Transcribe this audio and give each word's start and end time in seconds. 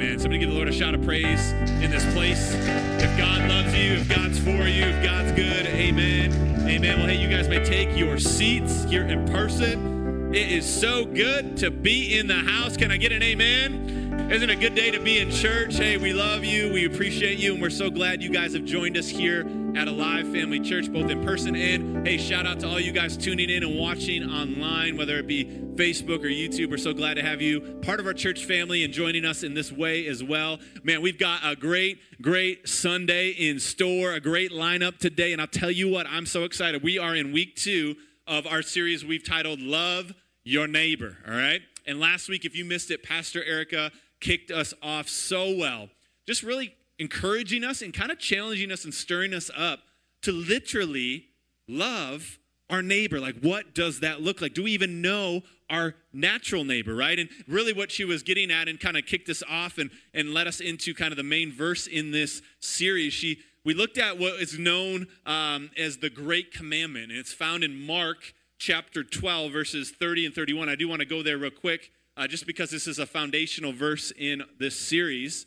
Amen. 0.00 0.18
Somebody 0.18 0.38
give 0.38 0.48
the 0.48 0.54
Lord 0.54 0.66
a 0.66 0.72
shout 0.72 0.94
of 0.94 1.02
praise 1.02 1.52
in 1.82 1.90
this 1.90 2.10
place. 2.14 2.54
If 2.54 3.18
God 3.18 3.46
loves 3.50 3.74
you, 3.74 3.96
if 3.96 4.08
God's 4.08 4.38
for 4.38 4.66
you, 4.66 4.84
if 4.84 5.04
God's 5.04 5.30
good, 5.32 5.66
amen. 5.66 6.32
Amen. 6.66 6.98
Well, 7.00 7.06
hey, 7.06 7.16
you 7.16 7.28
guys 7.28 7.48
may 7.48 7.62
take 7.62 7.94
your 7.98 8.18
seats 8.18 8.84
here 8.84 9.06
in 9.06 9.28
person. 9.28 10.34
It 10.34 10.52
is 10.52 10.64
so 10.64 11.04
good 11.04 11.58
to 11.58 11.70
be 11.70 12.18
in 12.18 12.28
the 12.28 12.32
house. 12.32 12.78
Can 12.78 12.90
I 12.90 12.96
get 12.96 13.12
an 13.12 13.22
amen? 13.22 14.30
Isn't 14.32 14.48
it 14.48 14.56
a 14.56 14.58
good 14.58 14.74
day 14.74 14.90
to 14.90 15.00
be 15.00 15.18
in 15.18 15.30
church? 15.30 15.76
Hey, 15.76 15.98
we 15.98 16.14
love 16.14 16.44
you. 16.44 16.72
We 16.72 16.86
appreciate 16.86 17.38
you. 17.38 17.52
And 17.52 17.60
we're 17.60 17.68
so 17.68 17.90
glad 17.90 18.22
you 18.22 18.30
guys 18.30 18.54
have 18.54 18.64
joined 18.64 18.96
us 18.96 19.06
here 19.06 19.44
at 19.80 19.88
Alive 19.88 20.30
Family 20.30 20.60
Church, 20.60 20.92
both 20.92 21.08
in 21.08 21.24
person 21.24 21.56
and 21.56 22.06
hey, 22.06 22.18
shout 22.18 22.46
out 22.46 22.60
to 22.60 22.68
all 22.68 22.78
you 22.78 22.92
guys 22.92 23.16
tuning 23.16 23.48
in 23.48 23.62
and 23.62 23.78
watching 23.78 24.22
online, 24.22 24.98
whether 24.98 25.16
it 25.16 25.26
be 25.26 25.46
Facebook 25.46 26.18
or 26.18 26.28
YouTube. 26.28 26.70
We're 26.70 26.76
so 26.76 26.92
glad 26.92 27.14
to 27.14 27.22
have 27.22 27.40
you 27.40 27.62
part 27.80 27.98
of 27.98 28.04
our 28.04 28.12
church 28.12 28.44
family 28.44 28.84
and 28.84 28.92
joining 28.92 29.24
us 29.24 29.42
in 29.42 29.54
this 29.54 29.72
way 29.72 30.06
as 30.06 30.22
well. 30.22 30.58
Man, 30.82 31.00
we've 31.00 31.18
got 31.18 31.40
a 31.42 31.56
great, 31.56 31.98
great 32.20 32.68
Sunday 32.68 33.30
in 33.30 33.58
store, 33.58 34.12
a 34.12 34.20
great 34.20 34.50
lineup 34.50 34.98
today. 34.98 35.32
And 35.32 35.40
I'll 35.40 35.48
tell 35.48 35.70
you 35.70 35.88
what, 35.88 36.06
I'm 36.06 36.26
so 36.26 36.44
excited. 36.44 36.82
We 36.82 36.98
are 36.98 37.16
in 37.16 37.32
week 37.32 37.56
two 37.56 37.96
of 38.26 38.46
our 38.46 38.60
series 38.60 39.02
we've 39.02 39.26
titled 39.26 39.60
Love 39.60 40.12
Your 40.44 40.66
Neighbor. 40.66 41.16
All 41.26 41.32
right. 41.32 41.62
And 41.86 41.98
last 41.98 42.28
week, 42.28 42.44
if 42.44 42.54
you 42.54 42.66
missed 42.66 42.90
it, 42.90 43.02
Pastor 43.02 43.42
Erica 43.42 43.92
kicked 44.20 44.50
us 44.50 44.74
off 44.82 45.08
so 45.08 45.56
well. 45.56 45.88
Just 46.26 46.42
really 46.42 46.74
encouraging 47.00 47.64
us 47.64 47.82
and 47.82 47.92
kind 47.92 48.12
of 48.12 48.18
challenging 48.18 48.70
us 48.70 48.84
and 48.84 48.94
stirring 48.94 49.34
us 49.34 49.50
up 49.56 49.80
to 50.22 50.30
literally 50.30 51.24
love 51.66 52.38
our 52.68 52.82
neighbor. 52.82 53.18
Like, 53.18 53.40
what 53.40 53.74
does 53.74 54.00
that 54.00 54.20
look 54.20 54.40
like? 54.40 54.54
Do 54.54 54.62
we 54.62 54.72
even 54.72 55.02
know 55.02 55.42
our 55.70 55.94
natural 56.12 56.64
neighbor, 56.64 56.94
right? 56.94 57.18
And 57.18 57.28
really, 57.48 57.72
what 57.72 57.90
she 57.90 58.04
was 58.04 58.22
getting 58.22 58.50
at 58.50 58.68
and 58.68 58.78
kind 58.78 58.96
of 58.96 59.06
kicked 59.06 59.28
us 59.28 59.42
off 59.48 59.78
and, 59.78 59.90
and 60.12 60.34
led 60.34 60.46
us 60.46 60.60
into 60.60 60.94
kind 60.94 61.12
of 61.12 61.16
the 61.16 61.22
main 61.22 61.52
verse 61.52 61.86
in 61.86 62.10
this 62.10 62.42
series. 62.60 63.12
She 63.12 63.38
we 63.64 63.74
looked 63.74 63.98
at 63.98 64.18
what 64.18 64.40
is 64.40 64.58
known 64.58 65.06
um, 65.26 65.70
as 65.76 65.98
the 65.98 66.08
Great 66.08 66.52
Commandment, 66.52 67.10
and 67.10 67.18
it's 67.18 67.32
found 67.32 67.62
in 67.62 67.86
Mark 67.86 68.32
chapter 68.58 69.04
12, 69.04 69.52
verses 69.52 69.90
30 69.90 70.26
and 70.26 70.34
31. 70.34 70.68
I 70.68 70.76
do 70.76 70.88
want 70.88 71.00
to 71.00 71.06
go 71.06 71.22
there 71.22 71.36
real 71.36 71.50
quick, 71.50 71.92
uh, 72.16 72.26
just 72.26 72.46
because 72.46 72.70
this 72.70 72.86
is 72.86 72.98
a 72.98 73.06
foundational 73.06 73.72
verse 73.72 74.12
in 74.16 74.42
this 74.58 74.78
series. 74.78 75.46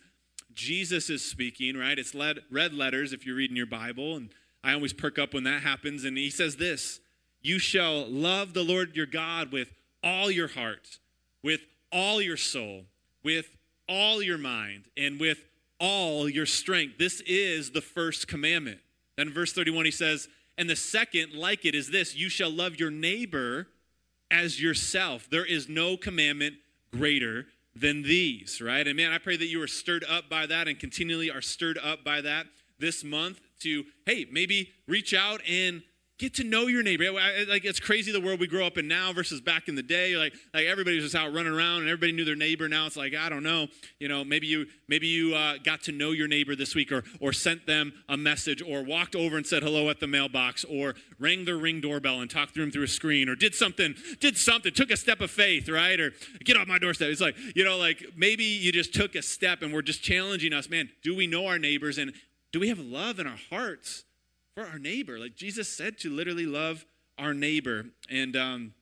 Jesus 0.56 1.10
is 1.10 1.24
speaking, 1.24 1.78
right? 1.78 1.98
It's 1.98 2.14
led, 2.14 2.40
red 2.52 2.74
letters 2.74 3.14
if 3.14 3.26
you're 3.26 3.36
reading 3.36 3.58
your 3.58 3.66
Bible. 3.66 4.16
And 4.16 4.30
I 4.64 4.74
always 4.74 4.94
perk 4.94 5.20
up 5.20 5.34
when 5.34 5.44
that 5.44 5.62
happens. 5.62 6.04
And 6.04 6.18
he 6.18 6.30
says 6.30 6.58
this 6.58 7.00
You 7.42 7.60
shall 7.60 8.08
love 8.08 8.54
the 8.54 8.64
Lord 8.64 8.96
your 8.96 9.06
God 9.06 9.52
with 9.52 9.74
all 10.04 10.30
your 10.30 10.50
heart, 10.50 11.00
with 11.44 11.62
all 11.92 12.22
your 12.22 12.38
soul, 12.38 12.84
with 13.24 13.56
all 13.88 14.22
your 14.22 14.38
mind, 14.38 14.86
and 14.98 15.20
with 15.20 15.40
all 15.80 16.30
your 16.30 16.46
strength. 16.46 16.98
This 16.98 17.22
is 17.22 17.72
the 17.72 17.82
first 17.82 18.28
commandment. 18.28 18.80
Then 19.18 19.28
in 19.28 19.34
verse 19.34 19.54
31, 19.54 19.86
he 19.86 19.92
says, 19.92 20.28
And 20.58 20.70
the 20.70 20.76
second, 20.76 21.34
like 21.34 21.66
it, 21.66 21.76
is 21.76 21.92
this 21.92 22.16
you 22.16 22.30
shall 22.30 22.50
love 22.50 22.80
your 22.80 22.92
neighbor 22.92 23.68
as 24.32 24.62
yourself. 24.62 25.30
There 25.30 25.46
is 25.46 25.70
no 25.70 25.98
commandment 25.98 26.56
greater 26.92 27.48
than 27.76 28.04
these, 28.04 28.62
right? 28.62 28.88
And 28.88 28.96
man, 28.96 29.12
I 29.12 29.18
pray 29.18 29.38
that 29.38 29.48
you 29.48 29.62
are 29.62 29.68
stirred 29.68 30.06
up 30.08 30.30
by 30.30 30.46
that 30.46 30.68
and 30.68 30.80
continually 30.80 31.32
are 31.32 31.42
stirred 31.42 31.80
up 31.82 32.04
by 32.04 32.22
that 32.22 32.46
this 32.80 33.04
month 33.04 33.40
to, 33.62 33.86
hey, 34.06 34.28
maybe 34.32 34.72
reach 34.88 35.14
out 35.14 35.42
and 35.48 35.82
get 36.24 36.34
to 36.36 36.44
know 36.46 36.68
your 36.68 36.84
neighbor. 36.84 37.12
Like 37.12 37.66
it's 37.66 37.82
crazy 37.82 38.12
the 38.12 38.22
world 38.22 38.40
we 38.40 38.48
grow 38.48 38.66
up 38.66 38.78
in 38.78 38.88
now 38.88 39.12
versus 39.12 39.42
back 39.42 39.68
in 39.68 39.76
the 39.76 39.84
day. 39.84 40.16
Like 40.16 40.34
like 40.54 40.66
everybody 40.66 40.96
was 40.96 41.06
just 41.06 41.16
out 41.16 41.34
running 41.34 41.52
around 41.52 41.82
and 41.82 41.90
everybody 41.90 42.14
knew 42.14 42.24
their 42.24 42.36
neighbor. 42.36 42.70
Now 42.70 42.86
it's 42.86 42.96
like 42.96 43.14
I 43.14 43.28
don't 43.28 43.44
know. 43.44 43.68
You 44.00 44.08
know, 44.08 44.24
maybe 44.24 44.48
you 44.48 44.68
maybe 44.88 45.08
you 45.08 45.36
uh, 45.36 45.58
got 45.64 45.82
to 45.84 45.92
know 45.92 46.12
your 46.12 46.30
neighbor 46.30 46.56
this 46.56 46.76
week, 46.76 46.92
or 46.92 47.04
or 47.20 47.34
sent 47.34 47.68
them 47.68 47.94
a 48.08 48.16
message, 48.16 48.62
or 48.62 48.84
walked 48.84 49.16
over 49.16 49.36
and 49.36 49.46
said 49.46 49.64
hello 49.64 49.90
at 49.90 50.00
the 50.00 50.08
mailbox, 50.08 50.64
or 50.64 50.96
rang 51.20 51.44
their 51.44 51.58
ring 51.58 51.82
doorbell 51.82 52.22
and 52.22 52.32
talked 52.32 52.54
to 52.54 52.62
them 52.62 52.72
through 52.72 52.84
a 52.84 52.88
screen, 52.88 53.28
or 53.28 53.36
did 53.36 53.54
something 53.54 53.94
did 54.22 54.38
something, 54.38 54.74
took 54.74 54.92
a 54.92 54.98
step 54.98 55.20
of 55.20 55.30
faith, 55.30 55.68
right? 55.68 56.00
Or 56.00 56.14
get 56.46 56.56
off 56.56 56.68
my 56.68 56.80
doorstep. 56.80 57.10
It's 57.10 57.22
like 57.22 57.36
you 57.54 57.66
know, 57.66 57.78
like 57.78 58.02
maybe 58.16 58.46
you 58.46 58.72
just 58.72 58.94
took 58.94 59.16
a 59.16 59.22
step, 59.22 59.62
and 59.62 59.74
we're 59.74 59.82
just 59.82 60.02
challenging 60.02 60.54
us, 60.54 60.70
man. 60.70 60.90
Do 61.04 61.16
we 61.16 61.28
know 61.28 61.48
our 61.48 61.60
neighbors, 61.60 61.98
and 61.98 62.14
do 62.54 62.62
we 62.62 62.70
have 62.70 62.80
love 62.80 63.20
in 63.20 63.28
our 63.28 63.40
hearts? 63.50 64.06
For 64.56 64.66
our 64.66 64.80
neighbor. 64.80 65.20
Like 65.20 65.36
Jesus 65.36 65.68
said 65.68 65.98
to 66.00 66.10
literally 66.10 66.46
love 66.46 66.86
our 67.18 67.34
neighbor. 67.34 67.86
And 68.10 68.36
um, 68.36 68.74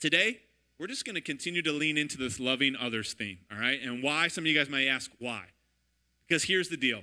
today, 0.00 0.40
we're 0.78 0.86
just 0.86 1.04
going 1.04 1.14
to 1.14 1.20
continue 1.20 1.62
to 1.62 1.72
lean 1.72 1.96
into 1.96 2.18
this 2.18 2.40
loving 2.40 2.76
others 2.76 3.12
theme, 3.14 3.38
all 3.50 3.58
right? 3.58 3.80
And 3.82 4.02
why? 4.02 4.28
Some 4.28 4.44
of 4.44 4.48
you 4.48 4.58
guys 4.58 4.68
may 4.68 4.88
ask 4.88 5.10
why. 5.18 5.44
Because 6.26 6.44
here's 6.44 6.68
the 6.68 6.76
deal 6.76 7.02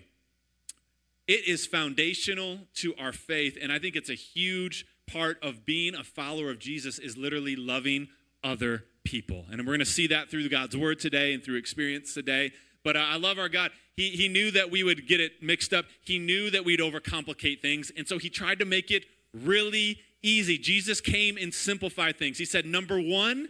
it 1.28 1.48
is 1.48 1.66
foundational 1.66 2.60
to 2.76 2.94
our 2.98 3.14
faith, 3.14 3.58
and 3.62 3.72
I 3.72 3.80
think 3.80 3.96
it's 3.96 4.10
a 4.10 4.16
huge 4.16 4.86
part 5.08 5.38
of 5.44 5.66
being 5.66 5.96
a 5.96 6.04
follower 6.04 6.50
of 6.50 6.60
Jesus 6.60 7.00
is 7.00 7.18
literally 7.18 7.56
loving 7.56 8.08
other 8.44 8.86
people. 9.04 9.46
And 9.50 9.60
we're 9.60 9.74
going 9.74 9.80
to 9.80 9.86
see 9.86 10.08
that 10.08 10.30
through 10.30 10.48
God's 10.50 10.76
word 10.76 11.00
today 11.00 11.34
and 11.34 11.44
through 11.44 11.58
experience 11.58 12.14
today. 12.14 12.52
But 12.84 12.98
I 12.98 13.18
love 13.18 13.38
our 13.38 13.50
God. 13.50 13.72
He, 13.96 14.10
he 14.10 14.28
knew 14.28 14.52
that 14.52 14.72
we 14.72 14.84
would 14.84 15.08
get 15.08 15.20
it 15.20 15.44
mixed 15.44 15.74
up. 15.74 15.86
He 16.04 16.18
knew 16.18 16.50
that 16.50 16.66
we'd 16.66 16.80
overcomplicate 16.80 17.62
things. 17.62 17.92
And 17.96 18.08
so 18.08 18.18
he 18.18 18.30
tried 18.30 18.60
to 18.60 18.66
make 18.66 18.90
it 18.90 19.06
really 19.34 20.00
easy. 20.24 20.58
Jesus 20.58 21.02
came 21.02 21.38
and 21.38 21.54
simplified 21.54 22.18
things. 22.18 22.38
He 22.38 22.46
said, 22.46 22.66
number 22.66 23.00
one, 23.00 23.50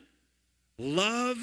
love 0.77 1.37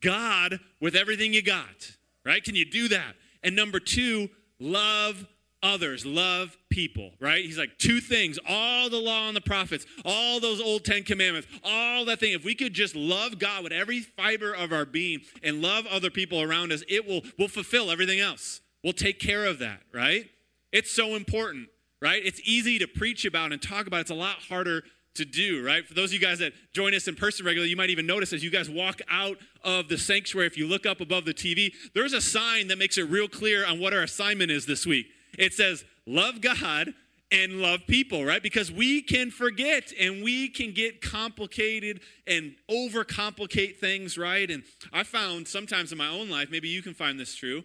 God 0.00 0.60
with 0.80 0.94
everything 0.94 1.32
you 1.32 1.42
got, 1.42 1.96
right? 2.24 2.42
Can 2.42 2.54
you 2.54 2.64
do 2.64 2.88
that? 2.88 3.14
And 3.42 3.56
number 3.56 3.80
two, 3.80 4.28
love 4.60 5.26
others, 5.62 6.04
love 6.04 6.56
people, 6.70 7.10
right? 7.20 7.44
He's 7.44 7.58
like, 7.58 7.78
two 7.78 8.00
things, 8.00 8.38
all 8.48 8.90
the 8.90 8.98
law 8.98 9.28
and 9.28 9.36
the 9.36 9.40
prophets, 9.40 9.86
all 10.04 10.40
those 10.40 10.60
old 10.60 10.84
Ten 10.84 11.02
Commandments, 11.02 11.48
all 11.64 12.04
that 12.06 12.20
thing. 12.20 12.32
If 12.32 12.44
we 12.44 12.54
could 12.54 12.74
just 12.74 12.96
love 12.96 13.38
God 13.38 13.62
with 13.62 13.72
every 13.72 14.00
fiber 14.00 14.52
of 14.52 14.72
our 14.72 14.84
being 14.84 15.20
and 15.42 15.62
love 15.62 15.86
other 15.86 16.10
people 16.10 16.40
around 16.40 16.72
us, 16.72 16.82
it 16.88 17.06
will, 17.06 17.22
will 17.38 17.48
fulfill 17.48 17.90
everything 17.90 18.20
else. 18.20 18.60
We'll 18.82 18.92
take 18.92 19.20
care 19.20 19.46
of 19.46 19.58
that, 19.60 19.80
right? 19.92 20.28
It's 20.72 20.90
so 20.90 21.14
important, 21.14 21.68
right? 22.00 22.20
It's 22.24 22.40
easy 22.44 22.78
to 22.78 22.86
preach 22.86 23.24
about 23.24 23.52
and 23.52 23.62
talk 23.62 23.86
about. 23.86 24.00
It's 24.00 24.10
a 24.10 24.14
lot 24.14 24.36
harder 24.48 24.82
to 25.14 25.24
do, 25.24 25.64
right? 25.64 25.86
For 25.86 25.94
those 25.94 26.08
of 26.08 26.14
you 26.14 26.20
guys 26.20 26.38
that 26.38 26.54
join 26.72 26.94
us 26.94 27.06
in 27.06 27.14
person 27.14 27.44
regularly, 27.44 27.68
you 27.68 27.76
might 27.76 27.90
even 27.90 28.06
notice 28.06 28.32
as 28.32 28.42
you 28.42 28.50
guys 28.50 28.70
walk 28.70 29.00
out 29.10 29.36
of 29.62 29.88
the 29.88 29.98
sanctuary, 29.98 30.46
if 30.46 30.56
you 30.56 30.66
look 30.66 30.86
up 30.86 31.00
above 31.00 31.26
the 31.26 31.34
TV, 31.34 31.72
there's 31.94 32.14
a 32.14 32.20
sign 32.20 32.68
that 32.68 32.78
makes 32.78 32.96
it 32.96 33.02
real 33.02 33.28
clear 33.28 33.66
on 33.66 33.78
what 33.78 33.92
our 33.92 34.02
assignment 34.02 34.50
is 34.50 34.64
this 34.64 34.86
week. 34.86 35.06
It 35.38 35.54
says, 35.54 35.84
love 36.06 36.40
God 36.40 36.94
and 37.30 37.62
love 37.62 37.80
people, 37.86 38.24
right? 38.24 38.42
Because 38.42 38.70
we 38.70 39.00
can 39.00 39.30
forget 39.30 39.92
and 39.98 40.22
we 40.22 40.48
can 40.48 40.72
get 40.72 41.00
complicated 41.00 42.00
and 42.26 42.54
overcomplicate 42.70 43.78
things, 43.78 44.18
right? 44.18 44.50
And 44.50 44.64
I 44.92 45.02
found 45.02 45.48
sometimes 45.48 45.92
in 45.92 45.98
my 45.98 46.08
own 46.08 46.28
life, 46.28 46.50
maybe 46.50 46.68
you 46.68 46.82
can 46.82 46.94
find 46.94 47.18
this 47.18 47.34
true. 47.34 47.64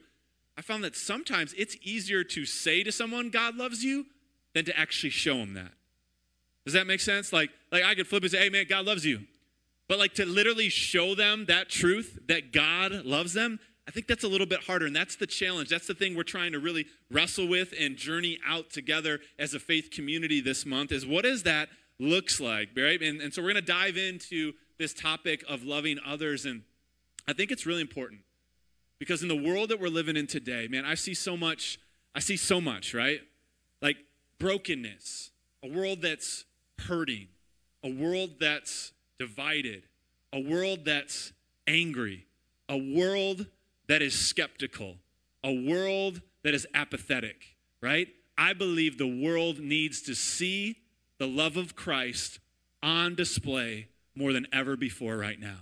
I 0.57 0.61
found 0.61 0.83
that 0.85 0.95
sometimes 0.95 1.53
it's 1.57 1.75
easier 1.81 2.23
to 2.23 2.45
say 2.45 2.83
to 2.83 2.91
someone 2.91 3.29
God 3.29 3.55
loves 3.55 3.83
you 3.83 4.05
than 4.53 4.65
to 4.65 4.79
actually 4.79 5.09
show 5.11 5.37
them 5.37 5.53
that. 5.53 5.71
Does 6.65 6.73
that 6.73 6.87
make 6.87 7.01
sense? 7.01 7.31
Like, 7.31 7.49
like 7.71 7.83
I 7.83 7.93
could 7.93 8.07
flip 8.07 8.23
and 8.23 8.31
say, 8.31 8.39
hey 8.39 8.49
man, 8.49 8.65
God 8.67 8.85
loves 8.85 9.05
you. 9.05 9.21
But 9.87 9.99
like 9.99 10.13
to 10.15 10.25
literally 10.25 10.69
show 10.69 11.15
them 11.15 11.45
that 11.45 11.69
truth 11.69 12.19
that 12.27 12.51
God 12.51 12.91
loves 13.05 13.33
them, 13.33 13.59
I 13.87 13.91
think 13.91 14.07
that's 14.07 14.25
a 14.25 14.27
little 14.27 14.45
bit 14.45 14.63
harder, 14.63 14.85
and 14.85 14.95
that's 14.95 15.15
the 15.15 15.25
challenge. 15.25 15.69
That's 15.69 15.87
the 15.87 15.93
thing 15.93 16.15
we're 16.15 16.23
trying 16.23 16.51
to 16.51 16.59
really 16.59 16.87
wrestle 17.09 17.47
with 17.47 17.73
and 17.79 17.95
journey 17.95 18.37
out 18.45 18.69
together 18.69 19.19
as 19.39 19.53
a 19.53 19.59
faith 19.59 19.91
community 19.91 20.41
this 20.41 20.65
month 20.65 20.91
is 20.91 21.05
what 21.05 21.23
does 21.23 21.43
that 21.43 21.69
looks 21.97 22.41
like, 22.41 22.69
right? 22.75 23.01
And, 23.01 23.21
and 23.21 23.33
so 23.33 23.41
we're 23.41 23.53
going 23.53 23.63
to 23.63 23.71
dive 23.71 23.95
into 23.95 24.53
this 24.77 24.93
topic 24.93 25.43
of 25.47 25.63
loving 25.63 25.99
others, 26.05 26.45
and 26.45 26.63
I 27.27 27.33
think 27.33 27.49
it's 27.49 27.65
really 27.65 27.81
important 27.81 28.21
because 28.99 29.21
in 29.21 29.29
the 29.29 29.35
world 29.35 29.69
that 29.69 29.79
we're 29.79 29.87
living 29.87 30.17
in 30.17 30.27
today, 30.27 30.67
man, 30.67 30.83
I 30.83 30.95
see 30.95 31.13
so 31.13 31.37
much, 31.37 31.79
I 32.13 32.19
see 32.19 32.37
so 32.37 32.59
much, 32.59 32.93
right? 32.93 33.21
Like 33.81 33.97
brokenness, 34.37 35.31
a 35.63 35.69
world 35.69 36.01
that's 36.01 36.43
hurting, 36.87 37.27
a 37.83 37.89
world 37.89 38.31
that's 38.39 38.91
divided, 39.17 39.83
a 40.33 40.41
world 40.41 40.85
that's 40.85 41.31
angry, 41.67 42.25
a 42.67 42.77
world 42.77 43.47
that 43.87 44.01
is 44.01 44.17
skeptical, 44.17 44.95
a 45.43 45.53
world 45.53 46.21
that 46.43 46.53
is 46.53 46.67
apathetic, 46.73 47.55
right? 47.81 48.07
I 48.37 48.53
believe 48.53 48.97
the 48.97 49.07
world 49.07 49.59
needs 49.59 50.01
to 50.03 50.15
see 50.15 50.77
the 51.17 51.27
love 51.27 51.57
of 51.57 51.75
Christ 51.75 52.39
on 52.83 53.15
display 53.15 53.87
more 54.15 54.33
than 54.33 54.47
ever 54.53 54.77
before 54.77 55.17
right 55.17 55.39
now. 55.39 55.57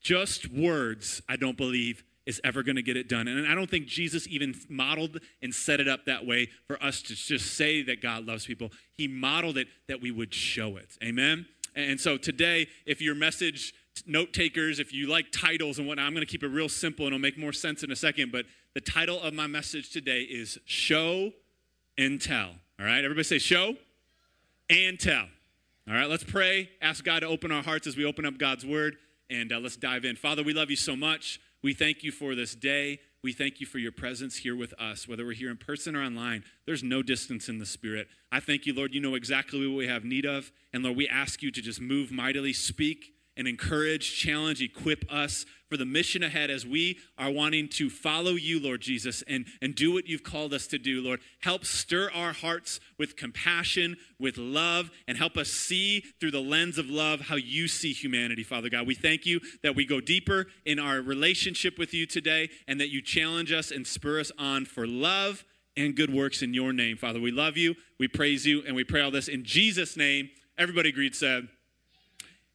Just 0.00 0.50
words, 0.50 1.22
I 1.28 1.36
don't 1.36 1.56
believe, 1.56 2.02
is 2.26 2.40
ever 2.42 2.62
going 2.62 2.76
to 2.76 2.82
get 2.82 2.96
it 2.96 3.08
done. 3.08 3.28
And 3.28 3.46
I 3.46 3.54
don't 3.54 3.68
think 3.68 3.86
Jesus 3.86 4.26
even 4.28 4.54
modeled 4.68 5.18
and 5.42 5.54
set 5.54 5.78
it 5.80 5.88
up 5.88 6.06
that 6.06 6.26
way 6.26 6.48
for 6.66 6.82
us 6.82 7.02
to 7.02 7.14
just 7.14 7.54
say 7.54 7.82
that 7.82 8.00
God 8.00 8.24
loves 8.26 8.46
people. 8.46 8.70
He 8.96 9.06
modeled 9.06 9.58
it 9.58 9.68
that 9.88 10.00
we 10.00 10.10
would 10.10 10.32
show 10.32 10.76
it. 10.76 10.96
Amen? 11.02 11.46
And 11.76 12.00
so 12.00 12.16
today, 12.16 12.68
if 12.86 13.02
your 13.02 13.14
message 13.14 13.74
note 14.06 14.32
takers, 14.32 14.80
if 14.80 14.92
you 14.92 15.06
like 15.06 15.26
titles 15.32 15.78
and 15.78 15.86
whatnot, 15.86 16.06
I'm 16.06 16.14
going 16.14 16.26
to 16.26 16.30
keep 16.30 16.42
it 16.42 16.48
real 16.48 16.68
simple 16.68 17.06
and 17.06 17.14
it'll 17.14 17.22
make 17.22 17.38
more 17.38 17.52
sense 17.52 17.82
in 17.82 17.90
a 17.90 17.96
second. 17.96 18.32
But 18.32 18.46
the 18.74 18.80
title 18.80 19.20
of 19.20 19.34
my 19.34 19.46
message 19.46 19.90
today 19.90 20.22
is 20.22 20.58
Show 20.64 21.32
and 21.96 22.20
Tell. 22.20 22.50
All 22.78 22.86
right, 22.86 23.04
everybody 23.04 23.22
say 23.22 23.38
show 23.38 23.76
and 24.68 24.98
tell. 24.98 25.26
All 25.86 25.94
right, 25.94 26.08
let's 26.08 26.24
pray. 26.24 26.70
Ask 26.82 27.04
God 27.04 27.20
to 27.20 27.26
open 27.26 27.52
our 27.52 27.62
hearts 27.62 27.86
as 27.86 27.96
we 27.96 28.04
open 28.04 28.26
up 28.26 28.36
God's 28.36 28.66
word 28.66 28.96
and 29.30 29.52
uh, 29.52 29.58
let's 29.58 29.76
dive 29.76 30.04
in. 30.04 30.16
Father, 30.16 30.42
we 30.42 30.52
love 30.52 30.70
you 30.70 30.76
so 30.76 30.96
much. 30.96 31.40
We 31.62 31.72
thank 31.72 32.02
you 32.02 32.10
for 32.10 32.34
this 32.34 32.54
day. 32.54 32.98
We 33.22 33.32
thank 33.32 33.60
you 33.60 33.66
for 33.66 33.78
your 33.78 33.92
presence 33.92 34.36
here 34.36 34.56
with 34.56 34.74
us, 34.78 35.08
whether 35.08 35.24
we're 35.24 35.32
here 35.32 35.50
in 35.50 35.56
person 35.56 35.96
or 35.96 36.02
online. 36.02 36.44
There's 36.66 36.82
no 36.82 37.02
distance 37.02 37.48
in 37.48 37.58
the 37.58 37.64
Spirit. 37.64 38.08
I 38.32 38.40
thank 38.40 38.66
you, 38.66 38.74
Lord. 38.74 38.92
You 38.92 39.00
know 39.00 39.14
exactly 39.14 39.66
what 39.66 39.76
we 39.76 39.86
have 39.86 40.04
need 40.04 40.26
of. 40.26 40.50
And 40.72 40.82
Lord, 40.82 40.96
we 40.96 41.08
ask 41.08 41.42
you 41.42 41.50
to 41.52 41.62
just 41.62 41.80
move 41.80 42.10
mightily, 42.10 42.52
speak 42.52 43.13
and 43.36 43.48
encourage, 43.48 44.16
challenge, 44.16 44.60
equip 44.62 45.04
us 45.12 45.44
for 45.68 45.76
the 45.76 45.84
mission 45.84 46.22
ahead 46.22 46.50
as 46.50 46.64
we 46.64 46.98
are 47.18 47.30
wanting 47.30 47.68
to 47.68 47.90
follow 47.90 48.32
you, 48.32 48.60
Lord 48.60 48.80
Jesus, 48.80 49.24
and, 49.26 49.46
and 49.60 49.74
do 49.74 49.92
what 49.92 50.06
you've 50.06 50.22
called 50.22 50.52
us 50.54 50.66
to 50.68 50.78
do, 50.78 51.02
Lord. 51.02 51.20
Help 51.40 51.64
stir 51.64 52.10
our 52.14 52.32
hearts 52.32 52.78
with 52.96 53.16
compassion, 53.16 53.96
with 54.20 54.38
love, 54.38 54.90
and 55.08 55.18
help 55.18 55.36
us 55.36 55.48
see 55.48 56.04
through 56.20 56.30
the 56.30 56.40
lens 56.40 56.78
of 56.78 56.88
love 56.88 57.22
how 57.22 57.34
you 57.34 57.66
see 57.66 57.92
humanity, 57.92 58.44
Father 58.44 58.68
God. 58.68 58.86
We 58.86 58.94
thank 58.94 59.26
you 59.26 59.40
that 59.62 59.74
we 59.74 59.84
go 59.84 60.00
deeper 60.00 60.46
in 60.64 60.78
our 60.78 61.00
relationship 61.00 61.78
with 61.78 61.92
you 61.92 62.06
today 62.06 62.50
and 62.68 62.80
that 62.80 62.90
you 62.90 63.02
challenge 63.02 63.50
us 63.50 63.70
and 63.70 63.86
spur 63.86 64.20
us 64.20 64.30
on 64.38 64.66
for 64.66 64.86
love 64.86 65.44
and 65.76 65.96
good 65.96 66.14
works 66.14 66.42
in 66.42 66.54
your 66.54 66.72
name, 66.72 66.96
Father. 66.96 67.20
We 67.20 67.32
love 67.32 67.56
you, 67.56 67.74
we 67.98 68.06
praise 68.06 68.46
you, 68.46 68.62
and 68.64 68.76
we 68.76 68.84
pray 68.84 69.00
all 69.00 69.10
this 69.10 69.26
in 69.26 69.44
Jesus' 69.44 69.96
name. 69.96 70.30
Everybody 70.56 70.90
agreed, 70.90 71.16
said, 71.16 71.48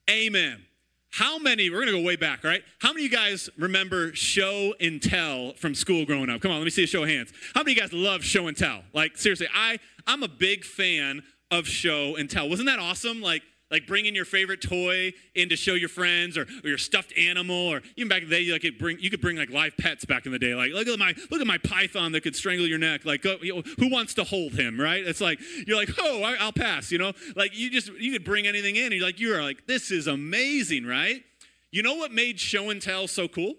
Amen. 0.09 0.65
How 1.11 1.39
many, 1.39 1.69
we're 1.69 1.85
to 1.85 1.91
go 1.91 2.01
way 2.01 2.15
back, 2.15 2.43
right? 2.43 2.63
How 2.79 2.93
many 2.93 3.05
of 3.05 3.11
you 3.11 3.17
guys 3.17 3.49
remember 3.57 4.13
show 4.13 4.73
and 4.79 5.01
tell 5.01 5.53
from 5.53 5.73
school 5.73 6.05
growing 6.05 6.29
up? 6.29 6.39
Come 6.41 6.51
on, 6.51 6.57
let 6.57 6.65
me 6.65 6.69
see 6.69 6.83
a 6.83 6.87
show 6.87 7.03
of 7.03 7.09
hands. 7.09 7.33
How 7.55 7.61
many 7.61 7.71
of 7.71 7.77
you 7.77 7.81
guys 7.83 7.93
love 7.93 8.23
show 8.23 8.47
and 8.47 8.55
tell? 8.55 8.83
Like, 8.93 9.17
seriously, 9.17 9.47
I, 9.53 9.79
I'm 10.05 10.21
a 10.21 10.27
big 10.27 10.63
fan 10.63 11.23
of 11.51 11.67
show 11.67 12.15
and 12.15 12.29
tell. 12.29 12.47
Wasn't 12.47 12.67
that 12.67 12.79
awesome? 12.79 13.21
Like, 13.21 13.41
like 13.71 13.85
bringing 13.85 14.15
your 14.15 14.25
favorite 14.25 14.61
toy 14.61 15.13
in 15.35 15.49
to 15.49 15.55
show 15.55 15.73
your 15.73 15.89
friends 15.89 16.37
or, 16.37 16.47
or 16.63 16.69
your 16.69 16.77
stuffed 16.77 17.13
animal 17.17 17.55
or 17.55 17.81
even 17.95 18.09
back 18.09 18.23
in 18.23 18.29
the 18.29 18.35
day 18.35 18.41
you, 18.41 18.53
like 18.53 18.65
bring, 18.79 18.99
you 18.99 19.09
could 19.09 19.21
bring 19.21 19.37
like 19.37 19.51
live 19.51 19.77
pets 19.77 20.05
back 20.05 20.25
in 20.25 20.31
the 20.31 20.39
day. 20.39 20.55
Like 20.55 20.71
look 20.71 20.87
at 20.87 20.97
my 20.97 21.13
look 21.29 21.41
at 21.41 21.47
my 21.47 21.57
python 21.59 22.11
that 22.13 22.21
could 22.21 22.35
strangle 22.35 22.67
your 22.67 22.79
neck. 22.79 23.05
Like 23.05 23.21
go, 23.21 23.37
you 23.41 23.55
know, 23.55 23.63
who 23.77 23.89
wants 23.89 24.13
to 24.15 24.23
hold 24.23 24.53
him 24.53 24.79
right? 24.79 25.05
It's 25.05 25.21
like 25.21 25.39
you're 25.67 25.77
like 25.77 25.89
oh 25.99 26.23
I, 26.23 26.35
i'll 26.39 26.51
pass 26.51 26.91
you 26.91 26.97
know? 26.97 27.13
Like 27.35 27.57
you 27.57 27.69
just 27.69 27.91
you 27.93 28.11
could 28.11 28.23
bring 28.23 28.47
anything 28.47 28.75
in. 28.75 28.91
You're 28.91 29.03
like 29.03 29.19
you're 29.19 29.41
like 29.41 29.67
this 29.67 29.91
is 29.91 30.07
amazing 30.07 30.85
right? 30.85 31.23
You 31.71 31.83
know 31.83 31.95
what 31.95 32.11
made 32.11 32.39
show 32.39 32.69
and 32.69 32.81
tell 32.81 33.07
so 33.07 33.27
cool? 33.27 33.53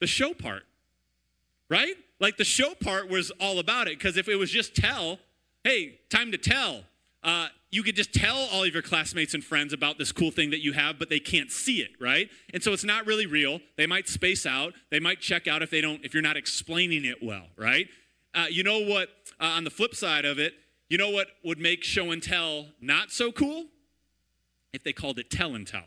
The 0.00 0.06
show 0.06 0.34
part 0.34 0.64
right? 1.68 1.94
Like 2.20 2.36
the 2.36 2.44
show 2.44 2.74
part 2.74 3.08
was 3.08 3.30
all 3.40 3.58
about 3.58 3.88
it 3.88 3.98
because 3.98 4.16
if 4.16 4.28
it 4.28 4.36
was 4.36 4.50
just 4.50 4.76
tell 4.76 5.18
hey 5.64 6.00
time 6.10 6.32
to 6.32 6.38
tell 6.38 6.84
uh, 7.22 7.48
you 7.70 7.82
could 7.82 7.96
just 7.96 8.12
tell 8.12 8.36
all 8.52 8.64
of 8.64 8.72
your 8.72 8.82
classmates 8.82 9.34
and 9.34 9.42
friends 9.42 9.72
about 9.72 9.98
this 9.98 10.12
cool 10.12 10.30
thing 10.30 10.50
that 10.50 10.62
you 10.62 10.72
have, 10.72 10.98
but 10.98 11.10
they 11.10 11.18
can't 11.18 11.50
see 11.50 11.80
it, 11.80 11.90
right? 12.00 12.28
And 12.54 12.62
so 12.62 12.72
it's 12.72 12.84
not 12.84 13.06
really 13.06 13.26
real. 13.26 13.60
They 13.76 13.86
might 13.86 14.08
space 14.08 14.46
out. 14.46 14.74
They 14.90 15.00
might 15.00 15.20
check 15.20 15.46
out 15.46 15.62
if 15.62 15.70
they 15.70 15.80
don't, 15.80 16.04
if 16.04 16.14
you're 16.14 16.22
not 16.22 16.36
explaining 16.36 17.04
it 17.04 17.22
well, 17.22 17.46
right? 17.56 17.88
Uh, 18.34 18.46
you 18.48 18.62
know 18.62 18.80
what? 18.80 19.08
Uh, 19.40 19.44
on 19.46 19.64
the 19.64 19.70
flip 19.70 19.94
side 19.94 20.24
of 20.24 20.38
it, 20.38 20.54
you 20.88 20.96
know 20.96 21.10
what 21.10 21.26
would 21.44 21.58
make 21.58 21.82
show 21.82 22.12
and 22.12 22.22
tell 22.22 22.66
not 22.80 23.10
so 23.10 23.32
cool? 23.32 23.66
If 24.72 24.84
they 24.84 24.92
called 24.92 25.18
it 25.18 25.30
tell 25.30 25.54
and 25.54 25.66
tell. 25.66 25.86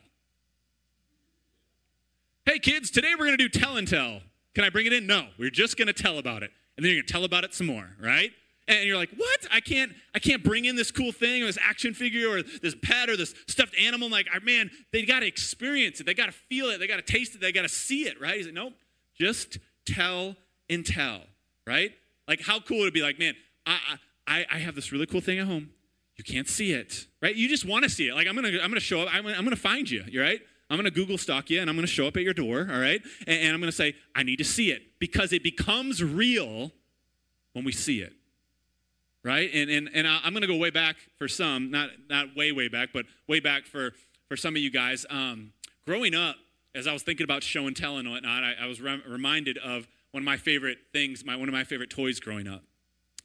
Hey 2.45 2.59
kids, 2.59 2.89
today 2.89 3.13
we're 3.17 3.25
to 3.37 3.37
do 3.37 3.49
tell 3.49 3.77
and 3.77 3.87
tell. 3.87 4.21
Can 4.55 4.63
I 4.63 4.69
bring 4.69 4.87
it 4.87 4.93
in? 4.93 5.05
No, 5.05 5.27
we're 5.37 5.51
just 5.51 5.77
to 5.87 5.93
tell 5.93 6.17
about 6.17 6.41
it, 6.41 6.51
and 6.75 6.85
then 6.85 6.91
you're 6.91 7.03
to 7.03 7.07
tell 7.07 7.23
about 7.23 7.43
it 7.43 7.53
some 7.53 7.67
more, 7.67 7.91
right? 8.01 8.31
And 8.69 8.87
you're 8.87 8.97
like, 8.97 9.09
what? 9.15 9.47
I 9.51 9.61
can't, 9.61 9.91
I 10.13 10.19
can't 10.19 10.43
bring 10.43 10.65
in 10.65 10.75
this 10.75 10.91
cool 10.91 11.11
thing 11.11 11.41
or 11.41 11.47
this 11.47 11.57
action 11.61 11.93
figure 11.95 12.29
or 12.29 12.43
this 12.43 12.75
pet 12.81 13.09
or 13.09 13.17
this 13.17 13.33
stuffed 13.47 13.75
animal. 13.75 14.05
I'm 14.05 14.11
like, 14.11 14.27
man, 14.43 14.69
they 14.93 15.03
got 15.03 15.21
to 15.21 15.27
experience 15.27 15.99
it. 15.99 16.05
They 16.05 16.13
got 16.13 16.27
to 16.27 16.31
feel 16.31 16.67
it. 16.67 16.77
They 16.77 16.85
got 16.85 16.97
to 16.97 17.01
taste 17.01 17.33
it. 17.33 17.41
They 17.41 17.51
got 17.51 17.63
to 17.63 17.69
see 17.69 18.03
it, 18.03 18.21
right? 18.21 18.35
He's 18.35 18.45
like, 18.45 18.53
nope, 18.53 18.73
just 19.19 19.57
tell 19.87 20.35
and 20.69 20.85
tell, 20.85 21.21
right? 21.65 21.91
Like, 22.27 22.41
how 22.41 22.59
cool 22.59 22.79
would 22.79 22.89
it 22.89 22.93
be? 22.93 23.01
Like, 23.01 23.17
man, 23.17 23.33
I, 23.65 23.79
I, 24.27 24.45
I 24.51 24.57
have 24.59 24.75
this 24.75 24.91
really 24.91 25.07
cool 25.07 25.21
thing 25.21 25.39
at 25.39 25.47
home. 25.47 25.71
You 26.15 26.23
can't 26.23 26.47
see 26.47 26.71
it, 26.73 27.07
right? 27.23 27.35
You 27.35 27.49
just 27.49 27.65
want 27.65 27.85
to 27.85 27.89
see 27.89 28.09
it. 28.09 28.13
Like, 28.13 28.27
I'm 28.27 28.35
gonna, 28.35 28.49
I'm 28.49 28.69
gonna 28.69 28.79
show 28.79 29.01
up. 29.01 29.09
I'm 29.11 29.23
gonna, 29.23 29.35
I'm 29.35 29.45
gonna 29.45 29.55
find 29.55 29.89
you. 29.89 30.03
You 30.07 30.21
right? 30.21 30.41
I'm 30.69 30.77
gonna 30.77 30.91
Google 30.91 31.17
stalk 31.17 31.49
you, 31.49 31.61
and 31.61 31.69
I'm 31.69 31.77
gonna 31.77 31.87
show 31.87 32.05
up 32.07 32.17
at 32.17 32.23
your 32.23 32.33
door. 32.33 32.67
All 32.69 32.79
right, 32.79 33.01
and, 33.25 33.39
and 33.39 33.53
I'm 33.53 33.61
gonna 33.61 33.71
say, 33.71 33.95
I 34.13 34.23
need 34.23 34.35
to 34.35 34.43
see 34.43 34.69
it 34.69 34.99
because 34.99 35.31
it 35.31 35.43
becomes 35.43 36.03
real 36.03 36.71
when 37.53 37.63
we 37.63 37.71
see 37.71 38.01
it 38.01 38.13
right? 39.23 39.49
And, 39.53 39.69
and, 39.69 39.89
and 39.93 40.07
I'm 40.07 40.31
going 40.31 40.41
to 40.41 40.47
go 40.47 40.55
way 40.55 40.69
back 40.69 40.95
for 41.17 41.27
some, 41.27 41.71
not, 41.71 41.89
not 42.09 42.35
way, 42.35 42.51
way 42.51 42.67
back, 42.67 42.89
but 42.93 43.05
way 43.27 43.39
back 43.39 43.65
for, 43.65 43.91
for 44.27 44.37
some 44.37 44.55
of 44.55 44.61
you 44.61 44.71
guys. 44.71 45.05
Um, 45.09 45.53
growing 45.85 46.15
up, 46.15 46.35
as 46.75 46.87
I 46.87 46.93
was 46.93 47.03
thinking 47.03 47.23
about 47.23 47.43
show 47.43 47.67
and 47.67 47.75
tell 47.75 47.97
and 47.97 48.09
whatnot, 48.09 48.43
I, 48.43 48.53
I 48.61 48.67
was 48.67 48.79
re- 48.79 49.01
reminded 49.07 49.57
of 49.57 49.87
one 50.11 50.21
of 50.21 50.25
my 50.25 50.37
favorite 50.37 50.77
things, 50.93 51.25
my, 51.25 51.35
one 51.35 51.49
of 51.49 51.53
my 51.53 51.63
favorite 51.63 51.89
toys 51.89 52.19
growing 52.19 52.47
up. 52.47 52.63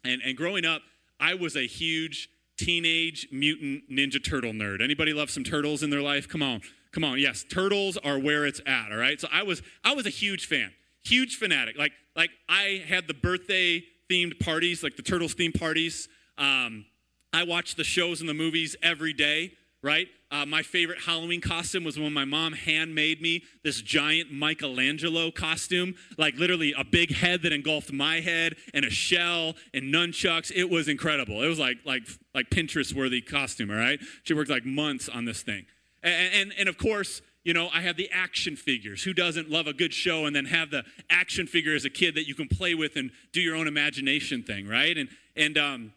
And, 0.04 0.20
and 0.22 0.36
growing 0.36 0.64
up, 0.64 0.82
I 1.20 1.34
was 1.34 1.56
a 1.56 1.66
huge 1.66 2.28
teenage 2.56 3.28
mutant 3.32 3.90
ninja 3.90 4.22
turtle 4.22 4.52
nerd. 4.52 4.82
Anybody 4.82 5.12
love 5.12 5.30
some 5.30 5.44
turtles 5.44 5.82
in 5.82 5.90
their 5.90 6.02
life? 6.02 6.28
Come 6.28 6.42
on. 6.42 6.60
Come 6.92 7.04
on. 7.04 7.18
Yes, 7.18 7.44
turtles 7.48 7.96
are 7.98 8.18
where 8.18 8.46
it's 8.46 8.60
at, 8.66 8.92
all 8.92 8.98
right? 8.98 9.20
So 9.20 9.28
I 9.32 9.42
was 9.42 9.62
I 9.82 9.94
was 9.94 10.06
a 10.06 10.10
huge 10.10 10.46
fan. 10.46 10.72
Huge 11.04 11.36
fanatic. 11.36 11.76
Like 11.76 11.92
like 12.14 12.30
I 12.48 12.84
had 12.86 13.08
the 13.08 13.14
birthday 13.14 13.82
themed 14.10 14.38
parties, 14.40 14.82
like 14.82 14.96
the 14.96 15.02
Turtles 15.02 15.34
themed 15.34 15.58
parties. 15.58 16.08
Um, 16.38 16.86
I 17.32 17.44
watch 17.44 17.74
the 17.74 17.84
shows 17.84 18.20
and 18.20 18.28
the 18.28 18.34
movies 18.34 18.76
every 18.82 19.12
day, 19.12 19.52
right? 19.82 20.06
Uh, 20.30 20.46
my 20.46 20.62
favorite 20.62 21.00
Halloween 21.00 21.40
costume 21.40 21.84
was 21.84 21.98
when 21.98 22.12
my 22.12 22.24
mom 22.24 22.52
handmade 22.52 23.20
me 23.20 23.42
this 23.62 23.80
giant 23.80 24.32
Michelangelo 24.32 25.30
costume, 25.30 25.94
like 26.18 26.36
literally 26.36 26.74
a 26.76 26.84
big 26.84 27.12
head 27.12 27.42
that 27.42 27.52
engulfed 27.52 27.92
my 27.92 28.20
head 28.20 28.54
and 28.72 28.84
a 28.84 28.90
shell 28.90 29.54
and 29.72 29.94
nunchucks. 29.94 30.50
It 30.54 30.70
was 30.70 30.88
incredible. 30.88 31.42
It 31.42 31.48
was 31.48 31.58
like 31.58 31.78
like 31.84 32.02
like 32.34 32.50
Pinterest 32.50 32.92
worthy 32.94 33.20
costume. 33.20 33.70
All 33.70 33.76
right, 33.76 34.00
she 34.24 34.34
worked 34.34 34.50
like 34.50 34.64
months 34.64 35.08
on 35.08 35.24
this 35.24 35.42
thing, 35.42 35.66
and, 36.02 36.34
and, 36.34 36.54
and 36.58 36.68
of 36.68 36.78
course 36.78 37.22
you 37.44 37.52
know, 37.52 37.68
I 37.72 37.82
have 37.82 37.96
the 37.96 38.08
action 38.10 38.56
figures. 38.56 39.02
Who 39.04 39.12
doesn't 39.12 39.50
love 39.50 39.66
a 39.66 39.74
good 39.74 39.92
show 39.92 40.24
and 40.24 40.34
then 40.34 40.46
have 40.46 40.70
the 40.70 40.82
action 41.10 41.46
figure 41.46 41.74
as 41.74 41.84
a 41.84 41.90
kid 41.90 42.14
that 42.14 42.26
you 42.26 42.34
can 42.34 42.48
play 42.48 42.74
with 42.74 42.96
and 42.96 43.10
do 43.32 43.40
your 43.40 43.54
own 43.54 43.68
imagination 43.68 44.42
thing, 44.42 44.66
right? 44.66 44.96
And 44.96 45.08
and 45.36 45.58
um, 45.58 45.92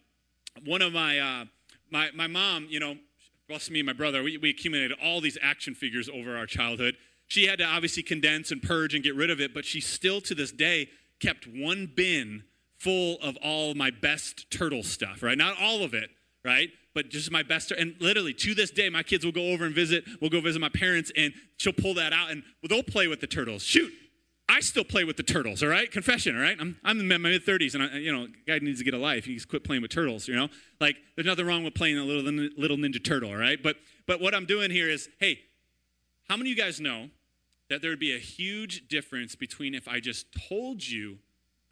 one 0.66 0.82
of 0.82 0.94
my 0.94 1.20
uh, 1.20 1.46
my 1.90 2.10
my 2.14 2.28
mom, 2.28 2.68
you 2.70 2.80
know, 2.80 2.98
plus 3.48 3.70
me 3.70 3.80
and 3.80 3.88
my 3.88 3.94
brother, 3.94 4.22
we, 4.24 4.38
we 4.38 4.50
accumulated 4.50 4.98
all 5.02 5.22
these 5.22 5.38
action 5.42 5.74
figures 5.74 6.10
over 6.10 6.36
our 6.36 6.46
childhood. 6.46 6.98
She 7.28 7.48
had 7.48 7.60
to 7.60 7.66
obviously 7.66 8.04
condense 8.04 8.52
and 8.52 8.62
purge 8.62 8.94
and 8.94 9.04
get 9.04 9.16
rid 9.16 9.30
of 9.30 9.40
it, 9.40 9.54
but 9.54 9.66
she 9.66 9.82
still 9.82 10.22
to 10.22 10.36
this 10.36 10.52
day 10.52 10.90
kept 11.20 11.48
one 11.48 11.92
bin 11.94 12.44
full 12.78 13.18
of 13.22 13.38
all 13.38 13.74
my 13.74 13.90
best 13.90 14.52
turtle 14.52 14.84
stuff, 14.84 15.24
right? 15.24 15.38
Not 15.38 15.56
all 15.60 15.84
of 15.84 15.94
it, 15.94 16.10
right? 16.44 16.70
But 16.98 17.10
just 17.10 17.30
my 17.30 17.44
best. 17.44 17.70
And 17.70 17.94
literally 18.00 18.34
to 18.34 18.56
this 18.56 18.72
day, 18.72 18.90
my 18.90 19.04
kids 19.04 19.24
will 19.24 19.32
go 19.32 19.52
over 19.52 19.66
and 19.66 19.76
visit. 19.76 20.04
We'll 20.20 20.32
go 20.32 20.42
visit 20.42 20.60
my 20.60 20.70
parents, 20.70 21.12
and 21.16 21.32
she'll 21.58 21.72
pull 21.72 21.94
that 21.94 22.12
out, 22.12 22.32
and 22.32 22.42
they'll 22.68 22.82
play 22.82 23.08
with 23.08 23.20
the 23.20 23.28
turtles. 23.28 23.62
Shoot, 23.62 23.94
I 24.50 24.62
still 24.62 24.84
play 24.84 25.04
with 25.04 25.16
the 25.16 25.22
turtles. 25.22 25.62
All 25.62 25.70
right, 25.70 25.92
confession. 25.92 26.36
All 26.36 26.42
right, 26.42 26.58
I'm 26.60 26.76
I'm 26.84 27.00
in 27.00 27.08
my 27.08 27.18
mid 27.20 27.46
30s, 27.46 27.76
and 27.76 27.84
I, 27.84 27.98
you 27.98 28.12
know, 28.12 28.26
guy 28.48 28.58
needs 28.58 28.80
to 28.80 28.84
get 28.84 28.96
a 28.96 28.98
life. 28.98 29.26
He's 29.26 29.46
quit 29.46 29.64
playing 29.64 29.84
with 29.84 29.92
turtles. 29.92 30.28
You 30.28 30.38
know, 30.38 30.48
like 30.82 30.96
there's 31.16 31.28
nothing 31.28 31.46
wrong 31.46 31.64
with 31.64 31.76
playing 31.76 32.00
a 32.00 32.04
little 32.04 32.24
little 32.58 32.78
ninja 32.78 33.04
turtle. 33.04 33.30
All 33.30 33.38
right, 33.38 33.62
but 33.62 33.76
but 34.08 34.20
what 34.20 34.34
I'm 34.34 34.48
doing 34.48 34.72
here 34.72 34.90
is, 34.90 35.08
hey, 35.20 35.42
how 36.28 36.36
many 36.36 36.52
of 36.52 36.58
you 36.58 36.64
guys 36.64 36.82
know 36.82 37.12
that 37.70 37.84
there 37.84 37.92
would 37.92 38.00
be 38.00 38.16
a 38.16 38.20
huge 38.20 38.88
difference 38.88 39.36
between 39.36 39.76
if 39.76 39.88
I 39.88 40.00
just 40.00 40.26
told 40.50 40.88
you 40.88 41.20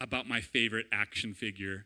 about 0.00 0.28
my 0.28 0.40
favorite 0.40 0.86
action 0.92 1.34
figure 1.34 1.84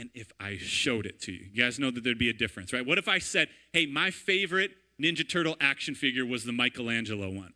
and 0.00 0.10
if 0.14 0.32
I 0.40 0.56
showed 0.56 1.06
it 1.06 1.20
to 1.22 1.32
you. 1.32 1.46
You 1.52 1.62
guys 1.62 1.78
know 1.78 1.90
that 1.90 2.02
there'd 2.02 2.18
be 2.18 2.30
a 2.30 2.34
difference, 2.34 2.72
right? 2.72 2.84
What 2.84 2.98
if 2.98 3.06
I 3.06 3.18
said, 3.18 3.48
hey, 3.72 3.86
my 3.86 4.10
favorite 4.10 4.72
Ninja 5.00 5.28
Turtle 5.28 5.56
action 5.60 5.94
figure 5.94 6.24
was 6.24 6.44
the 6.44 6.52
Michelangelo 6.52 7.28
one? 7.28 7.52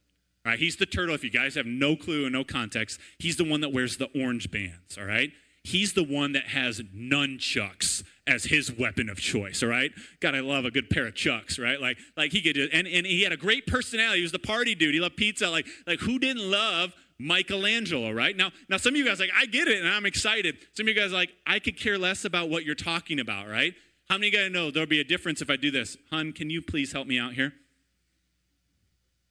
All 0.46 0.52
right, 0.52 0.58
he's 0.58 0.76
the 0.76 0.84
turtle. 0.84 1.14
If 1.14 1.24
you 1.24 1.30
guys 1.30 1.54
have 1.54 1.64
no 1.64 1.96
clue 1.96 2.24
and 2.24 2.32
no 2.34 2.44
context, 2.44 3.00
he's 3.18 3.36
the 3.36 3.44
one 3.44 3.62
that 3.62 3.72
wears 3.72 3.96
the 3.96 4.10
orange 4.14 4.50
bands, 4.50 4.98
all 4.98 5.06
right? 5.06 5.32
He's 5.62 5.94
the 5.94 6.04
one 6.04 6.32
that 6.32 6.48
has 6.48 6.82
nunchucks 6.94 8.04
as 8.26 8.44
his 8.44 8.70
weapon 8.70 9.08
of 9.08 9.18
choice, 9.18 9.62
all 9.62 9.70
right? 9.70 9.90
God, 10.20 10.34
I 10.34 10.40
love 10.40 10.66
a 10.66 10.70
good 10.70 10.90
pair 10.90 11.06
of 11.06 11.14
chucks, 11.14 11.58
right? 11.58 11.80
Like, 11.80 11.96
like 12.18 12.32
he 12.32 12.42
could, 12.42 12.54
do 12.54 12.68
and, 12.70 12.86
and 12.86 13.06
he 13.06 13.22
had 13.22 13.32
a 13.32 13.38
great 13.38 13.66
personality. 13.66 14.18
He 14.18 14.22
was 14.22 14.32
the 14.32 14.38
party 14.38 14.74
dude. 14.74 14.92
He 14.92 15.00
loved 15.00 15.16
pizza. 15.16 15.48
Like, 15.48 15.66
like 15.86 16.00
who 16.00 16.18
didn't 16.18 16.50
love 16.50 16.92
Michelangelo, 17.18 18.11
right? 18.11 18.37
Now, 18.37 18.50
now 18.68 18.76
some 18.76 18.94
of 18.94 18.99
you 18.99 19.04
guys 19.04 19.21
like, 19.21 19.30
I 19.37 19.47
get 19.47 19.68
it 19.68 19.80
and 19.80 19.88
I'm 19.88 20.06
excited. 20.06 20.56
Some 20.73 20.85
of 20.85 20.94
you 20.94 21.00
guys 21.00 21.12
like, 21.12 21.30
I 21.47 21.59
could 21.59 21.78
care 21.78 21.99
less 21.99 22.25
about 22.25 22.50
what 22.50 22.64
you're 22.64 22.75
talking 22.75 23.21
about, 23.21 23.49
right? 23.49 23.75
How 24.09 24.16
many 24.16 24.28
of 24.28 24.35
you 24.35 24.40
guys 24.40 24.50
know 24.50 24.71
there'll 24.71 24.88
be 24.88 25.00
a 25.00 25.04
difference 25.04 25.40
if 25.40 25.49
I 25.49 25.56
do 25.56 25.71
this? 25.71 25.97
Hun, 26.11 26.33
can 26.33 26.50
you 26.50 26.61
please 26.61 26.92
help 26.92 27.06
me 27.06 27.18
out 27.18 27.35
here? 27.35 27.52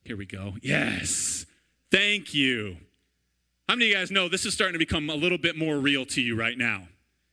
Here 0.04 0.18
we 0.18 0.26
go. 0.26 0.56
Yes. 0.62 1.46
Thank 1.92 2.34
you. 2.34 2.78
How 3.70 3.76
many 3.76 3.86
of 3.86 3.90
you 3.90 3.96
guys 3.96 4.12
know 4.12 4.28
this 4.28 4.46
is 4.46 4.54
starting 4.54 4.74
to 4.74 4.80
become 4.80 5.10
a 5.10 5.16
little 5.16 5.38
bit 5.38 5.58
more 5.58 5.78
real 5.78 6.06
to 6.08 6.22
you 6.22 6.36
right 6.38 6.58
now? 6.58 6.88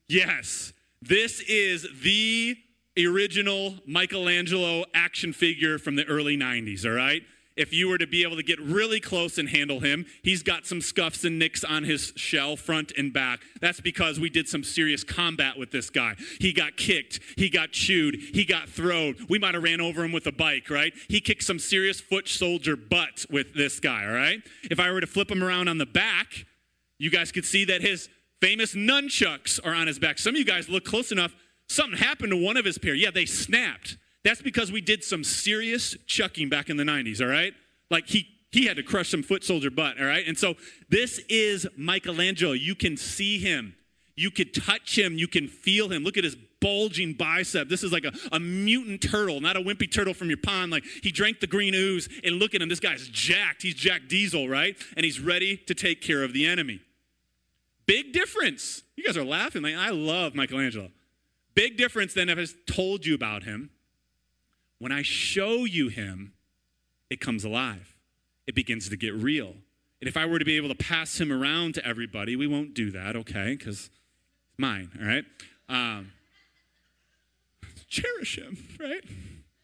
Yes. 0.08 0.72
This 1.02 1.40
is 1.40 1.86
the 2.02 2.56
original 2.98 3.76
Michelangelo 3.86 4.84
action 4.94 5.32
figure 5.32 5.78
from 5.78 5.96
the 5.96 6.04
early 6.04 6.36
90s, 6.36 6.84
all 6.84 6.92
right? 6.92 7.22
If 7.60 7.74
you 7.74 7.90
were 7.90 7.98
to 7.98 8.06
be 8.06 8.22
able 8.22 8.36
to 8.36 8.42
get 8.42 8.58
really 8.58 9.00
close 9.00 9.36
and 9.36 9.46
handle 9.46 9.80
him, 9.80 10.06
he's 10.22 10.42
got 10.42 10.64
some 10.64 10.80
scuffs 10.80 11.24
and 11.24 11.38
nicks 11.38 11.62
on 11.62 11.84
his 11.84 12.14
shell, 12.16 12.56
front 12.56 12.90
and 12.96 13.12
back. 13.12 13.40
That's 13.60 13.82
because 13.82 14.18
we 14.18 14.30
did 14.30 14.48
some 14.48 14.64
serious 14.64 15.04
combat 15.04 15.58
with 15.58 15.70
this 15.70 15.90
guy. 15.90 16.14
He 16.40 16.54
got 16.54 16.78
kicked, 16.78 17.20
he 17.36 17.50
got 17.50 17.72
chewed, 17.72 18.14
he 18.16 18.46
got 18.46 18.70
thrown. 18.70 19.14
We 19.28 19.38
might 19.38 19.52
have 19.52 19.62
ran 19.62 19.82
over 19.82 20.02
him 20.02 20.10
with 20.10 20.26
a 20.26 20.32
bike, 20.32 20.70
right? 20.70 20.94
He 21.08 21.20
kicked 21.20 21.42
some 21.42 21.58
serious 21.58 22.00
foot 22.00 22.28
soldier 22.28 22.76
butt 22.76 23.26
with 23.30 23.52
this 23.52 23.78
guy, 23.78 24.06
all 24.06 24.14
right? 24.14 24.40
If 24.70 24.80
I 24.80 24.90
were 24.90 25.02
to 25.02 25.06
flip 25.06 25.30
him 25.30 25.44
around 25.44 25.68
on 25.68 25.76
the 25.76 25.84
back, 25.84 26.46
you 26.96 27.10
guys 27.10 27.30
could 27.30 27.44
see 27.44 27.66
that 27.66 27.82
his 27.82 28.08
famous 28.40 28.74
nunchucks 28.74 29.60
are 29.62 29.74
on 29.74 29.86
his 29.86 29.98
back. 29.98 30.18
Some 30.18 30.34
of 30.34 30.38
you 30.38 30.46
guys 30.46 30.70
look 30.70 30.86
close 30.86 31.12
enough, 31.12 31.34
something 31.68 31.98
happened 31.98 32.30
to 32.30 32.42
one 32.42 32.56
of 32.56 32.64
his 32.64 32.78
pair. 32.78 32.94
Yeah, 32.94 33.10
they 33.10 33.26
snapped. 33.26 33.98
That's 34.24 34.42
because 34.42 34.70
we 34.70 34.80
did 34.80 35.02
some 35.02 35.24
serious 35.24 35.96
chucking 36.06 36.48
back 36.48 36.68
in 36.68 36.76
the 36.76 36.84
90s, 36.84 37.20
all 37.20 37.28
right? 37.28 37.54
Like 37.90 38.06
he 38.06 38.28
he 38.52 38.66
had 38.66 38.76
to 38.76 38.82
crush 38.82 39.10
some 39.10 39.22
foot 39.22 39.44
soldier 39.44 39.70
butt, 39.70 40.00
all 40.00 40.06
right? 40.06 40.26
And 40.26 40.36
so 40.36 40.54
this 40.88 41.20
is 41.28 41.68
Michelangelo. 41.76 42.52
You 42.52 42.74
can 42.74 42.96
see 42.96 43.38
him. 43.38 43.76
You 44.16 44.30
could 44.30 44.52
touch 44.52 44.98
him. 44.98 45.16
You 45.16 45.28
can 45.28 45.46
feel 45.46 45.88
him. 45.88 46.02
Look 46.02 46.16
at 46.16 46.24
his 46.24 46.36
bulging 46.60 47.14
bicep. 47.14 47.68
This 47.68 47.82
is 47.82 47.92
like 47.92 48.04
a, 48.04 48.12
a 48.32 48.40
mutant 48.40 49.02
turtle, 49.02 49.40
not 49.40 49.56
a 49.56 49.60
wimpy 49.60 49.90
turtle 49.90 50.14
from 50.14 50.28
your 50.28 50.36
pond. 50.36 50.72
Like 50.72 50.84
he 50.84 51.10
drank 51.10 51.40
the 51.40 51.46
green 51.46 51.74
ooze, 51.74 52.08
and 52.24 52.36
look 52.36 52.54
at 52.54 52.60
him. 52.60 52.68
This 52.68 52.80
guy's 52.80 53.08
jacked. 53.08 53.62
He's 53.62 53.74
Jack 53.74 54.08
Diesel, 54.08 54.48
right? 54.48 54.76
And 54.96 55.04
he's 55.04 55.20
ready 55.20 55.56
to 55.56 55.74
take 55.74 56.02
care 56.02 56.22
of 56.22 56.32
the 56.32 56.46
enemy. 56.46 56.80
Big 57.86 58.12
difference. 58.12 58.82
You 58.96 59.04
guys 59.04 59.16
are 59.16 59.24
laughing. 59.24 59.62
Like, 59.62 59.74
I 59.74 59.90
love 59.90 60.34
Michelangelo. 60.34 60.90
Big 61.54 61.76
difference 61.76 62.14
than 62.14 62.28
if 62.28 62.38
I 62.38 62.72
told 62.72 63.06
you 63.06 63.14
about 63.14 63.44
him. 63.44 63.70
When 64.80 64.90
I 64.90 65.02
show 65.02 65.64
you 65.64 65.88
him, 65.88 66.32
it 67.10 67.20
comes 67.20 67.44
alive. 67.44 67.94
It 68.46 68.54
begins 68.54 68.88
to 68.88 68.96
get 68.96 69.14
real. 69.14 69.54
And 70.00 70.08
if 70.08 70.16
I 70.16 70.24
were 70.24 70.38
to 70.38 70.44
be 70.44 70.56
able 70.56 70.70
to 70.70 70.74
pass 70.74 71.20
him 71.20 71.30
around 71.30 71.74
to 71.74 71.86
everybody, 71.86 72.34
we 72.34 72.46
won't 72.46 72.74
do 72.74 72.90
that, 72.90 73.14
okay? 73.14 73.54
Because 73.56 73.86
it's 73.86 74.58
mine, 74.58 74.90
all 74.98 75.06
right? 75.06 75.24
Um, 75.68 76.12
cherish 77.88 78.38
him, 78.38 78.56
right? 78.80 79.04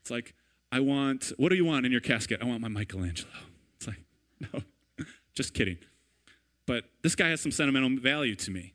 It's 0.02 0.10
like, 0.10 0.34
I 0.70 0.80
want, 0.80 1.32
what 1.38 1.48
do 1.48 1.54
you 1.56 1.64
want 1.64 1.86
in 1.86 1.92
your 1.92 2.02
casket? 2.02 2.42
I 2.42 2.44
want 2.44 2.60
my 2.60 2.68
Michelangelo. 2.68 3.30
It's 3.76 3.86
like, 3.86 4.00
no, 4.52 4.60
just 5.34 5.54
kidding. 5.54 5.78
But 6.66 6.84
this 7.02 7.14
guy 7.14 7.30
has 7.30 7.40
some 7.40 7.52
sentimental 7.52 7.98
value 7.98 8.34
to 8.34 8.50
me. 8.50 8.74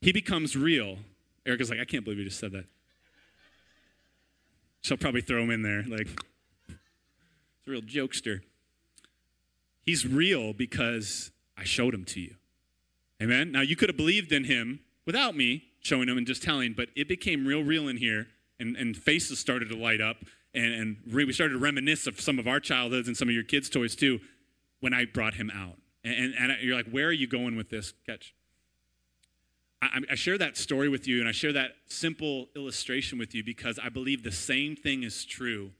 He 0.00 0.12
becomes 0.12 0.54
real. 0.54 0.98
Erica's 1.44 1.70
like, 1.70 1.80
I 1.80 1.84
can't 1.84 2.04
believe 2.04 2.18
you 2.18 2.24
just 2.24 2.38
said 2.38 2.52
that. 2.52 2.66
She'll 4.84 4.98
probably 4.98 5.22
throw 5.22 5.42
him 5.42 5.50
in 5.50 5.62
there. 5.62 5.82
Like, 5.88 6.08
it's 6.68 7.66
a 7.66 7.70
real 7.70 7.80
jokester. 7.80 8.42
He's 9.86 10.06
real 10.06 10.52
because 10.52 11.30
I 11.56 11.64
showed 11.64 11.94
him 11.94 12.04
to 12.04 12.20
you. 12.20 12.34
Amen? 13.22 13.50
Now, 13.50 13.62
you 13.62 13.76
could 13.76 13.88
have 13.88 13.96
believed 13.96 14.30
in 14.30 14.44
him 14.44 14.80
without 15.06 15.34
me 15.34 15.64
showing 15.80 16.06
him 16.06 16.18
and 16.18 16.26
just 16.26 16.42
telling, 16.42 16.74
but 16.74 16.90
it 16.94 17.08
became 17.08 17.46
real, 17.46 17.64
real 17.64 17.88
in 17.88 17.96
here, 17.96 18.26
and, 18.60 18.76
and 18.76 18.94
faces 18.94 19.38
started 19.38 19.70
to 19.70 19.74
light 19.76 20.02
up, 20.02 20.18
and, 20.52 20.74
and 20.74 20.96
we 21.10 21.32
started 21.32 21.54
to 21.54 21.58
reminisce 21.58 22.06
of 22.06 22.20
some 22.20 22.38
of 22.38 22.46
our 22.46 22.60
childhoods 22.60 23.08
and 23.08 23.16
some 23.16 23.28
of 23.28 23.34
your 23.34 23.42
kids' 23.42 23.70
toys 23.70 23.96
too 23.96 24.20
when 24.80 24.92
I 24.92 25.06
brought 25.06 25.32
him 25.32 25.50
out. 25.50 25.78
And, 26.04 26.34
and, 26.34 26.52
and 26.52 26.62
you're 26.62 26.76
like, 26.76 26.90
where 26.90 27.06
are 27.06 27.12
you 27.12 27.26
going 27.26 27.56
with 27.56 27.70
this? 27.70 27.94
Catch. 28.04 28.34
I, 29.92 30.00
I 30.12 30.14
share 30.14 30.38
that 30.38 30.56
story 30.56 30.88
with 30.88 31.06
you 31.06 31.20
and 31.20 31.28
I 31.28 31.32
share 31.32 31.52
that 31.52 31.72
simple 31.88 32.48
illustration 32.56 33.18
with 33.18 33.34
you 33.34 33.44
because 33.44 33.78
I 33.78 33.88
believe 33.88 34.22
the 34.22 34.32
same 34.32 34.76
thing 34.76 35.02
is 35.02 35.24
true 35.24 35.72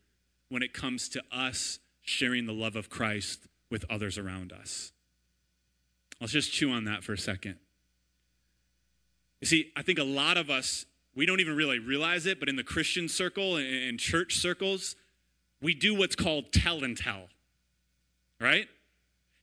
when 0.49 0.62
it 0.62 0.73
comes 0.73 1.08
to 1.11 1.23
us 1.32 1.78
sharing 2.02 2.46
the 2.46 2.52
love 2.52 2.76
of 2.76 2.90
Christ 2.90 3.46
with 3.70 3.84
others 3.90 4.18
around 4.18 4.52
us. 4.52 4.92
Let's 6.20 6.32
just 6.32 6.52
chew 6.52 6.70
on 6.70 6.84
that 6.84 7.02
for 7.02 7.12
a 7.12 7.18
second. 7.18 7.56
You 9.40 9.46
see, 9.46 9.73
I 9.76 9.82
think 9.82 9.99
a 9.99 10.04
lot 10.04 10.37
of 10.37 10.50
us, 10.50 10.87
we 11.14 11.26
don't 11.26 11.40
even 11.40 11.56
really 11.56 11.78
realize 11.78 12.26
it, 12.26 12.40
but 12.40 12.49
in 12.49 12.56
the 12.56 12.64
Christian 12.64 13.08
circle 13.08 13.56
and 13.56 13.99
church 13.99 14.37
circles, 14.37 14.96
we 15.61 15.75
do 15.75 15.94
what's 15.94 16.16
called 16.16 16.52
tell 16.52 16.84
and 16.84 16.96
tell, 16.96 17.28
right? 18.40 18.68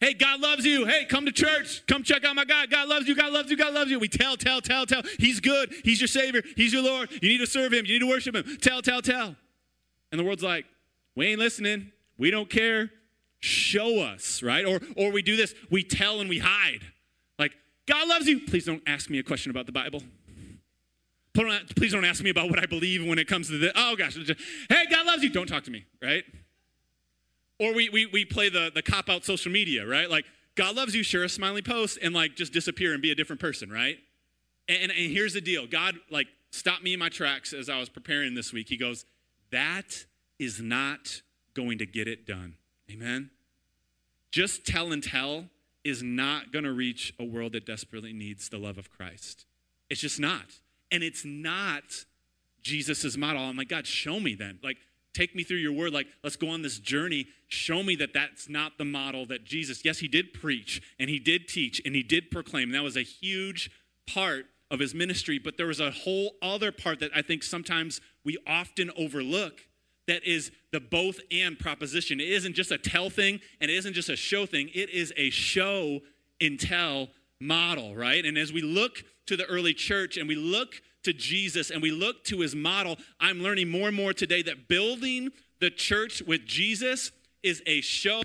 Hey, 0.02 0.16
God 0.16 0.42
loves 0.42 0.66
you. 0.66 0.86
Hey, 0.88 1.06
come 1.06 1.26
to 1.28 1.32
church. 1.32 1.86
Come 1.86 2.02
check 2.02 2.26
out 2.26 2.36
my 2.36 2.44
God. 2.44 2.72
God 2.72 2.90
loves 2.90 3.08
you. 3.08 3.16
God 3.16 3.32
loves 3.32 3.52
you. 3.52 3.56
God 3.56 3.72
loves 3.72 3.92
you. 3.92 4.00
We 4.00 4.08
tell, 4.08 4.36
tell, 4.36 4.60
tell, 4.60 4.88
tell. 4.88 5.04
He's 5.20 5.40
good. 5.40 5.72
He's 5.86 6.02
your 6.02 6.08
Savior. 6.08 6.42
He's 6.58 6.74
your 6.74 6.82
Lord. 6.82 7.12
You 7.22 7.30
need 7.30 7.38
to 7.38 7.46
serve 7.46 7.72
Him. 7.72 7.86
You 7.86 7.94
need 7.94 8.00
to 8.00 8.10
worship 8.10 8.36
Him. 8.36 8.58
Tell, 8.58 8.82
tell, 8.82 9.04
tell. 9.04 9.36
And 10.12 10.20
the 10.20 10.24
world's 10.24 10.42
like, 10.42 10.66
we 11.16 11.28
ain't 11.28 11.40
listening. 11.40 11.92
We 12.18 12.32
don't 12.32 12.50
care. 12.50 12.90
Show 13.40 14.00
us, 14.00 14.42
right? 14.42 14.66
Or, 14.66 14.80
or 14.98 15.12
we 15.12 15.22
do 15.22 15.36
this. 15.36 15.54
We 15.70 15.84
tell 15.84 16.20
and 16.20 16.30
we 16.30 16.40
hide. 16.40 16.82
Like, 17.38 17.54
God 17.88 18.08
loves 18.08 18.28
you. 18.28 18.40
Please 18.42 18.66
don't 18.66 18.84
ask 18.88 19.08
me 19.10 19.20
a 19.20 19.24
question 19.24 19.52
about 19.52 19.68
the 19.68 19.72
Bible. 19.72 20.02
Please 21.34 21.92
don't 21.92 22.06
ask 22.06 22.24
me 22.24 22.30
about 22.32 22.50
what 22.50 22.60
I 22.60 22.66
believe 22.66 23.06
when 23.06 23.20
it 23.20 23.28
comes 23.28 23.50
to 23.50 23.58
this. 23.58 23.72
Oh, 23.76 23.96
gosh. 23.96 24.18
Hey, 24.68 24.86
God 24.90 25.06
loves 25.06 25.22
you. 25.24 25.30
Don't 25.30 25.48
talk 25.48 25.64
to 25.66 25.72
me, 25.72 25.86
right? 26.02 26.24
Or 27.62 27.76
we, 27.76 27.90
we, 27.90 28.08
we 28.08 28.26
play 28.26 28.50
the, 28.50 28.72
the 28.74 28.82
cop 28.82 29.08
out 29.08 29.24
social 29.24 29.52
media, 29.52 29.86
right? 29.86 30.10
Like, 30.10 30.26
God 30.56 30.76
loves 30.76 30.96
you, 30.96 31.04
share 31.04 31.24
a 31.24 31.30
smiley 31.30 31.62
post, 31.62 32.00
and 32.02 32.12
like 32.12 32.36
just 32.36 32.52
disappear 32.52 32.92
and 32.94 33.04
be 33.04 33.12
a 33.12 33.16
different 33.16 33.40
person, 33.40 33.70
right? 33.70 34.00
And, 34.68 34.92
and, 34.92 34.92
here's 34.92 35.34
the 35.34 35.42
deal 35.42 35.68
God, 35.68 35.96
like, 36.10 36.26
stopped 36.50 36.84
me 36.84 36.94
in 36.94 37.00
my 37.00 37.10
tracks 37.10 37.54
as 37.54 37.70
I 37.70 37.80
was 37.80 37.88
preparing 37.88 38.34
this 38.34 38.52
week. 38.52 38.68
He 38.68 38.78
goes, 38.78 39.06
That 39.52 40.06
is 40.40 40.60
not 40.60 41.22
going 41.54 41.78
to 41.78 41.86
get 41.86 42.08
it 42.08 42.26
done. 42.26 42.56
Amen? 42.90 43.30
Just 44.32 44.66
tell 44.66 44.92
and 44.92 45.04
tell 45.04 45.46
is 45.84 46.02
not 46.02 46.52
going 46.52 46.66
to 46.66 46.74
reach 46.74 47.14
a 47.20 47.24
world 47.24 47.52
that 47.52 47.68
desperately 47.68 48.12
needs 48.12 48.50
the 48.50 48.58
love 48.58 48.80
of 48.80 48.90
Christ. 48.90 49.46
It's 49.88 50.02
just 50.02 50.20
not. 50.20 50.46
And 50.92 51.04
it's 51.04 51.24
not 51.24 51.84
Jesus' 52.64 53.16
model. 53.18 53.44
I'm 53.44 53.56
like, 53.56 53.70
God, 53.70 53.86
show 53.86 54.20
me 54.20 54.34
then. 54.34 54.58
Like, 54.64 54.78
take 55.14 55.36
me 55.36 55.44
through 55.44 55.58
your 55.58 55.74
word. 55.74 55.94
Like, 55.94 56.08
let's 56.24 56.36
go 56.36 56.50
on 56.50 56.62
this 56.62 56.80
journey. 56.80 57.28
Show 57.48 57.84
me 57.84 57.96
that 57.98 58.14
that's 58.14 58.50
not 58.50 58.78
the 58.78 58.86
model 58.86 59.26
that 59.28 59.44
Jesus, 59.44 59.84
yes, 59.84 60.00
he 60.00 60.08
did 60.08 60.34
preach 60.34 60.82
and 61.00 61.10
he 61.10 61.20
did 61.20 61.48
teach 61.48 61.82
and 61.86 61.96
he 61.96 62.04
did 62.04 62.32
proclaim. 62.32 62.70
And 62.70 62.76
that 62.76 62.84
was 62.84 62.98
a 62.98 63.04
huge 63.04 63.72
part 64.08 64.46
of 64.70 64.80
his 64.80 64.96
ministry. 64.96 65.38
But 65.38 65.58
there 65.58 65.68
was 65.68 65.80
a 65.80 65.92
whole 65.92 66.36
other 66.42 66.72
part 66.72 67.00
that 67.00 67.12
I 67.16 67.22
think 67.22 67.44
sometimes 67.44 68.02
we 68.24 68.38
often 68.48 68.92
overlook 68.98 69.60
that 70.08 70.24
is 70.24 70.52
the 70.72 70.80
both 70.80 71.20
and 71.32 71.60
proposition. 71.60 72.20
It 72.20 72.30
isn't 72.30 72.54
just 72.54 72.72
a 72.72 72.78
tell 72.78 73.10
thing 73.10 73.40
and 73.60 73.70
it 73.70 73.76
isn't 73.76 73.94
just 73.94 74.10
a 74.10 74.16
show 74.16 74.46
thing, 74.46 74.70
it 74.74 74.90
is 74.90 75.14
a 75.18 75.30
show 75.30 76.00
and 76.40 76.60
tell 76.60 77.10
model, 77.40 77.96
right? 77.96 78.26
And 78.26 78.38
as 78.38 78.52
we 78.52 78.62
look 78.62 79.04
to 79.28 79.38
the 79.38 79.46
early 79.46 79.74
church 79.74 80.18
and 80.18 80.28
we 80.28 80.36
look 80.36 80.82
to 81.04 81.14
Jesus 81.14 81.70
and 81.70 81.82
we 81.82 81.92
look 81.92 82.24
to 82.26 82.40
his 82.40 82.56
model, 82.56 82.98
I'm 83.20 83.42
learning 83.42 83.70
more 83.70 83.88
and 83.88 83.98
more 83.98 84.14
today 84.14 84.42
that 84.44 84.68
building 84.68 85.30
the 85.60 85.70
church 85.70 86.22
with 86.26 86.46
Jesus 86.46 87.12
is 87.44 87.62
a 87.66 87.82
show 87.82 88.22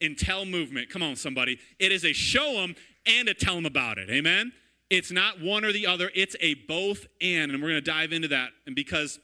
and 0.00 0.16
tell 0.18 0.44
movement. 0.44 0.90
Come 0.90 1.02
on, 1.02 1.16
somebody. 1.16 1.58
It 1.78 1.92
is 1.92 2.04
a 2.04 2.12
show 2.12 2.54
them 2.54 2.74
and 3.06 3.28
a 3.28 3.34
tell 3.34 3.54
them 3.54 3.66
about 3.66 3.98
it. 3.98 4.10
Amen? 4.10 4.52
It's 4.90 5.12
not 5.12 5.40
one 5.40 5.64
or 5.64 5.72
the 5.72 5.86
other, 5.86 6.10
it's 6.14 6.36
a 6.40 6.54
both 6.54 7.06
and. 7.20 7.52
And 7.52 7.62
we're 7.62 7.70
going 7.70 7.82
to 7.84 7.90
dive 7.90 8.12
into 8.12 8.28
that. 8.28 8.50
And 8.66 8.74
because 8.74 9.18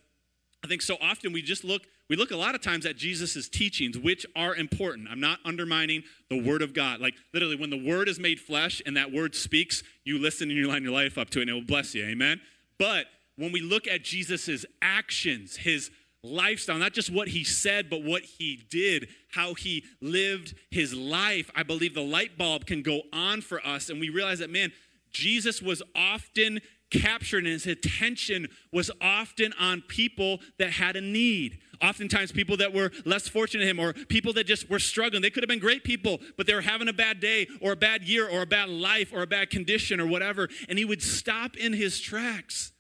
I 0.65 0.69
think 0.69 0.83
so 0.83 0.97
often 1.01 1.33
we 1.33 1.43
just 1.43 1.65
look, 1.65 1.83
we 2.09 2.15
look 2.15 2.31
a 2.31 2.37
lot 2.37 2.55
of 2.55 2.61
times 2.61 2.87
at 2.87 2.97
Jesus' 2.97 3.49
teachings, 3.49 3.99
which 3.99 4.25
are 4.37 4.55
important. 4.55 5.09
I'm 5.11 5.21
not 5.21 5.41
undermining 5.45 6.05
the 6.31 6.41
word 6.41 6.63
of 6.63 6.73
God. 6.73 7.01
Like 7.01 7.15
literally, 7.35 7.57
when 7.57 7.71
the 7.71 7.85
word 7.85 8.09
is 8.09 8.21
made 8.21 8.39
flesh 8.39 8.81
and 8.87 8.97
that 8.97 9.13
word 9.13 9.35
speaks, 9.35 9.83
you 10.05 10.19
listen 10.19 10.51
and 10.51 10.59
you 10.59 10.69
line 10.69 10.85
your 10.85 10.93
life 10.93 11.19
up 11.19 11.31
to 11.31 11.41
it 11.41 11.43
and 11.43 11.51
it 11.51 11.55
will 11.55 11.63
bless 11.63 11.95
you. 11.95 12.05
Amen? 12.05 12.41
But 12.79 13.07
when 13.37 13.53
we 13.53 13.61
look 13.61 13.87
at 13.87 14.03
Jesus' 14.03 14.65
actions, 14.83 15.57
his 15.57 15.91
lifestyle, 16.23 16.79
not 16.79 16.93
just 16.93 17.11
what 17.11 17.29
he 17.29 17.45
said, 17.45 17.89
but 17.89 18.03
what 18.03 18.23
he 18.23 18.65
did, 18.71 19.09
how 19.31 19.55
he 19.55 19.85
lived 20.01 20.55
his 20.71 20.95
life, 20.95 21.51
I 21.55 21.63
believe 21.63 21.95
the 21.95 22.03
light 22.03 22.37
bulb 22.37 22.67
can 22.67 22.83
go 22.83 23.03
on 23.13 23.41
for 23.41 23.65
us. 23.65 23.89
And 23.91 24.01
we 24.01 24.09
realize 24.09 24.41
that, 24.41 24.51
man, 24.51 24.73
Jesus 25.13 25.63
was 25.63 25.83
often 25.95 26.61
captured 26.91 27.45
and 27.45 27.53
his 27.53 27.67
attention 27.67 28.49
was 28.73 28.91
often 29.01 29.53
on 29.59 29.83
people 29.89 30.41
that 30.59 30.71
had 30.71 30.97
a 30.97 31.01
need. 31.01 31.59
Oftentimes, 31.83 32.33
people 32.33 32.57
that 32.59 32.73
were 32.73 32.91
less 33.05 33.29
fortunate 33.29 33.65
than 33.65 33.77
him 33.77 33.81
or 33.81 33.93
people 33.93 34.33
that 34.35 34.47
just 34.47 34.69
were 34.71 34.79
struggling. 34.79 35.23
They 35.23 35.31
could 35.31 35.43
have 35.43 35.49
been 35.49 35.59
great 35.59 35.85
people, 35.85 36.21
but 36.37 36.47
they 36.47 36.55
were 36.55 36.61
having 36.61 36.89
a 36.89 36.93
bad 36.93 37.21
day 37.21 37.47
or 37.61 37.73
a 37.73 37.77
bad 37.77 38.03
year 38.03 38.29
or 38.29 38.43
a 38.43 38.47
bad 38.47 38.69
life 38.69 39.13
or 39.13 39.23
a 39.23 39.27
bad 39.27 39.51
condition 39.51 40.01
or 40.01 40.07
whatever. 40.07 40.49
And 40.69 40.79
he 40.79 40.85
would 40.85 41.03
stop 41.03 41.57
in 41.57 41.73
his 41.73 42.01
tracks 42.01 42.73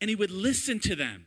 and 0.00 0.08
he 0.08 0.16
would 0.16 0.30
listen 0.30 0.80
to 0.80 0.96
them. 0.96 1.26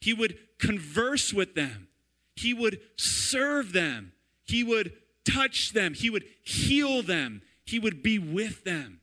He 0.00 0.12
would 0.12 0.38
converse 0.58 1.32
with 1.32 1.54
them. 1.54 1.88
He 2.34 2.54
would 2.54 2.80
serve 2.96 3.72
them. 3.72 4.12
He 4.44 4.64
would 4.64 4.92
touch 5.24 5.72
them, 5.72 5.94
he 5.94 6.10
would 6.10 6.24
heal 6.42 7.02
them, 7.02 7.42
he 7.64 7.78
would 7.78 8.02
be 8.02 8.18
with 8.18 8.64
them. 8.64 9.00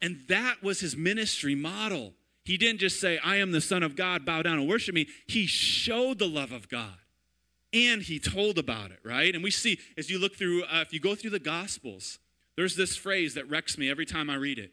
And 0.00 0.22
that 0.28 0.62
was 0.62 0.80
his 0.80 0.96
ministry 0.96 1.54
model. 1.54 2.14
He 2.44 2.56
didn't 2.56 2.80
just 2.80 3.00
say, 3.00 3.18
I 3.18 3.36
am 3.36 3.52
the 3.52 3.60
Son 3.60 3.82
of 3.82 3.96
God, 3.96 4.24
bow 4.24 4.42
down 4.42 4.58
and 4.58 4.68
worship 4.68 4.94
me. 4.94 5.06
He 5.26 5.46
showed 5.46 6.18
the 6.18 6.28
love 6.28 6.52
of 6.52 6.68
God 6.68 6.96
and 7.72 8.02
he 8.02 8.18
told 8.18 8.58
about 8.58 8.90
it, 8.90 8.98
right? 9.04 9.34
And 9.34 9.42
we 9.42 9.50
see, 9.50 9.78
as 9.96 10.10
you 10.10 10.18
look 10.18 10.36
through, 10.36 10.64
uh, 10.64 10.80
if 10.80 10.92
you 10.92 11.00
go 11.00 11.14
through 11.14 11.30
the 11.30 11.38
Gospels, 11.38 12.18
there's 12.56 12.76
this 12.76 12.96
phrase 12.96 13.34
that 13.34 13.48
wrecks 13.48 13.78
me 13.78 13.88
every 13.90 14.04
time 14.04 14.28
I 14.28 14.34
read 14.34 14.58
it. 14.58 14.72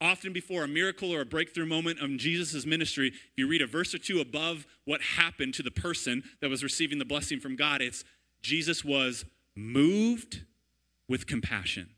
Often 0.00 0.32
before 0.32 0.62
a 0.62 0.68
miracle 0.68 1.12
or 1.12 1.22
a 1.22 1.26
breakthrough 1.26 1.66
moment 1.66 2.00
of 2.00 2.16
Jesus' 2.18 2.64
ministry, 2.64 3.08
if 3.08 3.32
you 3.36 3.48
read 3.48 3.62
a 3.62 3.66
verse 3.66 3.92
or 3.94 3.98
two 3.98 4.20
above 4.20 4.66
what 4.84 5.00
happened 5.00 5.54
to 5.54 5.62
the 5.62 5.72
person 5.72 6.22
that 6.40 6.48
was 6.48 6.62
receiving 6.62 6.98
the 6.98 7.04
blessing 7.04 7.40
from 7.40 7.56
God, 7.56 7.80
it's 7.80 8.04
Jesus 8.40 8.84
was 8.84 9.24
moved 9.56 10.42
with 11.08 11.26
compassion. 11.26 11.88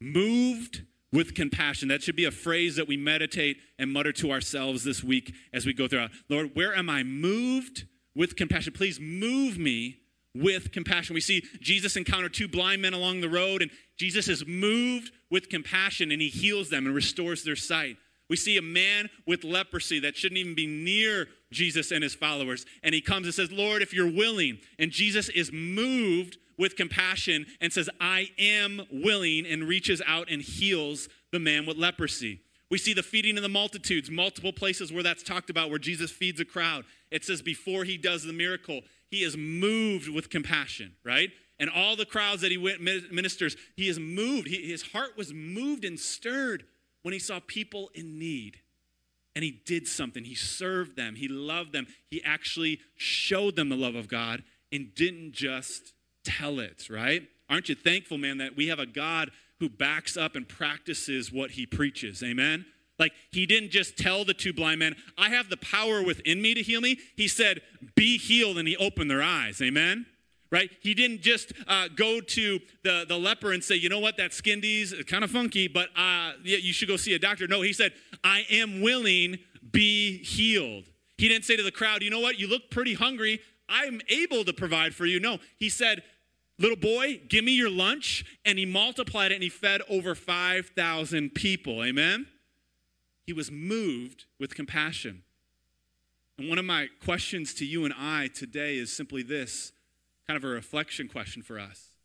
Moved 0.00 0.82
with 1.12 1.34
compassion. 1.34 1.88
That 1.88 2.02
should 2.02 2.16
be 2.16 2.24
a 2.24 2.30
phrase 2.30 2.76
that 2.76 2.88
we 2.88 2.96
meditate 2.96 3.58
and 3.78 3.92
mutter 3.92 4.12
to 4.12 4.30
ourselves 4.30 4.84
this 4.84 5.02
week 5.02 5.34
as 5.52 5.66
we 5.66 5.72
go 5.72 5.88
through. 5.88 6.08
Lord, 6.28 6.50
where 6.54 6.74
am 6.74 6.88
I 6.88 7.02
moved 7.02 7.84
with 8.14 8.36
compassion? 8.36 8.72
Please 8.72 9.00
move 9.00 9.58
me 9.58 9.98
with 10.34 10.72
compassion. 10.72 11.14
We 11.14 11.20
see 11.20 11.42
Jesus 11.60 11.96
encounter 11.96 12.28
two 12.28 12.46
blind 12.46 12.82
men 12.82 12.94
along 12.94 13.20
the 13.20 13.28
road, 13.28 13.62
and 13.62 13.70
Jesus 13.96 14.28
is 14.28 14.46
moved 14.46 15.12
with 15.30 15.48
compassion 15.48 16.12
and 16.12 16.22
he 16.22 16.28
heals 16.28 16.70
them 16.70 16.86
and 16.86 16.94
restores 16.94 17.44
their 17.44 17.56
sight. 17.56 17.96
We 18.28 18.36
see 18.36 18.56
a 18.56 18.62
man 18.62 19.10
with 19.26 19.42
leprosy 19.42 19.98
that 20.00 20.16
shouldn't 20.16 20.38
even 20.38 20.54
be 20.54 20.68
near 20.68 21.26
Jesus 21.50 21.90
and 21.90 22.02
his 22.02 22.14
followers. 22.14 22.64
And 22.84 22.94
he 22.94 23.00
comes 23.00 23.26
and 23.26 23.34
says, 23.34 23.50
Lord, 23.50 23.82
if 23.82 23.92
you're 23.92 24.10
willing. 24.10 24.60
And 24.78 24.92
Jesus 24.92 25.28
is 25.30 25.50
moved 25.52 26.38
with 26.60 26.76
compassion 26.76 27.46
and 27.60 27.72
says, 27.72 27.88
I 28.00 28.28
am 28.38 28.82
willing, 28.92 29.46
and 29.46 29.64
reaches 29.64 30.02
out 30.06 30.30
and 30.30 30.42
heals 30.42 31.08
the 31.32 31.40
man 31.40 31.66
with 31.66 31.78
leprosy. 31.78 32.42
We 32.70 32.78
see 32.78 32.92
the 32.92 33.02
feeding 33.02 33.36
of 33.36 33.42
the 33.42 33.48
multitudes, 33.48 34.10
multiple 34.10 34.52
places 34.52 34.92
where 34.92 35.02
that's 35.02 35.24
talked 35.24 35.50
about, 35.50 35.70
where 35.70 35.78
Jesus 35.78 36.12
feeds 36.12 36.38
a 36.38 36.44
crowd. 36.44 36.84
It 37.10 37.24
says 37.24 37.42
before 37.42 37.84
he 37.84 37.96
does 37.96 38.22
the 38.22 38.32
miracle, 38.32 38.82
he 39.10 39.24
is 39.24 39.36
moved 39.36 40.08
with 40.08 40.30
compassion, 40.30 40.92
right? 41.02 41.30
And 41.58 41.68
all 41.68 41.96
the 41.96 42.06
crowds 42.06 42.42
that 42.42 42.50
he 42.50 42.58
went 42.58 42.80
ministers, 42.80 43.56
he 43.74 43.88
is 43.88 43.98
moved. 43.98 44.46
He, 44.46 44.70
his 44.70 44.82
heart 44.82 45.16
was 45.16 45.32
moved 45.32 45.84
and 45.84 45.98
stirred 45.98 46.64
when 47.02 47.12
he 47.12 47.18
saw 47.18 47.40
people 47.44 47.90
in 47.94 48.18
need. 48.18 48.58
And 49.34 49.44
he 49.44 49.62
did 49.64 49.88
something. 49.88 50.24
He 50.24 50.34
served 50.34 50.96
them. 50.96 51.16
He 51.16 51.28
loved 51.28 51.72
them. 51.72 51.86
He 52.10 52.22
actually 52.22 52.80
showed 52.96 53.56
them 53.56 53.68
the 53.68 53.76
love 53.76 53.94
of 53.94 54.08
God 54.08 54.42
and 54.72 54.94
didn't 54.94 55.32
just 55.32 55.94
tell 56.38 56.60
it, 56.60 56.88
right? 56.90 57.22
Aren't 57.48 57.68
you 57.68 57.74
thankful, 57.74 58.18
man, 58.18 58.38
that 58.38 58.56
we 58.56 58.68
have 58.68 58.78
a 58.78 58.86
God 58.86 59.30
who 59.58 59.68
backs 59.68 60.16
up 60.16 60.36
and 60.36 60.48
practices 60.48 61.32
what 61.32 61.52
he 61.52 61.66
preaches? 61.66 62.22
Amen? 62.22 62.64
Like, 62.98 63.12
he 63.30 63.46
didn't 63.46 63.70
just 63.70 63.96
tell 63.96 64.24
the 64.24 64.34
two 64.34 64.52
blind 64.52 64.78
men, 64.78 64.94
I 65.16 65.30
have 65.30 65.48
the 65.48 65.56
power 65.56 66.02
within 66.02 66.40
me 66.42 66.54
to 66.54 66.62
heal 66.62 66.80
me. 66.82 66.98
He 67.16 67.28
said, 67.28 67.62
Be 67.96 68.18
healed, 68.18 68.58
and 68.58 68.68
he 68.68 68.76
opened 68.76 69.10
their 69.10 69.22
eyes. 69.22 69.60
Amen? 69.62 70.06
Right? 70.50 70.70
He 70.80 70.94
didn't 70.94 71.22
just 71.22 71.52
uh, 71.66 71.88
go 71.94 72.20
to 72.20 72.58
the, 72.82 73.06
the 73.08 73.16
leper 73.16 73.52
and 73.52 73.64
say, 73.64 73.76
You 73.76 73.88
know 73.88 74.00
what, 74.00 74.18
that 74.18 74.34
skin 74.34 74.60
disease 74.60 74.92
is 74.92 75.04
kind 75.06 75.24
of 75.24 75.30
funky, 75.30 75.66
but 75.66 75.88
uh, 75.96 76.32
yeah, 76.44 76.58
you 76.58 76.72
should 76.72 76.88
go 76.88 76.96
see 76.96 77.14
a 77.14 77.18
doctor. 77.18 77.48
No, 77.48 77.62
he 77.62 77.72
said, 77.72 77.92
I 78.22 78.44
am 78.50 78.82
willing, 78.82 79.38
be 79.72 80.18
healed. 80.18 80.84
He 81.16 81.28
didn't 81.28 81.44
say 81.44 81.56
to 81.56 81.62
the 81.62 81.72
crowd, 81.72 82.02
You 82.02 82.10
know 82.10 82.20
what, 82.20 82.38
you 82.38 82.48
look 82.48 82.70
pretty 82.70 82.94
hungry. 82.94 83.40
I'm 83.70 84.00
able 84.08 84.44
to 84.44 84.52
provide 84.52 84.94
for 84.94 85.06
you. 85.06 85.20
No, 85.20 85.38
he 85.58 85.68
said, 85.68 86.02
Little 86.60 86.76
boy, 86.76 87.22
give 87.26 87.42
me 87.42 87.52
your 87.52 87.70
lunch. 87.70 88.24
And 88.44 88.58
he 88.58 88.66
multiplied 88.66 89.32
it 89.32 89.36
and 89.36 89.42
he 89.42 89.48
fed 89.48 89.80
over 89.88 90.14
5,000 90.14 91.34
people. 91.34 91.82
Amen? 91.82 92.26
He 93.24 93.32
was 93.32 93.50
moved 93.50 94.26
with 94.38 94.54
compassion. 94.54 95.22
And 96.38 96.48
one 96.48 96.58
of 96.58 96.66
my 96.66 96.88
questions 97.02 97.54
to 97.54 97.64
you 97.64 97.84
and 97.86 97.94
I 97.96 98.28
today 98.28 98.76
is 98.76 98.94
simply 98.94 99.22
this 99.22 99.72
kind 100.26 100.36
of 100.36 100.44
a 100.44 100.48
reflection 100.48 101.08
question 101.08 101.42
for 101.42 101.58
us. 101.58 101.96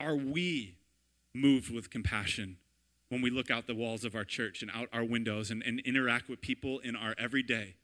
Are 0.00 0.16
we 0.16 0.74
moved 1.32 1.72
with 1.72 1.88
compassion 1.88 2.56
when 3.10 3.22
we 3.22 3.30
look 3.30 3.50
out 3.50 3.68
the 3.68 3.74
walls 3.74 4.04
of 4.04 4.16
our 4.16 4.24
church 4.24 4.62
and 4.62 4.70
out 4.74 4.88
our 4.92 5.04
windows 5.04 5.50
and, 5.52 5.62
and 5.62 5.80
interact 5.80 6.28
with 6.28 6.40
people 6.40 6.80
in 6.80 6.96
our 6.96 7.14
everyday? 7.16 7.76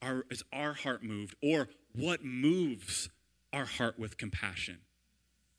Are, 0.00 0.24
is 0.30 0.44
our 0.52 0.74
heart 0.74 1.02
moved? 1.02 1.34
Or 1.42 1.68
what 1.92 2.24
moves 2.24 3.08
our 3.52 3.64
heart 3.64 3.98
with 3.98 4.16
compassion? 4.16 4.78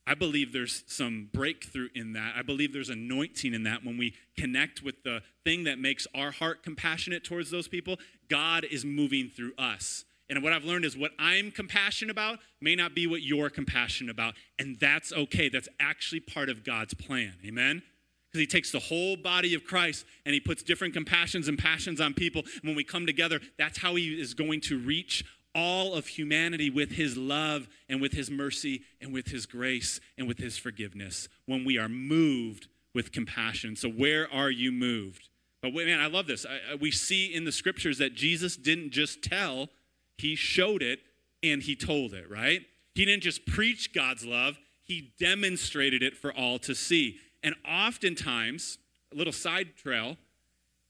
I 0.10 0.15
believe 0.15 0.52
there's 0.54 0.84
some 0.88 1.30
breakthrough 1.32 1.89
in 1.93 2.13
that. 2.13 2.34
I 2.36 2.41
believe 2.41 2.74
there's 2.74 2.89
anointing 2.89 3.54
in 3.54 3.62
that 3.63 3.86
when 3.86 3.95
we 3.95 4.15
connect 4.36 4.82
with 4.82 5.04
the 5.04 5.22
thing 5.43 5.65
that 5.65 5.78
makes 5.78 6.08
our 6.15 6.32
heart 6.32 6.63
compassionate 6.63 7.24
towards 7.24 7.52
those 7.52 7.67
people. 7.67 8.00
God 8.28 8.63
is 8.63 8.84
moving 8.84 9.30
through 9.30 9.52
us. 9.60 10.06
And 10.28 10.41
what 10.41 10.52
I've 10.52 10.63
learned 10.63 10.84
is 10.84 10.98
what 10.98 11.12
I'm 11.19 11.52
compassionate 11.52 12.10
about 12.10 12.39
may 12.60 12.76
not 12.76 12.95
be 12.95 13.06
what 13.06 13.22
you're 13.22 13.52
compassionate 13.52 14.10
about. 14.10 14.34
And 14.58 14.80
that's 14.80 15.13
okay. 15.13 15.48
That's 15.48 15.69
actually 15.80 16.22
part 16.22 16.50
of 16.50 16.63
God's 16.63 16.95
plan. 16.95 17.36
Amen? 17.45 17.84
Because 18.32 18.41
he 18.41 18.48
takes 18.48 18.72
the 18.72 18.80
whole 18.80 19.15
body 19.15 19.54
of 19.54 19.63
Christ 19.63 20.06
and 20.26 20.34
he 20.34 20.39
puts 20.39 20.63
different 20.63 20.95
compassions 20.95 21.48
and 21.48 21.56
passions 21.56 22.02
on 22.02 22.15
people. 22.15 22.41
And 22.62 22.63
when 22.63 22.76
we 22.76 22.84
come 22.84 23.06
together, 23.06 23.41
that's 23.60 23.78
how 23.78 23.93
he 23.93 24.19
is 24.19 24.34
going 24.34 24.62
to 24.62 24.80
reach 24.80 25.24
all 25.55 25.95
of 25.95 26.07
humanity 26.07 26.69
with 26.69 26.91
his 26.91 27.17
love 27.17 27.67
and 27.88 28.01
with 28.01 28.13
his 28.13 28.29
mercy 28.29 28.83
and 29.01 29.13
with 29.13 29.27
his 29.27 29.45
grace 29.45 29.99
and 30.17 30.27
with 30.27 30.38
his 30.38 30.57
forgiveness 30.57 31.27
when 31.45 31.65
we 31.65 31.77
are 31.77 31.89
moved 31.89 32.67
with 32.93 33.12
compassion. 33.12 33.75
So, 33.75 33.89
where 33.89 34.31
are 34.31 34.51
you 34.51 34.71
moved? 34.71 35.29
But 35.62 35.73
man, 35.73 35.99
I 35.99 36.07
love 36.07 36.27
this. 36.27 36.45
I, 36.45 36.75
we 36.75 36.91
see 36.91 37.33
in 37.33 37.45
the 37.45 37.51
scriptures 37.51 37.97
that 37.97 38.15
Jesus 38.15 38.55
didn't 38.55 38.91
just 38.91 39.21
tell, 39.21 39.69
he 40.17 40.35
showed 40.35 40.81
it 40.81 40.99
and 41.43 41.62
he 41.62 41.75
told 41.75 42.13
it, 42.13 42.29
right? 42.29 42.62
He 42.95 43.05
didn't 43.05 43.23
just 43.23 43.45
preach 43.45 43.93
God's 43.93 44.25
love, 44.25 44.57
he 44.83 45.13
demonstrated 45.19 46.01
it 46.01 46.17
for 46.17 46.33
all 46.33 46.59
to 46.59 46.73
see. 46.73 47.19
And 47.43 47.55
oftentimes, 47.67 48.77
a 49.13 49.15
little 49.15 49.33
side 49.33 49.75
trail, 49.77 50.17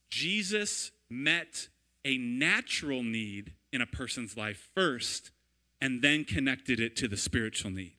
Jesus 0.10 0.92
met 1.10 1.68
a 2.06 2.18
natural 2.18 3.04
need 3.04 3.54
in 3.72 3.82
a 3.82 3.86
person's 3.86 4.36
life 4.36 4.70
first 4.76 5.32
and 5.82 6.02
then 6.02 6.26
connected 6.26 6.80
it 6.80 6.96
to 6.98 7.08
the 7.08 7.18
spiritual 7.18 7.72
need. 7.72 7.94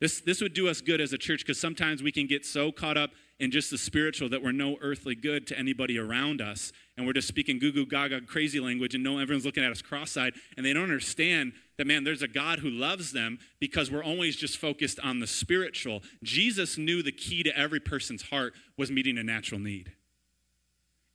This, 0.00 0.20
this 0.20 0.40
would 0.40 0.54
do 0.54 0.68
us 0.68 0.80
good 0.80 1.00
as 1.00 1.12
a 1.12 1.18
church 1.18 1.40
because 1.40 1.60
sometimes 1.60 2.02
we 2.02 2.12
can 2.12 2.26
get 2.26 2.44
so 2.44 2.72
caught 2.72 2.96
up 2.96 3.10
in 3.40 3.50
just 3.50 3.70
the 3.70 3.78
spiritual 3.78 4.28
that 4.28 4.42
we're 4.42 4.52
no 4.52 4.76
earthly 4.80 5.14
good 5.14 5.46
to 5.46 5.58
anybody 5.58 5.98
around 5.98 6.40
us. 6.40 6.72
And 6.96 7.06
we're 7.06 7.12
just 7.12 7.28
speaking 7.28 7.58
goo 7.58 7.72
goo 7.72 7.86
gaga 7.86 8.20
crazy 8.20 8.60
language 8.60 8.94
and 8.94 9.02
no 9.02 9.18
everyone's 9.18 9.44
looking 9.44 9.64
at 9.64 9.70
us 9.70 9.82
cross 9.82 10.16
eyed 10.16 10.34
and 10.56 10.64
they 10.64 10.72
don't 10.72 10.84
understand 10.84 11.52
that, 11.76 11.86
man, 11.86 12.04
there's 12.04 12.22
a 12.22 12.28
God 12.28 12.60
who 12.60 12.70
loves 12.70 13.12
them 13.12 13.38
because 13.60 13.90
we're 13.90 14.04
always 14.04 14.36
just 14.36 14.58
focused 14.58 15.00
on 15.00 15.20
the 15.20 15.26
spiritual. 15.26 16.02
Jesus 16.22 16.78
knew 16.78 17.02
the 17.02 17.12
key 17.12 17.42
to 17.42 17.58
every 17.58 17.80
person's 17.80 18.22
heart 18.22 18.54
was 18.76 18.90
meeting 18.90 19.18
a 19.18 19.24
natural 19.24 19.60
need. 19.60 19.92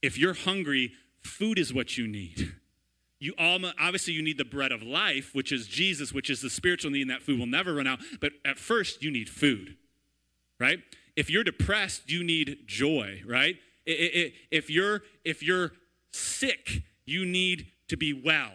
If 0.02 0.18
you're 0.18 0.34
hungry, 0.34 0.94
food 1.22 1.60
is 1.60 1.74
what 1.74 1.98
you 1.98 2.08
need. 2.08 2.54
You 3.20 3.34
all 3.38 3.60
obviously 3.80 4.14
you 4.14 4.22
need 4.22 4.38
the 4.38 4.46
bread 4.46 4.72
of 4.72 4.82
life 4.82 5.36
which 5.36 5.52
is 5.52 5.68
jesus 5.68 6.14
which 6.14 6.30
is 6.30 6.42
the 6.42 6.50
spiritual 6.50 6.90
need 6.90 7.02
and 7.02 7.10
that 7.10 7.22
food 7.22 7.40
will 7.40 7.46
never 7.46 7.76
run 7.76 7.88
out. 7.88 8.00
But 8.20 8.34
at 8.46 8.58
first 8.58 9.04
you 9.04 9.12
need 9.12 9.30
food 9.30 9.76
right? 10.60 10.80
If 11.16 11.30
you're 11.30 11.44
depressed 11.44 12.10
you 12.10 12.24
need 12.24 12.60
joy 12.66 13.22
right? 13.26 13.58
If 13.86 14.70
you're 14.70 15.02
if 15.24 15.44
you're 15.44 15.74
sick 16.12 16.84
you 17.06 17.26
need 17.26 17.68
to 17.88 17.98
be 17.98 18.14
well 18.14 18.52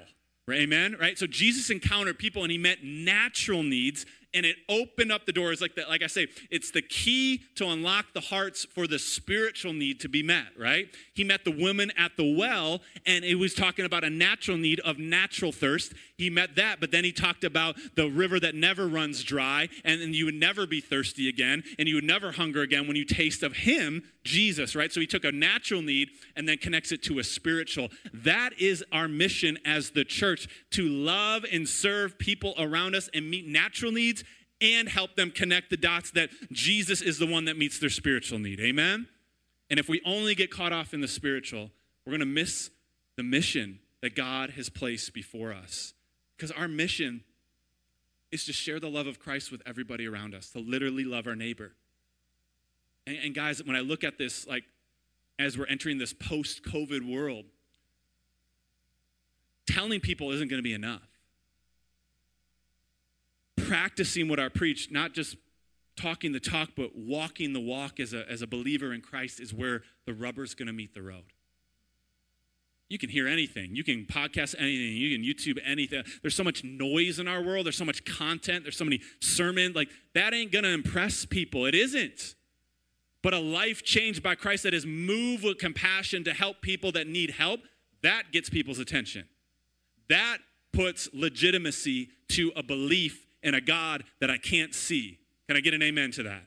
right? 0.46 0.60
amen 0.60 0.96
right? 1.00 1.18
So 1.18 1.26
jesus 1.26 1.70
encountered 1.70 2.18
people 2.18 2.42
and 2.42 2.50
he 2.50 2.58
met 2.58 2.78
natural 2.82 3.62
needs 3.62 4.06
and 4.34 4.44
it 4.44 4.56
opened 4.68 5.12
up 5.12 5.26
the 5.26 5.32
doors 5.32 5.60
like 5.60 5.74
that 5.74 5.88
like 5.88 6.02
i 6.02 6.06
say 6.06 6.26
it's 6.50 6.70
the 6.70 6.82
key 6.82 7.42
to 7.54 7.66
unlock 7.68 8.06
the 8.14 8.20
hearts 8.20 8.64
for 8.64 8.86
the 8.86 8.98
spiritual 8.98 9.72
need 9.72 10.00
to 10.00 10.08
be 10.08 10.22
met 10.22 10.46
right? 10.58 10.88
He 11.14 11.24
met 11.24 11.44
the 11.44 11.50
woman 11.50 11.92
at 11.96 12.12
the 12.16 12.36
well 12.36 12.80
and 13.06 13.24
it 13.24 13.36
was 13.36 13.54
talking 13.54 13.84
about 13.84 14.04
a 14.04 14.10
natural 14.10 14.56
need 14.56 14.80
of 14.80 14.98
natural 14.98 15.52
thirst 15.52 15.94
he 16.16 16.30
met 16.30 16.56
that 16.56 16.80
but 16.80 16.90
then 16.90 17.04
he 17.04 17.12
talked 17.12 17.44
about 17.44 17.76
the 17.96 18.08
river 18.08 18.38
that 18.38 18.54
never 18.54 18.86
runs 18.86 19.22
dry 19.22 19.68
and, 19.84 20.00
you 20.14 20.24
would 20.24 20.34
never 20.34 20.66
be 20.66 20.80
thirsty 20.80 21.28
again 21.28 21.62
and 21.78 21.88
you 21.88 21.94
would 21.94 22.04
never 22.04 22.32
hunger 22.32 22.62
again 22.62 22.86
when 22.86 22.96
you 22.96 23.04
taste 23.04 23.42
of 23.42 23.56
him 23.56 24.02
jesus 24.22 24.76
right 24.76 24.92
so 24.92 25.00
he 25.00 25.06
took 25.06 25.24
a 25.24 25.32
natural 25.32 25.82
need 25.82 26.08
and 26.36 26.48
then 26.48 26.56
connects 26.56 26.92
it 26.92 27.02
to 27.02 27.18
a 27.18 27.24
spiritual 27.24 27.88
that 28.12 28.50
is 28.58 28.84
our 28.92 29.08
mission 29.08 29.58
as 29.64 29.90
the 29.90 30.04
church 30.04 30.46
to 30.70 30.88
love 30.88 31.44
and 31.50 31.68
serve 31.68 32.18
people 32.18 32.54
around 32.58 32.94
us 32.94 33.08
and 33.12 33.28
meet 33.28 33.46
natural 33.46 33.90
needs 33.90 34.22
and 34.60 34.88
help 34.88 35.16
them 35.16 35.30
connect 35.30 35.70
the 35.70 35.76
dots 35.76 36.10
that 36.12 36.30
Jesus 36.50 37.02
is 37.02 37.18
the 37.18 37.26
one 37.26 37.44
that 37.46 37.58
meets 37.58 37.78
their 37.78 37.90
spiritual 37.90 38.38
need. 38.38 38.60
Amen? 38.60 39.08
And 39.70 39.78
if 39.78 39.88
we 39.88 40.00
only 40.04 40.34
get 40.34 40.50
caught 40.50 40.72
off 40.72 40.94
in 40.94 41.00
the 41.00 41.08
spiritual, 41.08 41.70
we're 42.04 42.12
going 42.12 42.20
to 42.20 42.26
miss 42.26 42.70
the 43.16 43.22
mission 43.22 43.80
that 44.02 44.14
God 44.14 44.50
has 44.50 44.68
placed 44.68 45.12
before 45.14 45.52
us. 45.52 45.94
Because 46.36 46.50
our 46.50 46.68
mission 46.68 47.22
is 48.32 48.44
to 48.46 48.52
share 48.52 48.80
the 48.80 48.88
love 48.90 49.06
of 49.06 49.18
Christ 49.18 49.52
with 49.52 49.62
everybody 49.64 50.06
around 50.06 50.34
us, 50.34 50.50
to 50.50 50.58
literally 50.58 51.04
love 51.04 51.26
our 51.26 51.36
neighbor. 51.36 51.72
And, 53.06 53.16
and 53.16 53.34
guys, 53.34 53.62
when 53.62 53.76
I 53.76 53.80
look 53.80 54.02
at 54.02 54.18
this, 54.18 54.46
like 54.46 54.64
as 55.38 55.58
we're 55.58 55.66
entering 55.66 55.98
this 55.98 56.12
post 56.12 56.64
COVID 56.64 57.08
world, 57.08 57.44
telling 59.66 60.00
people 60.00 60.30
isn't 60.30 60.48
going 60.48 60.58
to 60.58 60.64
be 60.64 60.74
enough. 60.74 61.08
Practicing 63.56 64.28
what 64.28 64.40
I 64.40 64.48
preach, 64.48 64.90
not 64.90 65.14
just 65.14 65.36
talking 65.96 66.32
the 66.32 66.40
talk, 66.40 66.70
but 66.76 66.96
walking 66.96 67.52
the 67.52 67.60
walk 67.60 68.00
as 68.00 68.12
a, 68.12 68.28
as 68.30 68.42
a 68.42 68.46
believer 68.46 68.92
in 68.92 69.00
Christ 69.00 69.40
is 69.40 69.54
where 69.54 69.82
the 70.06 70.12
rubber's 70.12 70.54
going 70.54 70.66
to 70.66 70.72
meet 70.72 70.94
the 70.94 71.02
road. 71.02 71.32
You 72.88 72.98
can 72.98 73.08
hear 73.08 73.26
anything. 73.26 73.74
You 73.74 73.82
can 73.82 74.04
podcast 74.04 74.54
anything. 74.58 74.96
You 74.96 75.16
can 75.16 75.24
YouTube 75.24 75.58
anything. 75.64 76.04
There's 76.22 76.34
so 76.34 76.44
much 76.44 76.62
noise 76.62 77.18
in 77.18 77.26
our 77.26 77.42
world. 77.42 77.66
There's 77.66 77.78
so 77.78 77.84
much 77.84 78.04
content. 78.04 78.64
There's 78.64 78.76
so 78.76 78.84
many 78.84 79.00
sermons. 79.20 79.74
Like, 79.74 79.88
that 80.14 80.34
ain't 80.34 80.52
going 80.52 80.64
to 80.64 80.70
impress 80.70 81.24
people. 81.24 81.66
It 81.66 81.74
isn't. 81.74 82.34
But 83.22 83.32
a 83.32 83.38
life 83.38 83.82
changed 83.82 84.22
by 84.22 84.34
Christ 84.34 84.64
that 84.64 84.74
is 84.74 84.84
moved 84.84 85.44
with 85.44 85.58
compassion 85.58 86.24
to 86.24 86.34
help 86.34 86.60
people 86.60 86.92
that 86.92 87.06
need 87.06 87.30
help, 87.30 87.60
that 88.02 88.32
gets 88.32 88.50
people's 88.50 88.78
attention. 88.78 89.24
That 90.10 90.38
puts 90.74 91.08
legitimacy 91.14 92.10
to 92.28 92.52
a 92.54 92.62
belief 92.62 93.26
in 93.42 93.54
a 93.54 93.62
God 93.62 94.04
that 94.20 94.30
I 94.30 94.36
can't 94.36 94.74
see. 94.74 95.18
Can 95.48 95.56
I 95.56 95.60
get 95.60 95.72
an 95.72 95.82
amen 95.82 96.10
to 96.12 96.22
that? 96.24 96.42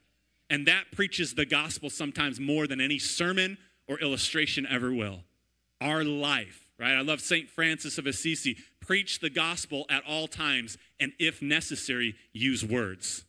And 0.50 0.67
that 0.67 0.86
preaches 0.91 1.34
the 1.34 1.45
gospel 1.45 1.89
sometimes 1.89 2.39
more 2.39 2.67
than 2.67 2.80
any 2.80 3.00
sermon 3.00 3.58
or 3.88 4.00
illustration 4.00 4.67
ever 4.69 4.93
will. 4.93 5.23
Our 5.82 6.04
life, 6.04 6.70
right? 6.80 6.96
I 6.96 7.02
love 7.02 7.22
St. 7.22 7.50
Francis 7.50 7.98
of 7.98 8.08
Assisi. 8.08 8.58
Preach 8.82 9.20
the 9.20 9.30
gospel 9.30 9.86
at 9.90 10.04
all 10.08 10.28
times, 10.28 10.78
and 11.00 11.12
if 11.20 11.42
necessary, 11.42 12.16
use 12.34 12.63
words. 12.66 13.26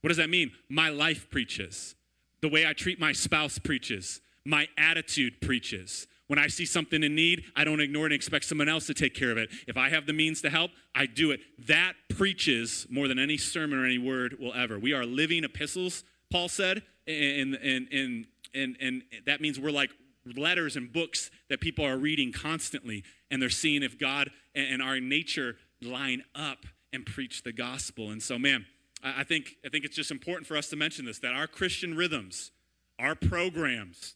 What 0.00 0.08
does 0.08 0.16
that 0.16 0.30
mean? 0.30 0.52
My 0.68 0.88
life 0.88 1.30
preaches. 1.30 1.94
The 2.40 2.48
way 2.48 2.66
I 2.66 2.72
treat 2.72 2.98
my 2.98 3.12
spouse 3.12 3.58
preaches. 3.58 4.20
My 4.44 4.68
attitude 4.78 5.40
preaches. 5.40 6.06
When 6.26 6.38
I 6.38 6.46
see 6.46 6.64
something 6.64 7.02
in 7.02 7.14
need, 7.14 7.44
I 7.56 7.64
don't 7.64 7.80
ignore 7.80 8.04
it 8.04 8.12
and 8.12 8.14
expect 8.14 8.44
someone 8.44 8.68
else 8.68 8.86
to 8.86 8.94
take 8.94 9.14
care 9.14 9.32
of 9.32 9.36
it. 9.36 9.50
If 9.66 9.76
I 9.76 9.88
have 9.88 10.06
the 10.06 10.12
means 10.12 10.40
to 10.42 10.50
help, 10.50 10.70
I 10.94 11.06
do 11.06 11.32
it. 11.32 11.40
That 11.66 11.94
preaches 12.08 12.86
more 12.88 13.08
than 13.08 13.18
any 13.18 13.36
sermon 13.36 13.78
or 13.78 13.84
any 13.84 13.98
word 13.98 14.36
will 14.38 14.54
ever. 14.54 14.78
We 14.78 14.92
are 14.92 15.04
living 15.04 15.42
epistles, 15.42 16.04
Paul 16.30 16.48
said, 16.48 16.82
and, 17.08 17.56
and, 17.56 17.88
and, 17.92 18.26
and, 18.54 18.76
and 18.80 19.02
that 19.26 19.40
means 19.40 19.58
we're 19.58 19.72
like 19.72 19.90
letters 20.24 20.76
and 20.76 20.92
books 20.92 21.30
that 21.48 21.60
people 21.60 21.84
are 21.84 21.96
reading 21.96 22.32
constantly, 22.32 23.04
and 23.30 23.40
they're 23.40 23.50
seeing 23.50 23.82
if 23.82 23.98
God 23.98 24.30
and 24.54 24.82
our 24.82 25.00
nature 25.00 25.56
line 25.82 26.22
up 26.34 26.66
and 26.92 27.06
preach 27.06 27.42
the 27.42 27.52
gospel. 27.52 28.10
And 28.10 28.22
so, 28.22 28.38
man, 28.38 28.66
I 29.02 29.24
think, 29.24 29.56
I 29.64 29.68
think 29.68 29.84
it's 29.84 29.96
just 29.96 30.10
important 30.10 30.46
for 30.46 30.56
us 30.56 30.68
to 30.70 30.76
mention 30.76 31.04
this 31.04 31.18
that 31.20 31.32
our 31.32 31.46
Christian 31.46 31.96
rhythms, 31.96 32.50
our 32.98 33.14
programs, 33.14 34.14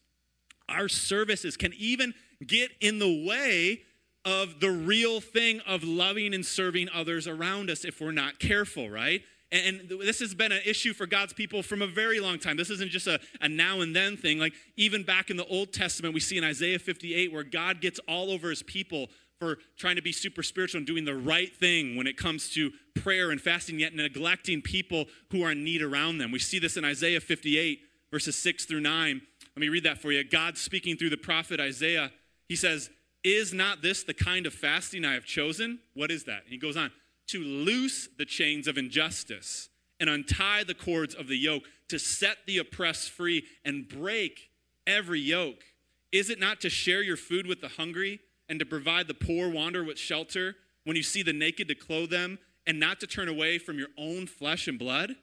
our 0.69 0.87
services 0.87 1.57
can 1.57 1.73
even 1.77 2.13
get 2.45 2.71
in 2.81 2.99
the 2.99 3.25
way 3.25 3.81
of 4.25 4.59
the 4.59 4.71
real 4.71 5.21
thing 5.21 5.61
of 5.67 5.83
loving 5.83 6.33
and 6.33 6.45
serving 6.45 6.89
others 6.93 7.27
around 7.27 7.69
us 7.69 7.85
if 7.85 8.01
we're 8.01 8.11
not 8.11 8.39
careful, 8.39 8.89
right? 8.89 9.21
And 9.55 9.89
this 10.01 10.19
has 10.19 10.33
been 10.33 10.51
an 10.51 10.61
issue 10.65 10.93
for 10.93 11.05
God's 11.05 11.33
people 11.33 11.63
from 11.63 11.81
a 11.81 11.87
very 11.87 12.19
long 12.19 12.39
time. 12.39 12.57
This 12.57 12.69
isn't 12.69 12.91
just 12.91 13.07
a, 13.07 13.19
a, 13.41 13.47
now 13.47 13.81
and 13.81 13.95
then 13.95 14.17
thing. 14.17 14.39
Like, 14.39 14.53
even 14.75 15.03
back 15.03 15.29
in 15.29 15.37
the 15.37 15.45
Old 15.45 15.71
Testament, 15.71 16.13
we 16.13 16.19
see 16.19 16.37
in 16.37 16.43
Isaiah 16.43 16.79
58 16.79 17.31
where 17.31 17.43
God 17.43 17.79
gets 17.81 17.99
all 18.07 18.31
over 18.31 18.49
his 18.49 18.63
people 18.63 19.07
for 19.39 19.57
trying 19.77 19.95
to 19.97 20.01
be 20.01 20.11
super 20.11 20.43
spiritual 20.43 20.79
and 20.79 20.87
doing 20.87 21.05
the 21.05 21.15
right 21.15 21.55
thing 21.55 21.95
when 21.95 22.07
it 22.07 22.17
comes 22.17 22.49
to 22.51 22.71
prayer 22.95 23.31
and 23.31 23.41
fasting, 23.41 23.79
yet 23.79 23.93
neglecting 23.93 24.61
people 24.61 25.05
who 25.31 25.43
are 25.43 25.51
in 25.51 25.63
need 25.63 25.81
around 25.81 26.17
them. 26.17 26.31
We 26.31 26.39
see 26.39 26.59
this 26.59 26.77
in 26.77 26.85
Isaiah 26.85 27.19
58, 27.19 27.79
verses 28.11 28.35
6 28.37 28.65
through 28.65 28.81
9. 28.81 29.21
Let 29.55 29.61
me 29.61 29.69
read 29.69 29.83
that 29.83 30.01
for 30.01 30.11
you. 30.11 30.23
God 30.23 30.57
speaking 30.57 30.97
through 30.97 31.09
the 31.09 31.17
prophet 31.17 31.59
Isaiah, 31.59 32.11
he 32.47 32.55
says, 32.55 32.89
Is 33.23 33.53
not 33.53 33.81
this 33.81 34.03
the 34.03 34.13
kind 34.13 34.45
of 34.45 34.53
fasting 34.53 35.05
I 35.05 35.13
have 35.13 35.25
chosen? 35.25 35.79
What 35.93 36.11
is 36.11 36.25
that? 36.25 36.43
He 36.47 36.57
goes 36.57 36.77
on, 36.77 36.91
to 37.27 37.43
loose 37.43 38.07
the 38.17 38.25
chains 38.25 38.67
of 38.67 38.77
injustice 38.77 39.69
and 39.99 40.09
untie 40.09 40.63
the 40.63 40.73
cords 40.73 41.15
of 41.15 41.27
the 41.27 41.37
yoke, 41.37 41.63
to 41.87 41.97
set 41.99 42.37
the 42.45 42.57
oppressed 42.57 43.09
free 43.09 43.45
and 43.63 43.87
break 43.87 44.49
every 44.85 45.19
yoke. 45.19 45.63
Is 46.11 46.29
it 46.29 46.39
not 46.39 46.61
to 46.61 46.69
share 46.69 47.01
your 47.01 47.17
food 47.17 47.47
with 47.47 47.61
the 47.61 47.67
hungry 47.69 48.19
and 48.49 48.59
to 48.59 48.65
provide 48.65 49.07
the 49.07 49.13
poor 49.13 49.49
wanderer 49.49 49.83
with 49.83 49.97
shelter 49.97 50.55
when 50.83 50.95
you 50.95 51.03
see 51.03 51.23
the 51.23 51.33
naked 51.33 51.67
to 51.67 51.75
clothe 51.75 52.09
them 52.09 52.39
and 52.67 52.79
not 52.79 52.99
to 52.99 53.07
turn 53.07 53.27
away 53.27 53.57
from 53.57 53.77
your 53.77 53.89
own 53.97 54.27
flesh 54.27 54.67
and 54.67 54.77
blood? 54.77 55.15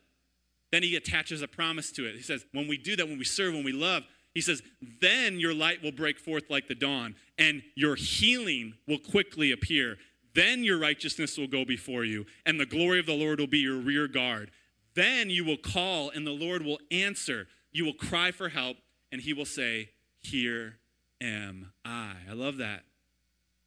Then 0.70 0.82
he 0.82 0.96
attaches 0.96 1.42
a 1.42 1.48
promise 1.48 1.92
to 1.92 2.06
it. 2.06 2.16
He 2.16 2.22
says, 2.22 2.44
When 2.52 2.66
we 2.66 2.78
do 2.78 2.96
that, 2.96 3.06
when 3.06 3.18
we 3.18 3.24
serve, 3.24 3.54
when 3.54 3.64
we 3.64 3.72
love, 3.72 4.04
he 4.34 4.40
says, 4.40 4.62
Then 5.00 5.38
your 5.38 5.54
light 5.54 5.82
will 5.82 5.92
break 5.92 6.18
forth 6.18 6.44
like 6.48 6.66
the 6.66 6.74
dawn, 6.74 7.14
and 7.38 7.62
your 7.74 7.94
healing 7.94 8.74
will 8.88 8.98
quickly 8.98 9.52
appear. 9.52 9.98
Then 10.34 10.64
your 10.64 10.78
righteousness 10.78 11.36
will 11.36 11.46
go 11.46 11.64
before 11.64 12.04
you, 12.04 12.26
and 12.46 12.58
the 12.58 12.66
glory 12.66 12.98
of 12.98 13.06
the 13.06 13.14
Lord 13.14 13.38
will 13.38 13.46
be 13.46 13.58
your 13.58 13.76
rear 13.76 14.08
guard. 14.08 14.50
Then 14.94 15.30
you 15.30 15.44
will 15.44 15.56
call, 15.56 16.10
and 16.10 16.26
the 16.26 16.30
Lord 16.30 16.62
will 16.64 16.80
answer. 16.90 17.48
You 17.70 17.84
will 17.84 17.94
cry 17.94 18.30
for 18.30 18.48
help, 18.48 18.76
and 19.10 19.20
he 19.20 19.32
will 19.32 19.44
say, 19.44 19.90
Here 20.20 20.78
am 21.20 21.72
I. 21.84 22.14
I 22.28 22.32
love 22.32 22.58
that. 22.58 22.84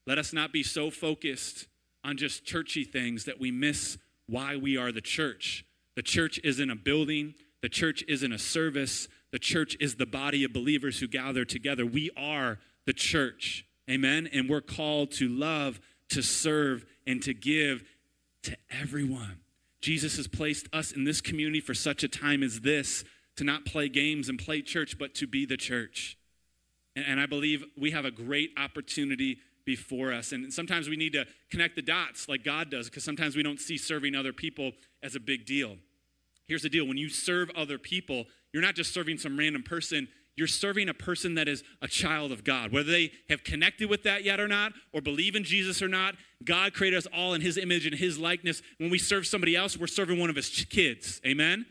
Let 0.07 0.17
us 0.17 0.33
not 0.33 0.53
be 0.53 0.63
so 0.63 0.91
focused 0.91 1.67
on 2.03 2.17
just 2.17 2.45
churchy 2.45 2.83
things 2.83 3.25
that 3.25 3.39
we 3.39 3.49
miss 3.51 3.97
why 4.27 4.55
we 4.55 4.77
are 4.77 4.91
the 4.91 5.01
church. 5.01 5.65
The 5.95 6.03
church 6.03 6.39
isn't 6.43 6.69
a 6.69 6.75
building, 6.75 7.33
the 7.61 7.69
church 7.69 8.03
isn't 8.07 8.31
a 8.31 8.37
service, 8.37 9.07
the 9.31 9.39
church 9.39 9.75
is 9.79 9.95
the 9.95 10.05
body 10.05 10.43
of 10.43 10.53
believers 10.53 10.99
who 10.99 11.07
gather 11.07 11.45
together. 11.45 11.85
We 11.85 12.11
are 12.15 12.59
the 12.85 12.93
church. 12.93 13.65
Amen. 13.89 14.29
And 14.31 14.49
we're 14.49 14.61
called 14.61 15.11
to 15.13 15.27
love, 15.27 15.79
to 16.09 16.21
serve, 16.21 16.85
and 17.07 17.21
to 17.23 17.33
give 17.33 17.83
to 18.43 18.55
everyone. 18.69 19.39
Jesus 19.81 20.17
has 20.17 20.27
placed 20.27 20.67
us 20.73 20.91
in 20.91 21.03
this 21.03 21.21
community 21.21 21.59
for 21.59 21.73
such 21.73 22.03
a 22.03 22.07
time 22.07 22.41
as 22.41 22.61
this 22.61 23.03
to 23.35 23.43
not 23.43 23.65
play 23.65 23.89
games 23.89 24.29
and 24.29 24.39
play 24.39 24.61
church, 24.61 24.97
but 24.97 25.13
to 25.15 25.27
be 25.27 25.45
the 25.45 25.57
church. 25.57 26.17
And 26.95 27.19
I 27.19 27.25
believe 27.25 27.63
we 27.77 27.91
have 27.91 28.05
a 28.05 28.11
great 28.11 28.51
opportunity 28.57 29.39
before 29.65 30.13
us. 30.13 30.31
And 30.31 30.53
sometimes 30.53 30.87
we 30.87 30.95
need 30.95 31.13
to 31.13 31.25
connect 31.51 31.75
the 31.75 31.81
dots 31.81 32.29
like 32.29 32.43
God 32.43 32.69
does, 32.69 32.89
because 32.89 33.03
sometimes 33.03 33.35
we 33.35 33.43
don't 33.43 33.59
see 33.59 33.77
serving 33.77 34.15
other 34.15 34.31
people 34.31 34.71
as 35.03 35.15
a 35.15 35.19
big 35.19 35.45
deal. 35.45 35.75
Here's 36.47 36.61
the 36.61 36.69
deal 36.69 36.87
when 36.87 36.97
you 36.97 37.09
serve 37.09 37.49
other 37.55 37.77
people, 37.77 38.25
you're 38.53 38.63
not 38.63 38.75
just 38.75 38.93
serving 38.93 39.17
some 39.17 39.37
random 39.37 39.63
person, 39.63 40.07
you're 40.35 40.47
serving 40.47 40.89
a 40.89 40.93
person 40.93 41.35
that 41.35 41.47
is 41.47 41.63
a 41.81 41.87
child 41.87 42.31
of 42.31 42.43
God. 42.43 42.71
Whether 42.71 42.91
they 42.91 43.11
have 43.29 43.43
connected 43.43 43.89
with 43.89 44.03
that 44.03 44.23
yet 44.23 44.39
or 44.39 44.47
not, 44.47 44.73
or 44.93 45.01
believe 45.01 45.35
in 45.35 45.43
Jesus 45.43 45.81
or 45.81 45.87
not, 45.87 46.15
God 46.43 46.73
created 46.73 46.97
us 46.97 47.07
all 47.13 47.33
in 47.33 47.41
His 47.41 47.57
image 47.57 47.85
and 47.85 47.95
His 47.95 48.19
likeness. 48.19 48.61
When 48.77 48.89
we 48.89 48.97
serve 48.97 49.25
somebody 49.25 49.55
else, 49.55 49.77
we're 49.77 49.87
serving 49.87 50.19
one 50.19 50.29
of 50.29 50.35
His 50.35 50.65
kids. 50.69 51.21
Amen? 51.25 51.65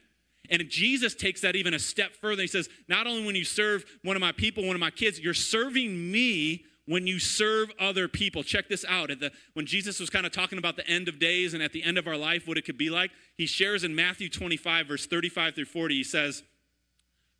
And 0.50 0.68
Jesus 0.68 1.14
takes 1.14 1.40
that 1.42 1.57
even 1.57 1.74
a 1.74 1.79
step 1.79 2.12
further. 2.20 2.42
He 2.42 2.48
says, 2.48 2.68
Not 2.88 3.07
only 3.07 3.24
when 3.24 3.35
you 3.35 3.44
serve 3.44 3.85
one 4.03 4.16
of 4.16 4.20
my 4.20 4.33
people, 4.33 4.66
one 4.66 4.77
of 4.77 4.81
my 4.81 4.90
kids, 4.90 5.20
you're 5.20 5.35
serving 5.35 6.11
me 6.11 6.64
when 6.87 7.07
you 7.07 7.18
serve 7.18 7.70
other 7.79 8.09
people. 8.09 8.42
Check 8.42 8.68
this 8.68 8.85
out. 8.87 9.11
At 9.11 9.20
the, 9.20 9.33
when 9.55 9.66
Jesus 9.66 10.00
was 10.00 10.11
kind 10.11 10.27
of 10.27 10.33
talking 10.33 10.59
about 10.59 10.77
the 10.77 10.87
end 10.87 11.09
of 11.09 11.18
days 11.18 11.55
and 11.55 11.62
at 11.62 11.72
the 11.72 11.83
end 11.83 11.96
of 11.96 12.07
our 12.07 12.16
life, 12.16 12.46
what 12.46 12.59
it 12.59 12.64
could 12.64 12.79
be 12.79 12.90
like, 12.90 13.11
he 13.37 13.46
shares 13.46 13.85
in 13.85 13.94
Matthew 13.94 14.29
25, 14.29 14.87
verse 14.87 15.07
35 15.07 15.55
through 15.55 15.64
40, 15.64 15.94
he 15.94 16.05
says, 16.05 16.42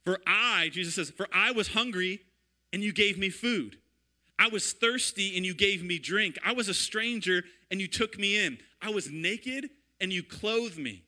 For 0.05 0.19
I, 0.27 0.69
Jesus 0.73 0.95
says, 0.95 1.11
For 1.11 1.27
I 1.33 1.53
was 1.53 1.69
hungry 1.69 2.21
and 2.73 2.83
you 2.83 2.93
gave 2.93 3.19
me 3.19 3.31
food. 3.31 3.79
I 4.39 4.49
was 4.49 4.73
thirsty 4.73 5.37
and 5.37 5.47
you 5.47 5.55
gave 5.55 5.83
me 5.83 5.99
drink. 5.99 6.39
I 6.45 6.53
was 6.53 6.69
a 6.69 6.75
stranger 6.75 7.45
and 7.71 7.81
you 7.81 7.87
took 7.87 8.19
me 8.19 8.45
in. 8.45 8.59
I 8.83 8.91
was 8.91 9.11
naked 9.11 9.71
and 10.01 10.13
you 10.13 10.23
clothed 10.23 10.79
me. 10.79 11.05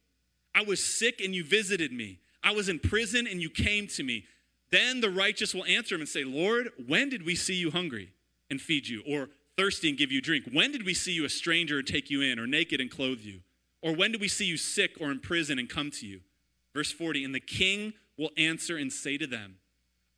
I 0.54 0.62
was 0.62 0.82
sick 0.82 1.20
and 1.20 1.34
you 1.34 1.44
visited 1.44 1.92
me. 1.92 2.18
I 2.42 2.52
was 2.52 2.68
in 2.68 2.78
prison 2.78 3.26
and 3.26 3.42
you 3.42 3.50
came 3.50 3.88
to 3.88 4.02
me. 4.02 4.24
Then 4.70 5.00
the 5.00 5.10
righteous 5.10 5.54
will 5.54 5.64
answer 5.64 5.94
him 5.94 6.00
and 6.00 6.08
say, 6.08 6.24
Lord, 6.24 6.70
when 6.86 7.08
did 7.08 7.24
we 7.24 7.34
see 7.34 7.54
you 7.54 7.70
hungry 7.70 8.10
and 8.50 8.60
feed 8.60 8.88
you, 8.88 9.02
or 9.06 9.28
thirsty 9.56 9.88
and 9.88 9.98
give 9.98 10.12
you 10.12 10.20
drink? 10.20 10.44
When 10.52 10.72
did 10.72 10.84
we 10.84 10.94
see 10.94 11.12
you 11.12 11.24
a 11.24 11.28
stranger 11.28 11.78
and 11.78 11.86
take 11.86 12.10
you 12.10 12.22
in, 12.22 12.38
or 12.38 12.46
naked 12.46 12.80
and 12.80 12.90
clothe 12.90 13.20
you? 13.20 13.40
Or 13.82 13.94
when 13.94 14.12
did 14.12 14.20
we 14.20 14.28
see 14.28 14.44
you 14.44 14.56
sick 14.56 14.96
or 15.00 15.10
in 15.10 15.20
prison 15.20 15.58
and 15.58 15.68
come 15.68 15.90
to 15.92 16.06
you? 16.06 16.20
Verse 16.74 16.90
40 16.92 17.24
And 17.24 17.34
the 17.34 17.40
king 17.40 17.92
will 18.18 18.30
answer 18.36 18.76
and 18.76 18.92
say 18.92 19.18
to 19.18 19.26
them, 19.26 19.56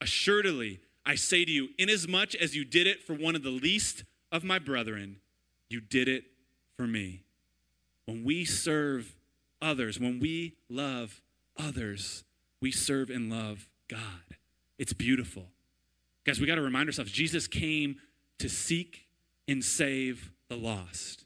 Assuredly, 0.01 0.81
I 1.05 1.15
say 1.15 1.45
to 1.45 1.51
you, 1.51 1.69
inasmuch 1.79 2.35
as 2.35 2.55
you 2.55 2.65
did 2.65 2.87
it 2.87 3.03
for 3.03 3.15
one 3.15 3.35
of 3.35 3.43
the 3.43 3.51
least 3.51 4.05
of 4.31 4.45
my 4.45 4.59
brethren, 4.59 5.17
you 5.71 5.81
did 5.81 6.09
it 6.09 6.25
for 6.77 6.87
me. 6.87 7.23
When 8.07 8.25
we 8.25 8.45
serve 8.45 9.17
others, 9.61 9.99
when 9.99 10.21
we 10.21 10.55
love 10.69 11.21
others, 11.59 12.25
we 12.61 12.71
serve 12.71 13.11
and 13.11 13.31
love 13.31 13.69
God. 13.89 14.01
It's 14.79 14.93
beautiful. 14.93 15.47
Guys, 16.25 16.41
we 16.41 16.47
got 16.47 16.57
to 16.57 16.63
remind 16.63 16.89
ourselves 16.89 17.11
Jesus 17.11 17.47
came 17.47 17.97
to 18.39 18.49
seek 18.49 19.09
and 19.49 19.65
save 19.65 20.31
the 20.49 20.57
lost. 20.57 21.25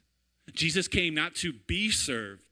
Jesus 0.53 0.87
came 0.87 1.13
not 1.13 1.35
to 1.35 1.53
be 1.53 1.89
served, 1.89 2.43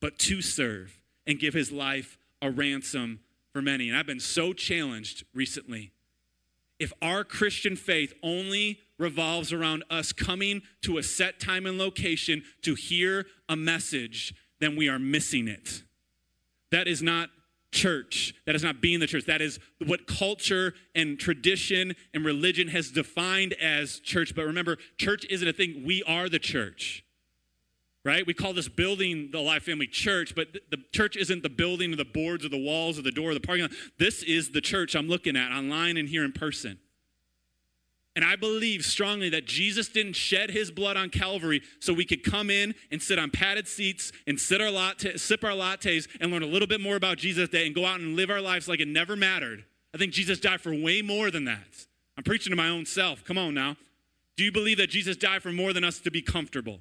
but 0.00 0.18
to 0.20 0.42
serve 0.42 1.00
and 1.26 1.38
give 1.38 1.54
his 1.54 1.70
life 1.70 2.18
a 2.40 2.50
ransom 2.50 3.20
for 3.52 3.62
many. 3.62 3.88
And 3.88 3.96
I've 3.96 4.06
been 4.06 4.20
so 4.20 4.52
challenged 4.52 5.24
recently. 5.34 5.92
If 6.78 6.92
our 7.00 7.22
Christian 7.22 7.76
faith 7.76 8.12
only 8.22 8.80
revolves 8.98 9.52
around 9.52 9.84
us 9.90 10.12
coming 10.12 10.62
to 10.82 10.98
a 10.98 11.02
set 11.02 11.38
time 11.38 11.66
and 11.66 11.78
location 11.78 12.42
to 12.62 12.74
hear 12.74 13.26
a 13.48 13.56
message, 13.56 14.34
then 14.60 14.76
we 14.76 14.88
are 14.88 14.98
missing 14.98 15.48
it. 15.48 15.82
That 16.70 16.88
is 16.88 17.02
not 17.02 17.30
church. 17.70 18.34
That 18.46 18.54
is 18.54 18.62
not 18.62 18.80
being 18.80 19.00
the 19.00 19.06
church. 19.06 19.26
That 19.26 19.40
is 19.40 19.58
what 19.86 20.06
culture 20.06 20.74
and 20.94 21.18
tradition 21.18 21.94
and 22.12 22.24
religion 22.24 22.68
has 22.68 22.90
defined 22.90 23.54
as 23.54 24.00
church. 24.00 24.34
But 24.34 24.44
remember, 24.44 24.78
church 24.98 25.24
isn't 25.30 25.46
a 25.46 25.52
thing. 25.52 25.82
We 25.84 26.02
are 26.02 26.28
the 26.28 26.38
church 26.38 27.04
right? 28.04 28.26
We 28.26 28.34
call 28.34 28.52
this 28.52 28.68
building 28.68 29.30
the 29.30 29.38
Alive 29.38 29.62
Family 29.62 29.86
Church, 29.86 30.34
but 30.34 30.48
the 30.70 30.78
church 30.92 31.16
isn't 31.16 31.42
the 31.42 31.48
building 31.48 31.92
or 31.92 31.96
the 31.96 32.04
boards 32.04 32.44
or 32.44 32.48
the 32.48 32.62
walls 32.62 32.98
or 32.98 33.02
the 33.02 33.12
door 33.12 33.30
or 33.30 33.34
the 33.34 33.40
parking 33.40 33.62
lot. 33.62 33.72
This 33.98 34.22
is 34.22 34.50
the 34.50 34.60
church 34.60 34.94
I'm 34.94 35.08
looking 35.08 35.36
at 35.36 35.52
online 35.52 35.96
and 35.96 36.08
here 36.08 36.24
in 36.24 36.32
person. 36.32 36.78
And 38.14 38.24
I 38.24 38.36
believe 38.36 38.84
strongly 38.84 39.30
that 39.30 39.46
Jesus 39.46 39.88
didn't 39.88 40.14
shed 40.14 40.50
his 40.50 40.70
blood 40.70 40.98
on 40.98 41.08
Calvary 41.08 41.62
so 41.80 41.94
we 41.94 42.04
could 42.04 42.22
come 42.22 42.50
in 42.50 42.74
and 42.90 43.00
sit 43.00 43.18
on 43.18 43.30
padded 43.30 43.66
seats 43.66 44.12
and 44.26 44.38
sit 44.38 44.60
our 44.60 44.70
latte, 44.70 45.16
sip 45.16 45.42
our 45.44 45.52
lattes 45.52 46.06
and 46.20 46.30
learn 46.30 46.42
a 46.42 46.46
little 46.46 46.68
bit 46.68 46.80
more 46.80 46.96
about 46.96 47.16
Jesus 47.16 47.48
Day 47.48 47.64
and 47.64 47.74
go 47.74 47.86
out 47.86 48.00
and 48.00 48.14
live 48.14 48.28
our 48.28 48.42
lives 48.42 48.68
like 48.68 48.80
it 48.80 48.88
never 48.88 49.16
mattered. 49.16 49.64
I 49.94 49.98
think 49.98 50.12
Jesus 50.12 50.40
died 50.40 50.60
for 50.60 50.74
way 50.74 51.00
more 51.00 51.30
than 51.30 51.46
that. 51.46 51.86
I'm 52.18 52.24
preaching 52.24 52.50
to 52.50 52.56
my 52.56 52.68
own 52.68 52.84
self. 52.84 53.24
Come 53.24 53.38
on 53.38 53.54
now. 53.54 53.76
Do 54.36 54.44
you 54.44 54.52
believe 54.52 54.76
that 54.78 54.90
Jesus 54.90 55.16
died 55.16 55.42
for 55.42 55.52
more 55.52 55.72
than 55.72 55.84
us 55.84 55.98
to 56.00 56.10
be 56.10 56.20
comfortable? 56.20 56.80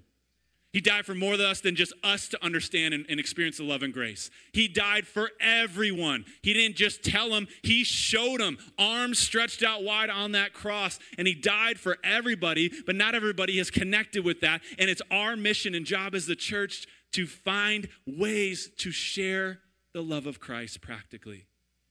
He 0.74 0.80
died 0.80 1.06
for 1.06 1.14
more 1.14 1.36
than 1.36 1.48
us 1.48 1.60
than 1.60 1.76
just 1.76 1.92
us 2.02 2.30
to 2.30 2.44
understand 2.44 2.94
and, 2.94 3.06
and, 3.10 3.20
experience 3.20 3.58
the 3.58 3.64
love 3.64 3.84
and 3.84 3.94
grace. 3.94 4.30
He 4.54 4.70
died 4.70 5.06
for 5.06 5.32
everyone. 5.42 6.24
He 6.42 6.54
didn't 6.54 6.78
just 6.78 7.04
tell 7.04 7.30
them, 7.30 7.48
He 7.62 7.84
showed 7.84 8.40
them, 8.40 8.58
arms 8.78 9.20
stretched 9.20 9.64
out 9.64 9.84
wide 9.84 10.10
on 10.10 10.32
that 10.32 10.54
cross. 10.54 10.98
And 11.18 11.28
He 11.28 11.34
died 11.34 11.78
for 11.78 11.98
everybody, 12.04 12.72
but 12.86 12.96
not 12.96 13.16
everybody 13.16 13.58
has 13.58 13.70
connected 13.70 14.24
with 14.24 14.40
that. 14.42 14.62
And 14.80 14.90
it's 14.90 15.02
our 15.12 15.36
mission 15.36 15.76
and 15.76 15.86
job 15.86 16.16
as 16.16 16.26
the 16.26 16.38
church 16.38 16.88
to 17.14 17.28
find 17.28 17.90
ways 18.08 18.70
to 18.78 18.92
share 18.92 19.60
the 19.94 20.02
love 20.02 20.26
of 20.26 20.40
Christ 20.40 20.82
practically, 20.82 21.48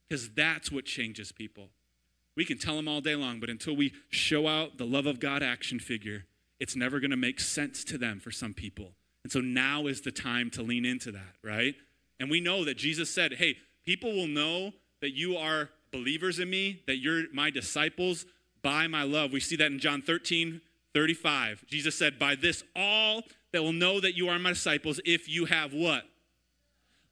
because 0.08 0.30
that's 0.30 0.72
what 0.72 0.86
changes 0.86 1.32
people. 1.32 1.68
We 2.34 2.46
can 2.46 2.56
tell 2.56 2.76
them 2.76 2.88
all 2.88 3.02
day 3.02 3.16
long, 3.16 3.40
but 3.40 3.50
until 3.50 3.76
we 3.76 3.92
show 4.08 4.48
out 4.48 4.78
the 4.78 4.86
love 4.86 5.04
of 5.04 5.20
God 5.20 5.42
action 5.42 5.78
figure, 5.78 6.24
it's 6.60 6.76
never 6.76 7.00
going 7.00 7.10
to 7.10 7.16
make 7.16 7.40
sense 7.40 7.82
to 7.84 7.98
them 7.98 8.20
for 8.20 8.30
some 8.30 8.54
people. 8.54 8.92
And 9.24 9.32
so 9.32 9.40
now 9.40 9.86
is 9.86 10.00
the 10.00 10.12
time 10.12 10.50
to 10.50 10.62
lean 10.62 10.84
into 10.84 11.10
that, 11.12 11.36
right? 11.42 11.74
And 12.20 12.30
we 12.30 12.40
know 12.40 12.64
that 12.64 12.76
Jesus 12.76 13.10
said, 13.10 13.34
hey, 13.34 13.56
people 13.84 14.12
will 14.12 14.28
know 14.28 14.72
that 15.00 15.16
you 15.16 15.36
are 15.36 15.70
believers 15.90 16.38
in 16.38 16.48
me, 16.48 16.82
that 16.86 16.96
you're 16.96 17.24
my 17.32 17.50
disciples 17.50 18.26
by 18.62 18.86
my 18.86 19.02
love. 19.02 19.32
We 19.32 19.40
see 19.40 19.56
that 19.56 19.72
in 19.72 19.78
John 19.78 20.02
13, 20.02 20.60
35. 20.94 21.64
Jesus 21.66 21.96
said, 21.96 22.18
By 22.18 22.34
this 22.34 22.62
all 22.76 23.22
that 23.52 23.62
will 23.62 23.72
know 23.72 24.00
that 24.00 24.16
you 24.16 24.28
are 24.28 24.38
my 24.38 24.50
disciples 24.50 25.00
if 25.04 25.28
you 25.28 25.46
have 25.46 25.72
what? 25.72 26.04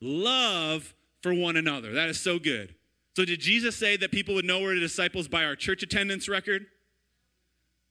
Love 0.00 0.94
for 1.22 1.34
one 1.34 1.56
another. 1.56 1.92
That 1.92 2.08
is 2.08 2.20
so 2.20 2.38
good. 2.38 2.74
So, 3.16 3.24
did 3.24 3.40
Jesus 3.40 3.76
say 3.76 3.96
that 3.96 4.12
people 4.12 4.34
would 4.34 4.44
know 4.44 4.60
we're 4.60 4.74
the 4.74 4.80
disciples 4.80 5.26
by 5.26 5.44
our 5.44 5.56
church 5.56 5.82
attendance 5.82 6.28
record? 6.28 6.66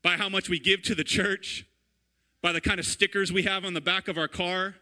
By 0.08 0.16
how 0.16 0.30
much 0.30 0.48
we 0.48 0.58
give 0.58 0.82
to 0.82 0.96
the 0.96 1.04
church, 1.04 1.66
by 2.42 2.54
the 2.54 2.62
kind 2.62 2.80
of 2.80 2.86
stickers 2.86 3.34
we 3.34 3.44
have 3.44 3.66
on 3.66 3.74
the 3.74 3.82
back 3.82 4.08
of 4.08 4.18
our 4.18 4.30
car. 4.30 4.76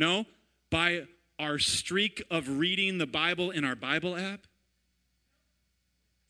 No, 0.00 0.24
by 0.68 1.04
our 1.38 1.60
streak 1.60 2.24
of 2.28 2.58
reading 2.58 2.98
the 2.98 3.06
Bible 3.06 3.52
in 3.52 3.64
our 3.64 3.76
Bible 3.76 4.16
app. 4.16 4.48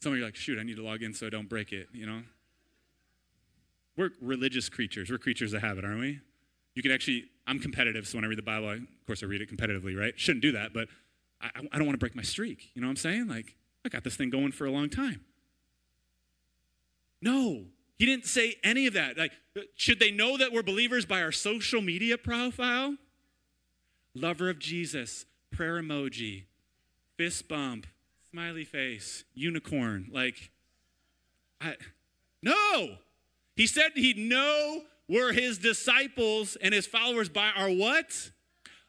Some 0.02 0.12
of 0.12 0.18
you 0.18 0.24
are 0.24 0.26
like, 0.26 0.36
shoot, 0.36 0.58
I 0.58 0.62
need 0.62 0.76
to 0.76 0.84
log 0.84 1.02
in 1.02 1.14
so 1.14 1.26
I 1.26 1.30
don't 1.30 1.48
break 1.48 1.72
it, 1.72 1.88
you 1.94 2.04
know? 2.04 2.20
We're 3.96 4.10
religious 4.20 4.68
creatures. 4.68 5.10
We're 5.10 5.16
creatures 5.16 5.54
of 5.54 5.62
habit, 5.62 5.86
aren't 5.86 6.00
we? 6.00 6.20
You 6.74 6.82
can 6.82 6.92
actually, 6.92 7.30
I'm 7.46 7.58
competitive, 7.58 8.06
so 8.06 8.18
when 8.18 8.26
I 8.26 8.28
read 8.28 8.36
the 8.36 8.42
Bible, 8.42 8.68
I, 8.68 8.74
of 8.74 9.06
course, 9.06 9.22
I 9.22 9.26
read 9.26 9.40
it 9.40 9.50
competitively, 9.50 9.98
right? 9.98 10.12
Shouldn't 10.20 10.42
do 10.42 10.52
that, 10.52 10.74
but 10.74 10.88
I, 11.40 11.48
I 11.72 11.78
don't 11.78 11.86
want 11.86 11.94
to 11.94 11.98
break 11.98 12.14
my 12.14 12.20
streak. 12.20 12.72
You 12.74 12.82
know 12.82 12.88
what 12.88 12.90
I'm 12.90 12.96
saying? 12.96 13.26
Like, 13.26 13.56
I 13.86 13.88
got 13.88 14.04
this 14.04 14.16
thing 14.16 14.28
going 14.28 14.52
for 14.52 14.66
a 14.66 14.70
long 14.70 14.90
time. 14.90 15.24
No, 17.22 17.64
he 17.98 18.06
didn't 18.06 18.26
say 18.26 18.56
any 18.62 18.86
of 18.86 18.94
that. 18.94 19.18
Like, 19.18 19.32
should 19.74 19.98
they 19.98 20.10
know 20.10 20.36
that 20.36 20.52
we're 20.52 20.62
believers 20.62 21.04
by 21.04 21.20
our 21.20 21.32
social 21.32 21.82
media 21.82 22.16
profile? 22.16 22.96
Lover 24.14 24.48
of 24.48 24.58
Jesus, 24.58 25.26
prayer 25.50 25.82
emoji, 25.82 26.44
fist 27.16 27.48
bump, 27.48 27.86
smiley 28.30 28.64
face, 28.64 29.24
unicorn. 29.34 30.08
Like, 30.12 30.50
I, 31.60 31.74
no. 32.42 32.96
He 33.56 33.66
said 33.66 33.90
he'd 33.94 34.18
know 34.18 34.82
we're 35.08 35.32
his 35.32 35.58
disciples 35.58 36.56
and 36.62 36.72
his 36.72 36.86
followers 36.86 37.28
by 37.28 37.50
our 37.56 37.70
what? 37.70 38.30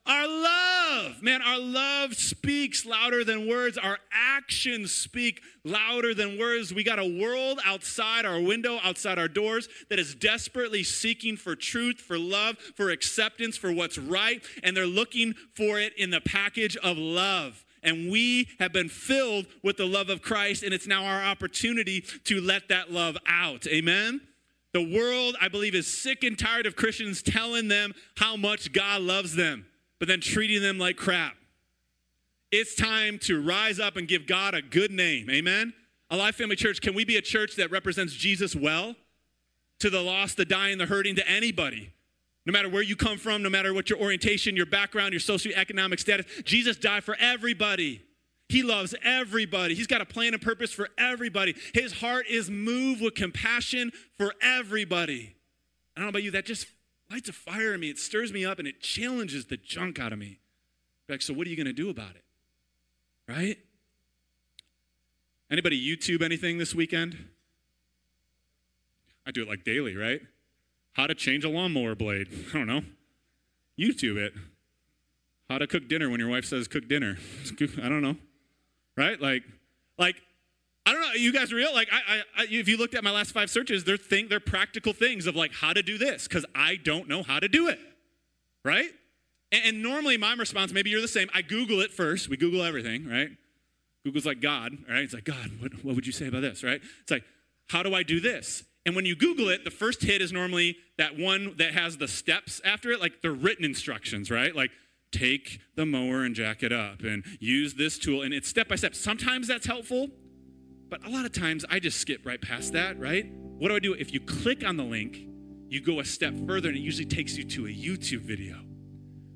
Our 0.10 0.28
love, 0.28 1.22
man, 1.22 1.43
our 1.43 1.60
love 1.60 2.15
speaks 2.15 2.84
louder 2.84 3.24
than 3.24 3.48
words. 3.48 3.78
Our 3.78 4.00
actions 4.12 4.91
speak 4.91 5.39
louder 5.63 6.15
than 6.15 6.39
words. 6.39 6.74
We 6.74 6.84
got 6.84 6.98
a 6.98 7.06
world 7.22 7.60
outside 7.63 8.26
our 8.26 8.41
window, 8.41 8.80
outside 8.84 9.19
our 9.19 9.28
doors, 9.28 9.69
that 9.89 10.00
is 10.00 10.15
desperately 10.15 10.84
seeking 10.84 11.38
for 11.38 11.56
truth, 11.56 12.00
for 12.00 12.17
love, 12.17 12.58
for 12.58 12.89
acceptance, 12.89 13.56
for 13.56 13.72
what's 13.72 14.00
right, 14.00 14.43
and 14.63 14.76
they're 14.76 14.88
looking 14.88 15.36
for 15.54 15.80
it 15.80 15.93
in 15.95 16.10
the 16.10 16.22
package 16.22 16.76
of 16.78 16.98
love. 16.98 17.63
And 17.84 18.12
we 18.12 18.48
have 18.58 18.74
been 18.74 18.89
filled 18.89 19.45
with 19.63 19.78
the 19.78 19.86
love 19.86 20.10
of 20.10 20.24
Christ, 20.24 20.63
and 20.63 20.74
it's 20.74 20.88
now 20.88 21.06
our 21.06 21.22
opportunity 21.22 22.02
to 22.24 22.41
let 22.41 22.69
that 22.69 22.91
love 22.91 23.15
out. 23.28 23.67
Amen? 23.67 24.22
The 24.74 24.82
world, 24.98 25.36
I 25.39 25.50
believe, 25.50 25.76
is 25.76 25.86
sick 25.86 26.24
and 26.24 26.38
tired 26.38 26.65
of 26.65 26.76
Christians 26.76 27.22
telling 27.22 27.67
them 27.67 27.93
how 28.17 28.36
much 28.36 28.74
God 28.74 29.04
loves 29.04 29.36
them 29.36 29.67
but 29.99 30.07
then 30.07 30.21
treating 30.21 30.62
them 30.62 30.79
like 30.79 30.95
crap. 30.95 31.35
It's 32.51 32.73
time 32.73 33.19
to 33.23 33.41
rise 33.41 33.79
up 33.79 33.95
and 33.95 34.07
give 34.07 34.25
God 34.25 34.55
a 34.55 34.62
good 34.62 34.91
name. 34.91 35.29
Amen? 35.29 35.73
Alive 36.09 36.35
Family 36.35 36.55
Church, 36.55 36.81
can 36.81 36.95
we 36.95 37.05
be 37.05 37.17
a 37.17 37.21
church 37.21 37.55
that 37.57 37.69
represents 37.69 38.13
Jesus 38.13 38.55
well 38.55 38.95
to 39.79 39.89
the 39.89 40.01
lost, 40.01 40.38
the 40.38 40.45
dying, 40.45 40.79
the 40.79 40.88
hurting, 40.88 41.15
to 41.17 41.29
anybody? 41.29 41.91
No 42.45 42.53
matter 42.53 42.69
where 42.69 42.81
you 42.81 42.95
come 42.95 43.19
from, 43.19 43.43
no 43.43 43.49
matter 43.49 43.73
what 43.73 43.91
your 43.91 43.99
orientation, 43.99 44.55
your 44.55 44.65
background, 44.65 45.13
your 45.13 45.19
socioeconomic 45.19 45.99
status, 45.99 46.25
Jesus 46.43 46.77
died 46.77 47.03
for 47.03 47.15
everybody. 47.19 48.01
He 48.47 48.63
loves 48.63 48.95
everybody. 49.03 49.75
He's 49.75 49.85
got 49.85 50.01
a 50.01 50.05
plan 50.05 50.33
and 50.33 50.41
purpose 50.41 50.71
for 50.71 50.89
everybody. 50.97 51.53
His 51.75 51.93
heart 51.93 52.25
is 52.27 52.49
moved 52.49 53.01
with 53.03 53.13
compassion 53.13 53.91
for 54.17 54.33
everybody. 54.41 55.35
I 55.95 55.99
don't 55.99 56.05
know 56.05 56.09
about 56.09 56.23
you, 56.23 56.31
that 56.31 56.47
just 56.47 56.65
lights 57.10 57.30
a 57.30 57.34
fire 57.34 57.74
in 57.74 57.80
me. 57.80 57.89
It 57.89 57.98
stirs 57.98 58.32
me 58.32 58.45
up 58.45 58.60
and 58.60 58.67
it 58.67 58.82
challenges 58.82 59.45
the 59.45 59.58
junk 59.58 60.00
out 60.00 60.13
of 60.13 60.19
me. 60.19 60.39
Like, 61.08 61.22
so 61.22 61.34
what 61.34 61.48
are 61.48 61.50
you 61.50 61.56
going 61.56 61.65
to 61.65 61.74
do 61.74 61.89
about 61.89 62.15
it? 62.15 62.24
Right? 63.28 63.58
Anybody 65.52 65.80
YouTube 65.80 66.22
anything 66.22 66.60
this 66.60 66.76
weekend? 66.76 67.17
I 69.26 69.32
do 69.32 69.41
it 69.41 69.48
like 69.48 69.63
daily, 69.63 69.95
right? 69.95 70.22
How 70.93 71.08
to 71.08 71.15
change 71.15 71.43
a 71.43 71.50
lawnmower 71.50 71.95
blade. 71.95 72.28
I 72.54 72.58
don't 72.58 72.67
know. 72.67 72.82
YouTube 73.78 74.17
it. 74.17 74.34
How 75.50 75.58
to 75.58 75.65
cook 75.65 75.88
dinner 75.88 76.10
when 76.10 76.19
your 76.19 76.30
wife 76.30 76.45
says 76.45 76.67
cook 76.67 76.88
dinner. 76.88 77.17
I 77.82 77.89
don't 77.89 78.02
know. 78.02 78.17
Right? 78.95 79.19
Like, 79.19 79.43
like 79.98 80.15
I 80.89 80.93
don't 80.93 81.02
know. 81.02 81.13
You 81.13 81.32
guys 81.32 81.54
are 81.54 81.56
real? 81.56 81.71
Like, 81.71 81.88
I, 81.91 82.23
I, 82.36 82.47
if 82.49 82.67
you 82.67 82.75
looked 82.75 82.95
at 82.95 83.04
my 83.04 83.12
last 83.12 83.32
five 83.32 83.52
searches, 83.52 83.84
they're 83.84 83.95
thing, 83.95 84.28
they're 84.28 84.39
practical 84.39 84.91
things 84.91 85.28
of 85.28 85.36
like 85.36 85.54
how 85.54 85.71
to 85.71 85.84
do 85.84 85.99
this 85.99 86.28
because 86.28 86.47
I 86.56 86.78
don't 86.78 87.08
know 87.08 87.21
how 87.21 87.39
to 87.39 87.47
do 87.47 87.67
it, 87.67 87.78
right? 88.65 88.89
And, 89.52 89.62
and, 89.65 89.84
normally 89.84 90.17
my 90.17 90.34
response, 90.34 90.73
maybe 90.73 90.89
you're 90.89 90.99
the 90.99 91.08
same. 91.08 91.30
I 91.32 91.43
Google 91.43 91.82
it 91.82 91.91
first. 91.91 92.28
We 92.28 92.38
Google 92.38 92.63
everything, 92.63 93.08
right? 93.08 93.30
Google's 94.04 94.25
like 94.25 94.41
God, 94.41 94.80
right? 94.89 95.04
It's 95.04 95.13
like 95.13 95.25
God. 95.25 95.52
What, 95.60 95.86
what 95.86 95.93
would 95.93 96.08
you 96.08 96.12
say 96.12 96.28
about 96.28 96.41
this, 96.41 96.63
right? 96.63 96.82
It's 97.02 97.12
like, 97.12 97.23
how 97.67 97.84
do 97.84 97.93
I 97.93 98.02
do 98.02 98.19
this? 98.19 98.63
And 98.84 98.95
when 98.95 99.06
you 99.06 99.15
Google 99.15 99.49
it, 99.49 99.65
the 99.65 99.71
first 99.71 100.02
hit 100.02 100.23
is 100.23 100.34
normally 100.34 100.78
that 100.97 101.19
one 101.19 101.54
that 101.60 101.75
has 101.75 101.97
the 101.97 102.08
steps 102.08 102.62
after 102.65 102.89
it, 102.89 102.99
like 102.99 103.21
the 103.21 103.30
written 103.30 103.63
instructions, 103.63 104.32
right? 104.32 104.56
Like 104.56 104.71
take 105.12 105.60
the 105.75 105.86
mower 105.86 106.23
and 106.23 106.34
jack 106.34 106.63
it 106.63 106.73
up 106.73 107.02
and 107.02 107.23
use 107.39 107.75
this 107.75 107.99
tool, 107.99 108.23
and 108.23 108.34
it's 108.34 108.49
step 108.49 108.67
by 108.67 108.75
step. 108.75 108.95
Sometimes 108.95 109.47
that's 109.47 109.67
helpful. 109.67 110.10
But 110.89 111.06
a 111.06 111.10
lot 111.10 111.25
of 111.25 111.32
times 111.32 111.65
I 111.69 111.80
just 111.80 111.99
skip 111.99 112.25
right 112.25 112.41
past 112.41 112.73
that, 112.73 112.99
right? 112.99 113.32
What 113.32 113.69
do 113.69 113.75
I 113.75 113.80
do? 113.80 113.93
If 113.93 114.13
you 114.13 114.19
click 114.19 114.65
on 114.65 114.78
the 114.78 114.84
link, 114.84 115.19
you 115.67 115.82
go 115.82 115.99
a 115.99 116.06
step 116.06 116.34
further 116.47 116.69
and 116.69 116.78
it 116.78 116.82
usually 116.82 117.06
takes 117.06 117.38
you 117.38 117.43
to 117.43 117.67
a 117.67 117.69
YouTube 117.69 118.21
video. 118.21 118.58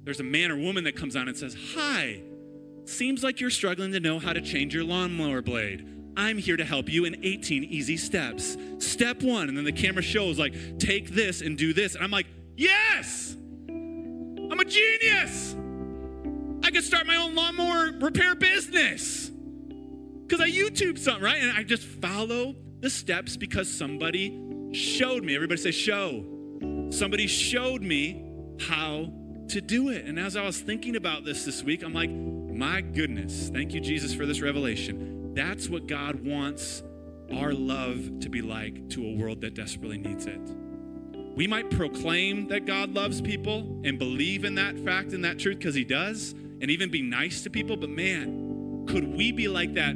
There's 0.03 0.19
a 0.19 0.23
man 0.23 0.51
or 0.51 0.57
woman 0.57 0.83
that 0.85 0.95
comes 0.95 1.15
on 1.15 1.27
and 1.27 1.37
says, 1.37 1.55
Hi, 1.75 2.21
seems 2.85 3.23
like 3.23 3.39
you're 3.39 3.51
struggling 3.51 3.91
to 3.91 3.99
know 3.99 4.19
how 4.19 4.33
to 4.33 4.41
change 4.41 4.73
your 4.73 4.83
lawnmower 4.83 5.41
blade. 5.41 5.87
I'm 6.17 6.37
here 6.37 6.57
to 6.57 6.65
help 6.65 6.89
you 6.89 7.05
in 7.05 7.23
18 7.23 7.63
easy 7.63 7.97
steps. 7.97 8.57
Step 8.79 9.23
one, 9.23 9.49
and 9.49 9.57
then 9.57 9.65
the 9.65 9.71
camera 9.71 10.03
shows, 10.03 10.37
like, 10.37 10.53
take 10.79 11.11
this 11.11 11.41
and 11.41 11.57
do 11.57 11.73
this. 11.73 11.95
And 11.95 12.03
I'm 12.03 12.11
like, 12.11 12.27
Yes! 12.55 13.37
I'm 13.69 14.59
a 14.59 14.65
genius! 14.65 15.55
I 16.63 16.71
could 16.71 16.83
start 16.83 17.05
my 17.05 17.17
own 17.17 17.35
lawnmower 17.35 17.91
repair 17.99 18.35
business 18.35 19.32
because 20.33 20.51
I 20.51 20.57
YouTube 20.57 20.97
something, 20.97 21.23
right? 21.23 21.39
And 21.39 21.51
I 21.51 21.61
just 21.61 21.83
follow 21.83 22.55
the 22.79 22.89
steps 22.89 23.37
because 23.37 23.71
somebody 23.71 24.29
showed 24.71 25.23
me. 25.23 25.35
Everybody 25.35 25.61
say, 25.61 25.69
show. 25.69 26.25
Somebody 26.89 27.27
showed 27.27 27.83
me 27.83 28.23
how 28.59 29.13
to 29.49 29.61
do 29.61 29.89
it. 29.89 30.05
And 30.05 30.17
as 30.17 30.35
I 30.35 30.41
was 30.41 30.59
thinking 30.59 30.95
about 30.95 31.23
this 31.23 31.45
this 31.45 31.61
week, 31.61 31.83
I'm 31.83 31.93
like, 31.93 32.09
my 32.09 32.81
goodness, 32.81 33.49
thank 33.49 33.75
you, 33.75 33.79
Jesus, 33.79 34.15
for 34.15 34.25
this 34.25 34.41
revelation. 34.41 35.35
That's 35.35 35.69
what 35.69 35.85
God 35.85 36.25
wants 36.25 36.81
our 37.35 37.53
love 37.53 38.19
to 38.21 38.29
be 38.29 38.41
like 38.41 38.89
to 38.89 39.05
a 39.05 39.15
world 39.15 39.39
that 39.41 39.53
desperately 39.53 39.99
needs 39.99 40.25
it. 40.25 40.41
We 41.35 41.45
might 41.45 41.69
proclaim 41.69 42.47
that 42.47 42.65
God 42.65 42.95
loves 42.95 43.21
people 43.21 43.81
and 43.83 43.99
believe 43.99 44.45
in 44.45 44.55
that 44.55 44.79
fact 44.79 45.13
and 45.13 45.23
that 45.25 45.37
truth 45.37 45.59
because 45.59 45.75
He 45.75 45.83
does, 45.83 46.31
and 46.31 46.71
even 46.71 46.89
be 46.89 47.03
nice 47.03 47.43
to 47.43 47.51
people, 47.51 47.77
but 47.77 47.89
man, 47.89 48.52
could 48.87 49.15
we 49.15 49.31
be 49.31 49.47
like 49.47 49.73
that 49.73 49.95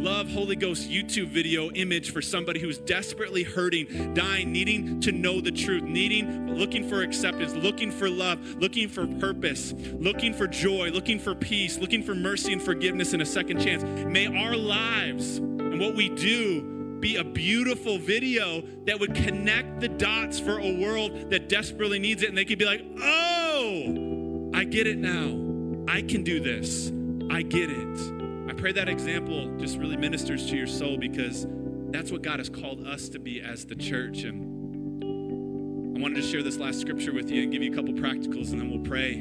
love 0.00 0.30
Holy 0.30 0.56
Ghost 0.56 0.88
YouTube 0.88 1.28
video 1.28 1.70
image 1.72 2.12
for 2.12 2.22
somebody 2.22 2.60
who's 2.60 2.78
desperately 2.78 3.42
hurting, 3.42 4.14
dying, 4.14 4.52
needing 4.52 5.00
to 5.00 5.12
know 5.12 5.40
the 5.40 5.50
truth, 5.50 5.82
needing, 5.82 6.54
looking 6.54 6.88
for 6.88 7.02
acceptance, 7.02 7.54
looking 7.54 7.90
for 7.90 8.08
love, 8.08 8.38
looking 8.60 8.88
for 8.88 9.06
purpose, 9.06 9.74
looking 9.98 10.32
for 10.32 10.46
joy, 10.46 10.90
looking 10.90 11.18
for 11.18 11.34
peace, 11.34 11.78
looking 11.78 12.02
for 12.02 12.14
mercy 12.14 12.52
and 12.52 12.62
forgiveness 12.62 13.12
and 13.12 13.22
a 13.22 13.26
second 13.26 13.60
chance. 13.60 13.82
May 14.06 14.26
our 14.26 14.56
lives 14.56 15.38
and 15.38 15.80
what 15.80 15.94
we 15.94 16.08
do 16.10 16.96
be 17.00 17.16
a 17.16 17.24
beautiful 17.24 17.98
video 17.98 18.62
that 18.84 18.98
would 18.98 19.14
connect 19.14 19.80
the 19.80 19.88
dots 19.88 20.38
for 20.40 20.58
a 20.58 20.80
world 20.80 21.30
that 21.30 21.48
desperately 21.48 21.98
needs 21.98 22.22
it. 22.22 22.28
And 22.28 22.38
they 22.38 22.44
could 22.44 22.58
be 22.58 22.64
like, 22.64 22.84
oh, 23.00 24.50
I 24.54 24.64
get 24.64 24.86
it 24.86 24.98
now. 24.98 25.92
I 25.92 26.02
can 26.02 26.22
do 26.22 26.40
this. 26.40 26.90
I 27.30 27.42
get 27.42 27.70
it. 27.70 28.17
Pray 28.58 28.72
that 28.72 28.88
example 28.88 29.56
just 29.58 29.78
really 29.78 29.96
ministers 29.96 30.50
to 30.50 30.56
your 30.56 30.66
soul 30.66 30.96
because 30.98 31.46
that's 31.90 32.10
what 32.10 32.22
God 32.22 32.40
has 32.40 32.48
called 32.48 32.84
us 32.88 33.08
to 33.10 33.20
be 33.20 33.40
as 33.40 33.64
the 33.64 33.76
church. 33.76 34.24
And 34.24 35.96
I 35.96 36.00
wanted 36.00 36.16
to 36.16 36.22
share 36.22 36.42
this 36.42 36.56
last 36.56 36.80
scripture 36.80 37.12
with 37.12 37.30
you 37.30 37.44
and 37.44 37.52
give 37.52 37.62
you 37.62 37.72
a 37.72 37.74
couple 37.76 37.94
practicals, 37.94 38.50
and 38.50 38.60
then 38.60 38.68
we'll 38.68 38.80
pray. 38.80 39.20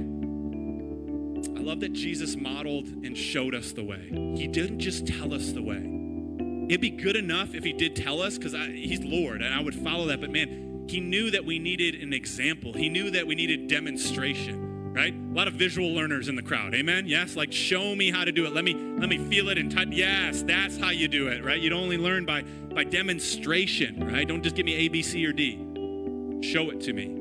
I 1.55 1.61
love 1.61 1.81
that 1.81 1.93
Jesus 1.93 2.35
modeled 2.35 2.87
and 2.87 3.15
showed 3.15 3.53
us 3.53 3.73
the 3.73 3.83
way. 3.83 4.09
He 4.35 4.47
didn't 4.47 4.79
just 4.79 5.05
tell 5.05 5.31
us 5.31 5.51
the 5.51 5.61
way. 5.61 5.85
It'd 6.67 6.81
be 6.81 6.89
good 6.89 7.15
enough 7.15 7.53
if 7.53 7.63
he 7.63 7.73
did 7.73 7.95
tell 7.95 8.23
us, 8.23 8.39
because 8.39 8.53
he's 8.53 9.01
Lord, 9.01 9.43
and 9.43 9.53
I 9.53 9.61
would 9.61 9.75
follow 9.75 10.07
that. 10.07 10.19
But 10.19 10.31
man, 10.31 10.87
he 10.89 10.99
knew 10.99 11.29
that 11.29 11.45
we 11.45 11.59
needed 11.59 11.93
an 12.01 12.11
example. 12.11 12.73
He 12.73 12.89
knew 12.89 13.11
that 13.11 13.27
we 13.27 13.35
needed 13.35 13.67
demonstration 13.67 14.66
right? 14.97 15.13
A 15.13 15.33
lot 15.33 15.47
of 15.47 15.53
visual 15.53 15.93
learners 15.93 16.27
in 16.27 16.35
the 16.35 16.41
crowd. 16.41 16.73
Amen. 16.73 17.05
Yes, 17.05 17.35
like 17.35 17.53
show 17.53 17.95
me 17.95 18.09
how 18.09 18.25
to 18.25 18.31
do 18.31 18.45
it. 18.45 18.53
Let 18.53 18.63
me 18.63 18.73
let 18.73 19.09
me 19.09 19.19
feel 19.29 19.49
it 19.49 19.59
and 19.59 19.71
touch. 19.71 19.89
Yes, 19.91 20.41
that's 20.41 20.75
how 20.75 20.89
you 20.89 21.07
do 21.07 21.27
it, 21.27 21.45
right? 21.45 21.61
You 21.61 21.69
don't 21.69 21.83
only 21.83 21.99
learn 21.99 22.25
by 22.25 22.41
by 22.41 22.83
demonstration, 22.83 24.11
right? 24.11 24.27
Don't 24.27 24.41
just 24.41 24.55
give 24.55 24.65
me 24.65 24.73
A, 24.73 24.87
B, 24.87 25.03
C, 25.03 25.23
or 25.25 25.33
D. 25.33 25.57
Show 26.41 26.71
it 26.71 26.81
to 26.81 26.93
me. 26.93 27.13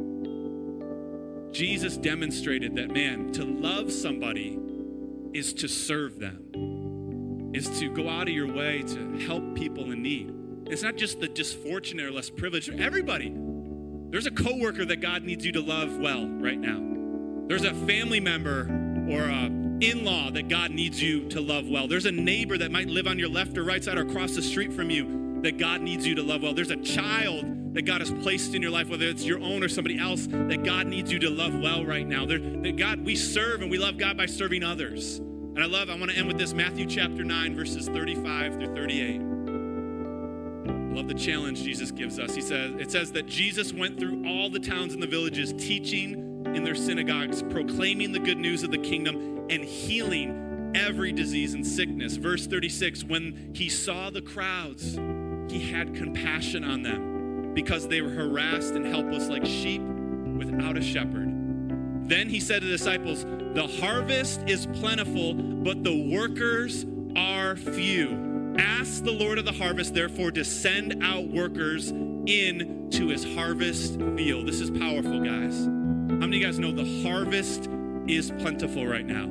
Jesus 1.52 1.98
demonstrated 1.98 2.74
that 2.76 2.90
man, 2.90 3.30
to 3.32 3.44
love 3.44 3.92
somebody 3.92 4.58
is 5.34 5.52
to 5.54 5.68
serve 5.68 6.18
them. 6.18 7.50
Is 7.54 7.78
to 7.78 7.90
go 7.90 8.08
out 8.08 8.22
of 8.22 8.34
your 8.34 8.50
way 8.50 8.82
to 8.84 9.18
help 9.18 9.54
people 9.54 9.92
in 9.92 10.02
need. 10.02 10.32
It's 10.66 10.82
not 10.82 10.96
just 10.96 11.20
the 11.20 11.28
disfortunate 11.28 12.06
or 12.06 12.10
less 12.10 12.30
privileged. 12.30 12.70
Everybody. 12.80 13.34
There's 14.08 14.26
a 14.26 14.30
coworker 14.30 14.86
that 14.86 15.02
God 15.02 15.24
needs 15.24 15.44
you 15.44 15.52
to 15.52 15.60
love 15.60 15.98
well 15.98 16.26
right 16.26 16.58
now. 16.58 16.95
There's 17.48 17.64
a 17.64 17.74
family 17.86 18.20
member 18.20 18.62
or 19.08 19.20
a 19.20 19.50
in-law 19.80 20.30
that 20.32 20.48
God 20.48 20.70
needs 20.70 21.02
you 21.02 21.28
to 21.28 21.40
love 21.40 21.68
well. 21.68 21.86
There's 21.86 22.06
a 22.06 22.12
neighbor 22.12 22.58
that 22.58 22.72
might 22.72 22.88
live 22.88 23.06
on 23.06 23.18
your 23.18 23.28
left 23.28 23.56
or 23.56 23.62
right 23.62 23.82
side 23.82 23.98
or 23.98 24.02
across 24.02 24.34
the 24.34 24.42
street 24.42 24.72
from 24.72 24.90
you 24.90 25.40
that 25.42 25.58
God 25.58 25.80
needs 25.80 26.06
you 26.06 26.14
to 26.16 26.22
love 26.22 26.42
well. 26.42 26.54
There's 26.54 26.70
a 26.70 26.76
child 26.76 27.74
that 27.74 27.82
God 27.82 28.00
has 28.00 28.10
placed 28.10 28.54
in 28.54 28.62
your 28.62 28.70
life, 28.70 28.88
whether 28.88 29.04
it's 29.04 29.24
your 29.24 29.38
own 29.40 29.62
or 29.62 29.68
somebody 29.68 29.98
else, 29.98 30.26
that 30.26 30.64
God 30.64 30.86
needs 30.86 31.12
you 31.12 31.18
to 31.20 31.30
love 31.30 31.54
well 31.54 31.84
right 31.84 32.06
now. 32.06 32.24
There, 32.24 32.38
that 32.38 32.76
God, 32.76 33.04
we 33.04 33.14
serve 33.14 33.60
and 33.60 33.70
we 33.70 33.78
love 33.78 33.98
God 33.98 34.16
by 34.16 34.26
serving 34.26 34.64
others. 34.64 35.18
And 35.18 35.62
I 35.62 35.66
love, 35.66 35.90
I 35.90 35.94
want 35.94 36.10
to 36.10 36.16
end 36.16 36.26
with 36.26 36.38
this 36.38 36.52
Matthew 36.52 36.86
chapter 36.86 37.22
9, 37.22 37.54
verses 37.54 37.86
35 37.86 38.54
through 38.54 38.74
38. 38.74 39.20
I 40.68 40.98
love 40.98 41.06
the 41.06 41.14
challenge 41.14 41.62
Jesus 41.62 41.90
gives 41.90 42.18
us. 42.18 42.34
He 42.34 42.40
says, 42.40 42.72
it 42.80 42.90
says 42.90 43.12
that 43.12 43.26
Jesus 43.26 43.72
went 43.72 43.98
through 43.98 44.26
all 44.26 44.48
the 44.48 44.58
towns 44.58 44.94
and 44.94 45.02
the 45.02 45.06
villages 45.06 45.52
teaching 45.52 46.25
in 46.54 46.64
their 46.64 46.74
synagogues, 46.74 47.42
proclaiming 47.42 48.12
the 48.12 48.18
good 48.18 48.38
news 48.38 48.62
of 48.62 48.70
the 48.70 48.78
kingdom 48.78 49.46
and 49.50 49.64
healing 49.64 50.72
every 50.74 51.12
disease 51.12 51.54
and 51.54 51.66
sickness. 51.66 52.16
Verse 52.16 52.46
36 52.46 53.04
When 53.04 53.52
he 53.54 53.68
saw 53.68 54.10
the 54.10 54.22
crowds, 54.22 54.94
he 55.50 55.60
had 55.60 55.94
compassion 55.94 56.64
on 56.64 56.82
them 56.82 57.54
because 57.54 57.88
they 57.88 58.02
were 58.02 58.10
harassed 58.10 58.74
and 58.74 58.86
helpless 58.86 59.28
like 59.28 59.46
sheep 59.46 59.80
without 59.80 60.76
a 60.76 60.82
shepherd. 60.82 61.32
Then 62.08 62.28
he 62.28 62.38
said 62.38 62.60
to 62.60 62.66
the 62.66 62.72
disciples, 62.72 63.24
The 63.54 63.66
harvest 63.80 64.42
is 64.46 64.66
plentiful, 64.66 65.34
but 65.34 65.82
the 65.82 66.10
workers 66.12 66.84
are 67.16 67.56
few. 67.56 68.54
Ask 68.58 69.04
the 69.04 69.12
Lord 69.12 69.38
of 69.38 69.44
the 69.44 69.52
harvest, 69.52 69.94
therefore, 69.94 70.30
to 70.32 70.44
send 70.44 71.02
out 71.02 71.28
workers 71.28 71.90
into 71.90 73.08
his 73.08 73.24
harvest 73.34 74.00
field. 74.16 74.46
This 74.46 74.60
is 74.60 74.70
powerful, 74.70 75.20
guys. 75.20 75.68
How 76.16 76.20
many 76.20 76.38
of 76.38 76.40
you 76.40 76.46
guys 76.46 76.58
know 76.58 76.72
the 76.72 77.02
harvest 77.02 77.68
is 78.08 78.30
plentiful 78.38 78.86
right 78.86 79.04
now? 79.04 79.28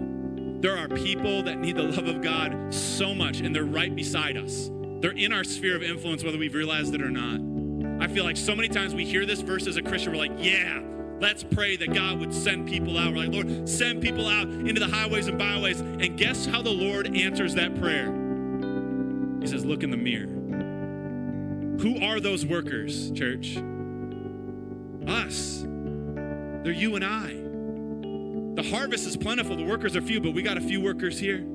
There 0.61 0.77
are 0.77 0.87
people 0.87 1.41
that 1.41 1.57
need 1.57 1.77
the 1.77 1.83
love 1.83 2.07
of 2.07 2.21
God 2.21 2.71
so 2.71 3.11
much, 3.15 3.39
and 3.39 3.55
they're 3.55 3.63
right 3.63 3.93
beside 3.95 4.37
us. 4.37 4.69
They're 5.01 5.09
in 5.11 5.33
our 5.33 5.43
sphere 5.43 5.75
of 5.75 5.81
influence, 5.81 6.23
whether 6.23 6.37
we've 6.37 6.53
realized 6.53 6.93
it 6.93 7.01
or 7.01 7.09
not. 7.09 8.03
I 8.03 8.07
feel 8.07 8.23
like 8.23 8.37
so 8.37 8.55
many 8.55 8.69
times 8.69 8.93
we 8.93 9.03
hear 9.03 9.25
this 9.25 9.41
verse 9.41 9.65
as 9.65 9.77
a 9.77 9.81
Christian, 9.81 10.11
we're 10.11 10.19
like, 10.19 10.33
yeah, 10.37 10.79
let's 11.19 11.43
pray 11.43 11.75
that 11.75 11.91
God 11.91 12.19
would 12.19 12.31
send 12.31 12.67
people 12.67 12.99
out. 12.99 13.13
We're 13.13 13.25
like, 13.25 13.33
Lord, 13.33 13.67
send 13.67 14.03
people 14.03 14.27
out 14.27 14.47
into 14.47 14.79
the 14.79 14.87
highways 14.87 15.25
and 15.25 15.39
byways. 15.39 15.79
And 15.79 16.15
guess 16.19 16.45
how 16.45 16.61
the 16.61 16.69
Lord 16.69 17.17
answers 17.17 17.55
that 17.55 17.75
prayer? 17.79 18.13
He 19.41 19.47
says, 19.47 19.65
look 19.65 19.81
in 19.81 19.89
the 19.89 19.97
mirror. 19.97 20.27
Who 21.81 21.99
are 22.05 22.19
those 22.19 22.45
workers, 22.45 23.09
church? 23.11 23.57
Us. 25.07 25.65
They're 26.65 26.73
you 26.73 26.95
and 26.95 27.05
I. 27.05 27.27
The 28.59 28.67
harvest 28.67 29.05
is 29.05 29.15
plentiful, 29.15 29.55
the 29.55 29.63
workers 29.63 29.95
are 29.95 30.01
few, 30.01 30.19
but 30.19 30.33
we 30.33 30.41
got 30.41 30.57
a 30.57 30.61
few 30.61 30.81
workers 30.81 31.19
here. 31.19 31.45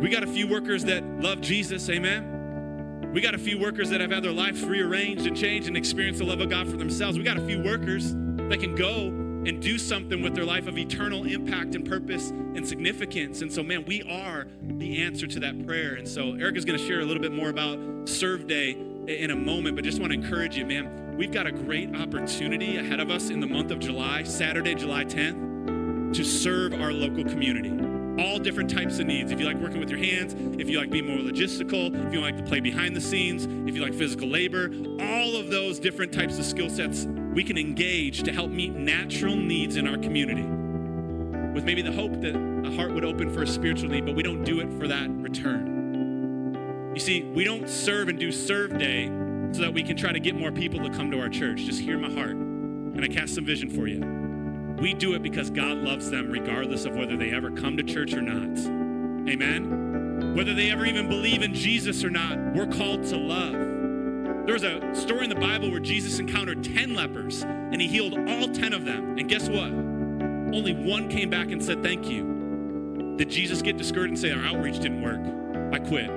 We 0.00 0.08
got 0.08 0.22
a 0.22 0.26
few 0.26 0.48
workers 0.48 0.82
that 0.84 1.04
love 1.20 1.42
Jesus, 1.42 1.86
amen. 1.90 3.10
We 3.12 3.20
got 3.20 3.34
a 3.34 3.38
few 3.38 3.58
workers 3.58 3.90
that 3.90 4.00
have 4.00 4.10
had 4.10 4.22
their 4.22 4.32
lives 4.32 4.64
rearranged 4.64 5.26
and 5.26 5.36
changed 5.36 5.68
and 5.68 5.76
experienced 5.76 6.20
the 6.20 6.24
love 6.24 6.40
of 6.40 6.48
God 6.48 6.70
for 6.70 6.78
themselves. 6.78 7.18
We 7.18 7.24
got 7.24 7.36
a 7.36 7.44
few 7.44 7.62
workers 7.62 8.14
that 8.14 8.60
can 8.60 8.74
go 8.74 9.08
and 9.08 9.60
do 9.60 9.76
something 9.76 10.22
with 10.22 10.34
their 10.34 10.46
life 10.46 10.66
of 10.68 10.78
eternal 10.78 11.24
impact 11.24 11.74
and 11.74 11.86
purpose 11.86 12.30
and 12.30 12.66
significance. 12.66 13.42
And 13.42 13.52
so, 13.52 13.62
man, 13.62 13.84
we 13.84 14.02
are 14.04 14.46
the 14.62 15.02
answer 15.02 15.26
to 15.26 15.40
that 15.40 15.66
prayer. 15.66 15.96
And 15.96 16.08
so, 16.08 16.32
Eric 16.32 16.56
is 16.56 16.64
going 16.64 16.78
to 16.78 16.86
share 16.86 17.00
a 17.00 17.04
little 17.04 17.22
bit 17.22 17.32
more 17.32 17.50
about 17.50 18.08
Serve 18.08 18.46
Day 18.46 18.70
in 19.06 19.32
a 19.32 19.36
moment, 19.36 19.76
but 19.76 19.84
just 19.84 20.00
want 20.00 20.14
to 20.14 20.18
encourage 20.18 20.56
you, 20.56 20.64
man 20.64 21.05
we've 21.16 21.32
got 21.32 21.46
a 21.46 21.52
great 21.52 21.96
opportunity 21.96 22.76
ahead 22.76 23.00
of 23.00 23.10
us 23.10 23.30
in 23.30 23.40
the 23.40 23.46
month 23.46 23.70
of 23.70 23.78
July, 23.78 24.22
Saturday, 24.22 24.74
July 24.74 25.04
10th, 25.04 26.14
to 26.14 26.24
serve 26.24 26.74
our 26.74 26.92
local 26.92 27.24
community. 27.24 27.72
All 28.22 28.38
different 28.38 28.70
types 28.70 28.98
of 28.98 29.06
needs. 29.06 29.30
If 29.32 29.40
you 29.40 29.46
like 29.46 29.56
working 29.56 29.80
with 29.80 29.90
your 29.90 29.98
hands, 29.98 30.34
if 30.58 30.68
you 30.68 30.78
like 30.78 30.90
being 30.90 31.06
more 31.06 31.18
logistical, 31.18 31.94
if 32.06 32.12
you 32.12 32.20
like 32.20 32.36
to 32.36 32.42
play 32.42 32.60
behind 32.60 32.94
the 32.94 33.00
scenes, 33.00 33.46
if 33.68 33.74
you 33.74 33.82
like 33.82 33.94
physical 33.94 34.28
labor, 34.28 34.70
all 35.00 35.36
of 35.36 35.50
those 35.50 35.78
different 35.78 36.12
types 36.12 36.38
of 36.38 36.44
skill 36.44 36.68
sets 36.68 37.06
we 37.06 37.44
can 37.44 37.58
engage 37.58 38.22
to 38.22 38.32
help 38.32 38.50
meet 38.50 38.74
natural 38.74 39.36
needs 39.36 39.76
in 39.76 39.86
our 39.86 39.98
community. 39.98 40.42
With 41.52 41.64
maybe 41.64 41.82
the 41.82 41.92
hope 41.92 42.20
that 42.22 42.34
a 42.34 42.70
heart 42.74 42.92
would 42.92 43.04
open 43.04 43.32
for 43.32 43.42
a 43.42 43.46
spiritual 43.46 43.90
need, 43.90 44.06
but 44.06 44.14
we 44.14 44.22
don't 44.22 44.44
do 44.44 44.60
it 44.60 44.72
for 44.78 44.88
that 44.88 45.10
return. 45.10 46.92
You 46.94 47.00
see, 47.00 47.24
we 47.24 47.44
don't 47.44 47.68
serve 47.68 48.08
and 48.08 48.18
do 48.18 48.32
serve 48.32 48.78
day 48.78 49.10
so 49.52 49.62
that 49.62 49.72
we 49.72 49.82
can 49.82 49.96
try 49.96 50.12
to 50.12 50.20
get 50.20 50.34
more 50.34 50.52
people 50.52 50.80
to 50.80 50.90
come 50.90 51.10
to 51.10 51.20
our 51.20 51.28
church. 51.28 51.64
Just 51.64 51.80
hear 51.80 51.98
my 51.98 52.10
heart. 52.10 52.32
And 52.32 53.04
I 53.04 53.08
cast 53.08 53.34
some 53.34 53.44
vision 53.44 53.70
for 53.70 53.86
you. 53.86 54.00
We 54.80 54.92
do 54.92 55.14
it 55.14 55.22
because 55.22 55.50
God 55.50 55.78
loves 55.78 56.10
them 56.10 56.30
regardless 56.30 56.84
of 56.84 56.94
whether 56.94 57.16
they 57.16 57.32
ever 57.32 57.50
come 57.50 57.76
to 57.76 57.82
church 57.82 58.12
or 58.12 58.22
not. 58.22 58.58
Amen? 59.28 60.34
Whether 60.34 60.54
they 60.54 60.70
ever 60.70 60.84
even 60.84 61.08
believe 61.08 61.42
in 61.42 61.54
Jesus 61.54 62.04
or 62.04 62.10
not, 62.10 62.38
we're 62.54 62.66
called 62.66 63.04
to 63.06 63.16
love. 63.16 64.46
There's 64.46 64.62
a 64.62 64.94
story 64.94 65.24
in 65.24 65.30
the 65.30 65.36
Bible 65.36 65.70
where 65.70 65.80
Jesus 65.80 66.18
encountered 66.18 66.62
10 66.62 66.94
lepers 66.94 67.42
and 67.42 67.80
he 67.80 67.88
healed 67.88 68.14
all 68.28 68.48
10 68.48 68.72
of 68.72 68.84
them. 68.84 69.18
And 69.18 69.28
guess 69.28 69.48
what? 69.48 69.72
Only 70.54 70.72
one 70.72 71.08
came 71.08 71.30
back 71.30 71.50
and 71.50 71.62
said, 71.62 71.82
Thank 71.82 72.08
you. 72.08 73.14
Did 73.16 73.28
Jesus 73.28 73.62
get 73.62 73.76
discouraged 73.76 74.10
and 74.10 74.18
say, 74.18 74.30
Our 74.30 74.44
outreach 74.44 74.78
didn't 74.78 75.02
work? 75.02 75.20
I 75.74 75.78
quit. 75.80 76.08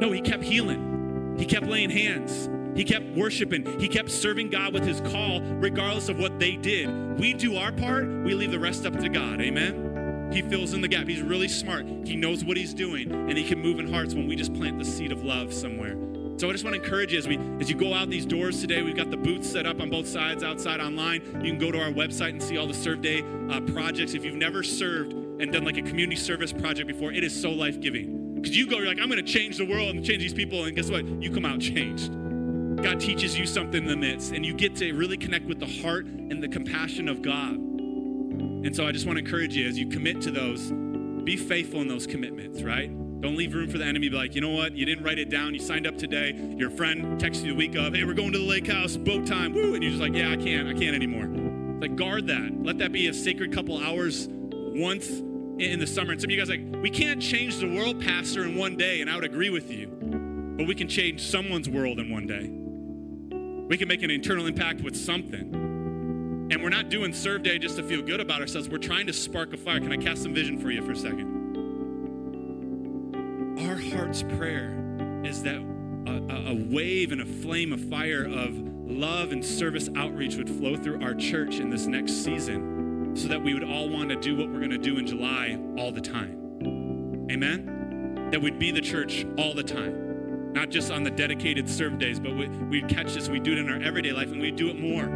No, 0.00 0.10
he 0.10 0.20
kept 0.20 0.42
healing. 0.42 0.97
He 1.38 1.46
kept 1.46 1.66
laying 1.66 1.90
hands. 1.90 2.48
He 2.76 2.84
kept 2.84 3.06
worshiping. 3.16 3.80
He 3.80 3.88
kept 3.88 4.10
serving 4.10 4.50
God 4.50 4.72
with 4.72 4.84
his 4.84 5.00
call, 5.00 5.40
regardless 5.40 6.08
of 6.08 6.18
what 6.18 6.38
they 6.38 6.56
did. 6.56 7.18
We 7.18 7.32
do 7.32 7.56
our 7.56 7.72
part, 7.72 8.06
we 8.06 8.34
leave 8.34 8.50
the 8.50 8.58
rest 8.58 8.86
up 8.86 8.98
to 8.98 9.08
God. 9.08 9.40
Amen? 9.40 10.30
He 10.32 10.42
fills 10.42 10.74
in 10.74 10.80
the 10.80 10.88
gap. 10.88 11.08
He's 11.08 11.22
really 11.22 11.48
smart. 11.48 11.86
He 12.04 12.14
knows 12.14 12.44
what 12.44 12.56
he's 12.56 12.74
doing, 12.74 13.10
and 13.10 13.36
he 13.36 13.44
can 13.44 13.60
move 13.60 13.78
in 13.78 13.92
hearts 13.92 14.14
when 14.14 14.28
we 14.28 14.36
just 14.36 14.52
plant 14.52 14.78
the 14.78 14.84
seed 14.84 15.10
of 15.10 15.24
love 15.24 15.52
somewhere. 15.52 15.96
So 16.36 16.48
I 16.48 16.52
just 16.52 16.62
want 16.62 16.76
to 16.76 16.82
encourage 16.82 17.12
you 17.12 17.18
as 17.18 17.26
we 17.26 17.36
as 17.60 17.68
you 17.68 17.74
go 17.74 17.92
out 17.92 18.10
these 18.10 18.26
doors 18.26 18.60
today. 18.60 18.82
We've 18.82 18.94
got 18.94 19.10
the 19.10 19.16
booths 19.16 19.50
set 19.50 19.66
up 19.66 19.80
on 19.80 19.90
both 19.90 20.06
sides, 20.06 20.44
outside, 20.44 20.80
online. 20.80 21.22
You 21.42 21.50
can 21.50 21.58
go 21.58 21.72
to 21.72 21.80
our 21.80 21.90
website 21.90 22.30
and 22.30 22.42
see 22.42 22.58
all 22.58 22.68
the 22.68 22.74
Serve 22.74 23.00
Day 23.00 23.24
uh, 23.50 23.60
projects. 23.62 24.14
If 24.14 24.24
you've 24.24 24.36
never 24.36 24.62
served 24.62 25.14
and 25.14 25.50
done 25.52 25.64
like 25.64 25.78
a 25.78 25.82
community 25.82 26.14
service 26.14 26.52
project 26.52 26.86
before, 26.86 27.10
it 27.12 27.24
is 27.24 27.38
so 27.38 27.50
life 27.50 27.80
giving. 27.80 28.17
Because 28.40 28.56
you 28.56 28.66
go, 28.66 28.78
you're 28.78 28.86
like, 28.86 29.00
I'm 29.00 29.08
going 29.08 29.24
to 29.24 29.32
change 29.32 29.56
the 29.56 29.66
world 29.66 29.94
and 29.94 30.04
change 30.04 30.22
these 30.22 30.34
people, 30.34 30.64
and 30.64 30.74
guess 30.76 30.90
what? 30.90 31.06
You 31.06 31.30
come 31.30 31.44
out 31.44 31.60
changed. 31.60 32.12
God 32.82 33.00
teaches 33.00 33.36
you 33.36 33.46
something 33.46 33.82
in 33.82 33.88
the 33.88 33.96
midst, 33.96 34.32
and 34.32 34.46
you 34.46 34.54
get 34.54 34.76
to 34.76 34.92
really 34.92 35.16
connect 35.16 35.46
with 35.46 35.58
the 35.58 35.82
heart 35.82 36.06
and 36.06 36.42
the 36.42 36.48
compassion 36.48 37.08
of 37.08 37.22
God. 37.22 37.54
And 37.54 38.74
so 38.74 38.86
I 38.86 38.92
just 38.92 39.06
want 39.06 39.18
to 39.18 39.24
encourage 39.24 39.56
you 39.56 39.66
as 39.66 39.78
you 39.78 39.88
commit 39.88 40.20
to 40.22 40.30
those, 40.30 40.70
be 41.24 41.36
faithful 41.36 41.80
in 41.80 41.88
those 41.88 42.06
commitments, 42.06 42.62
right? 42.62 42.88
Don't 43.20 43.36
leave 43.36 43.52
room 43.52 43.68
for 43.68 43.78
the 43.78 43.84
enemy 43.84 44.08
be 44.08 44.16
like, 44.16 44.36
you 44.36 44.40
know 44.40 44.50
what? 44.50 44.76
You 44.76 44.86
didn't 44.86 45.04
write 45.04 45.18
it 45.18 45.28
down. 45.28 45.52
You 45.52 45.60
signed 45.60 45.88
up 45.88 45.98
today. 45.98 46.34
Your 46.56 46.70
friend 46.70 47.20
texted 47.20 47.42
you 47.44 47.52
the 47.52 47.56
week 47.56 47.74
of, 47.74 47.94
hey, 47.94 48.04
we're 48.04 48.14
going 48.14 48.32
to 48.32 48.38
the 48.38 48.44
lake 48.44 48.68
house, 48.68 48.96
boat 48.96 49.26
time, 49.26 49.52
woo. 49.52 49.74
And 49.74 49.82
you're 49.82 49.90
just 49.90 50.00
like, 50.00 50.14
yeah, 50.14 50.30
I 50.30 50.36
can't. 50.36 50.68
I 50.68 50.72
can't 50.72 50.94
anymore. 50.94 51.26
Like, 51.80 51.96
guard 51.96 52.28
that. 52.28 52.62
Let 52.62 52.78
that 52.78 52.92
be 52.92 53.08
a 53.08 53.14
sacred 53.14 53.52
couple 53.52 53.76
hours 53.76 54.28
once 54.30 55.08
in 55.58 55.78
the 55.78 55.86
summer. 55.86 56.12
And 56.12 56.20
some 56.20 56.28
of 56.28 56.32
you 56.32 56.38
guys 56.38 56.48
like, 56.48 56.60
we 56.82 56.90
can't 56.90 57.20
change 57.20 57.58
the 57.58 57.68
world, 57.68 58.00
Pastor, 58.00 58.44
in 58.44 58.56
one 58.56 58.76
day. 58.76 59.00
And 59.00 59.10
I 59.10 59.14
would 59.16 59.24
agree 59.24 59.50
with 59.50 59.70
you. 59.70 59.88
But 60.56 60.66
we 60.66 60.74
can 60.74 60.88
change 60.88 61.22
someone's 61.22 61.68
world 61.68 61.98
in 61.98 62.10
one 62.10 62.26
day. 62.26 62.48
We 63.68 63.76
can 63.76 63.88
make 63.88 64.02
an 64.02 64.10
internal 64.10 64.46
impact 64.46 64.80
with 64.80 64.96
something. 64.96 66.48
And 66.50 66.62
we're 66.62 66.70
not 66.70 66.88
doing 66.88 67.12
Serve 67.12 67.42
Day 67.42 67.58
just 67.58 67.76
to 67.76 67.82
feel 67.82 68.00
good 68.00 68.20
about 68.20 68.40
ourselves. 68.40 68.68
We're 68.68 68.78
trying 68.78 69.06
to 69.08 69.12
spark 69.12 69.52
a 69.52 69.56
fire. 69.56 69.80
Can 69.80 69.92
I 69.92 69.98
cast 69.98 70.22
some 70.22 70.32
vision 70.32 70.58
for 70.58 70.70
you 70.70 70.82
for 70.82 70.92
a 70.92 70.96
second? 70.96 71.36
Our 73.68 73.76
heart's 73.76 74.22
prayer 74.22 74.74
is 75.24 75.42
that 75.42 75.56
a, 76.06 76.50
a, 76.50 76.54
wave 76.54 77.12
and 77.12 77.20
a 77.20 77.26
flame, 77.26 77.72
a 77.74 77.76
fire 77.76 78.24
of 78.24 78.56
love 78.56 79.32
and 79.32 79.44
service 79.44 79.90
outreach 79.94 80.36
would 80.36 80.48
flow 80.48 80.76
through 80.76 81.02
our 81.02 81.12
church 81.12 81.58
in 81.58 81.68
this 81.68 81.86
next 81.86 82.24
season 82.24 82.77
so 83.18 83.28
that 83.28 83.42
we 83.42 83.52
would 83.52 83.64
all 83.64 83.88
want 83.88 84.08
to 84.10 84.16
do 84.16 84.36
what 84.36 84.48
we're 84.48 84.58
going 84.58 84.70
to 84.70 84.78
do 84.78 84.98
in 84.98 85.06
July 85.06 85.58
all 85.76 85.90
the 85.90 86.00
time. 86.00 87.26
Amen? 87.30 88.28
That 88.30 88.40
we'd 88.40 88.58
be 88.58 88.70
the 88.70 88.80
church 88.80 89.26
all 89.36 89.54
the 89.54 89.62
time. 89.62 90.52
Not 90.52 90.70
just 90.70 90.90
on 90.90 91.02
the 91.02 91.10
dedicated 91.10 91.68
serve 91.68 91.98
days, 91.98 92.20
but 92.20 92.34
we, 92.34 92.48
we'd 92.48 92.88
catch 92.88 93.14
this, 93.14 93.28
we'd 93.28 93.42
do 93.42 93.52
it 93.52 93.58
in 93.58 93.68
our 93.68 93.80
everyday 93.82 94.12
life, 94.12 94.30
and 94.30 94.40
we'd 94.40 94.56
do 94.56 94.68
it 94.68 94.78
more. 94.78 95.08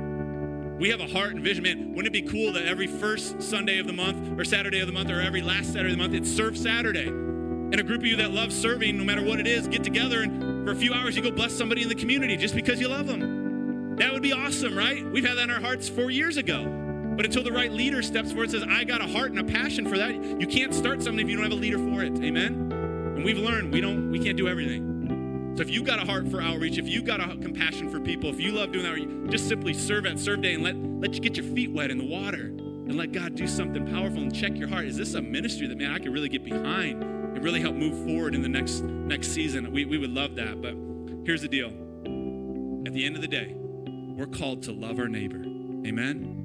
We 0.79 0.91
have 0.91 1.01
a 1.01 1.07
heart 1.07 1.33
and 1.33 1.43
vision. 1.43 1.63
Man, 1.63 1.95
wouldn't 1.95 2.15
it 2.15 2.25
be 2.25 2.29
cool 2.29 2.53
that 2.55 2.67
every 2.67 2.87
first 2.87 3.41
Sunday 3.41 3.79
of 3.79 3.87
the 3.87 3.93
month, 3.93 4.39
or 4.39 4.45
Saturday 4.45 4.81
of 4.81 4.89
the 4.89 4.93
month, 4.93 5.11
or 5.11 5.21
every 5.21 5.41
last 5.41 5.73
Saturday 5.73 5.93
of 5.93 5.99
the 5.99 6.03
month, 6.03 6.15
it's 6.15 6.31
Serve 6.31 6.59
Saturday? 6.59 7.07
And 7.07 7.81
a 7.81 7.83
group 7.83 8.01
of 8.01 8.07
you 8.07 8.17
that 8.17 8.33
love 8.33 8.53
serving, 8.53 8.99
no 8.99 9.05
matter 9.05 9.25
what 9.25 9.41
it 9.41 9.47
is, 9.47 9.69
get 9.69 9.85
together 9.85 10.23
and 10.23 10.67
for 10.67 10.73
a 10.73 10.77
few 10.77 10.93
hours 10.93 11.17
you 11.17 11.23
go 11.23 11.31
bless 11.31 11.53
somebody 11.53 11.83
in 11.83 11.89
the 11.89 11.95
community 11.95 12.37
just 12.37 12.55
because 12.55 12.81
you 12.81 12.89
love 12.89 13.07
them. 13.07 13.97
That 13.97 14.13
would 14.13 14.23
be 14.23 14.33
awesome, 14.33 14.77
right? 14.77 15.05
We've 15.05 15.25
had 15.25 15.39
that 15.39 15.45
in 15.45 15.51
our 15.51 15.61
hearts 15.61 15.89
four 15.89 16.11
years 16.11 16.37
ago. 16.37 16.82
But 17.17 17.25
until 17.25 17.43
the 17.43 17.53
right 17.53 17.71
leader 17.71 18.03
steps 18.03 18.31
forward 18.31 18.53
and 18.53 18.53
says, 18.53 18.65
I 18.69 18.85
got 18.85 19.01
a 19.01 19.07
heart 19.07 19.31
and 19.31 19.39
a 19.39 19.45
passion 19.45 19.89
for 19.89 19.99
that, 19.99 20.41
you 20.41 20.47
can't 20.47 20.75
start 20.75 21.03
something 21.03 21.25
if 21.25 21.31
you 21.31 21.37
don't 21.37 21.45
have 21.45 21.53
a 21.53 21.61
leader 21.61 21.79
for 21.79 22.03
it. 22.03 22.13
Amen? 22.23 22.73
And 23.17 23.25
we've 23.25 23.39
learned 23.39 23.73
we 23.73 23.81
don't 23.81 24.11
we 24.11 24.19
can't 24.19 24.37
do 24.37 24.49
everything. 24.49 25.55
So 25.57 25.63
if 25.63 25.71
you've 25.71 25.85
got 25.85 26.03
a 26.03 26.07
heart 26.07 26.29
for 26.29 26.41
outreach, 26.41 26.79
if 26.79 26.89
you've 26.89 27.05
got 27.05 27.21
a 27.21 27.37
compassion 27.37 27.91
for 27.91 28.01
people, 28.01 28.31
if 28.31 28.41
you 28.41 28.53
love 28.53 28.73
doing 28.73 28.85
that, 28.85 29.31
just 29.31 29.49
simply 29.49 29.75
serve 29.75 30.07
at 30.07 30.19
Serve 30.19 30.41
Day 30.41 30.55
and 30.55 30.63
let, 30.63 30.77
let 30.77 31.15
you 31.15 31.21
get 31.21 31.37
your 31.37 31.45
feet 31.55 31.71
wet 31.71 31.91
in 31.91 31.99
the 31.99 32.07
water 32.07 32.47
and 32.47 32.97
let 32.97 33.13
God 33.13 33.35
do 33.35 33.47
something 33.47 33.87
powerful 33.87 34.23
and 34.23 34.35
check 34.35 34.57
your 34.57 34.69
heart. 34.69 34.87
Is 34.87 34.97
this 34.97 35.15
a 35.15 35.21
ministry 35.21 35.67
that, 35.67 35.77
man, 35.77 35.93
I 35.93 35.99
could 35.99 36.13
really 36.13 36.31
get 36.31 36.45
behind? 36.45 37.13
and 37.35 37.43
really 37.43 37.61
help 37.61 37.75
move 37.75 38.05
forward 38.05 38.35
in 38.35 38.43
the 38.43 38.49
next 38.49 38.83
next 38.83 39.29
season. 39.29 39.73
We, 39.73 39.85
we 39.85 39.99
would 39.99 40.11
love 40.11 40.37
that. 40.37 40.61
But 40.61 40.75
here's 41.25 41.43
the 41.43 41.49
deal. 41.49 41.69
At 42.87 42.93
the 42.93 43.05
end 43.05 43.17
of 43.17 43.23
the 43.23 43.29
day, 43.29 43.55
we're 43.57 44.27
called 44.27 44.63
to 44.65 44.73
love 44.73 44.99
our 44.99 45.09
neighbor. 45.09 45.43
Amen? 45.87 46.42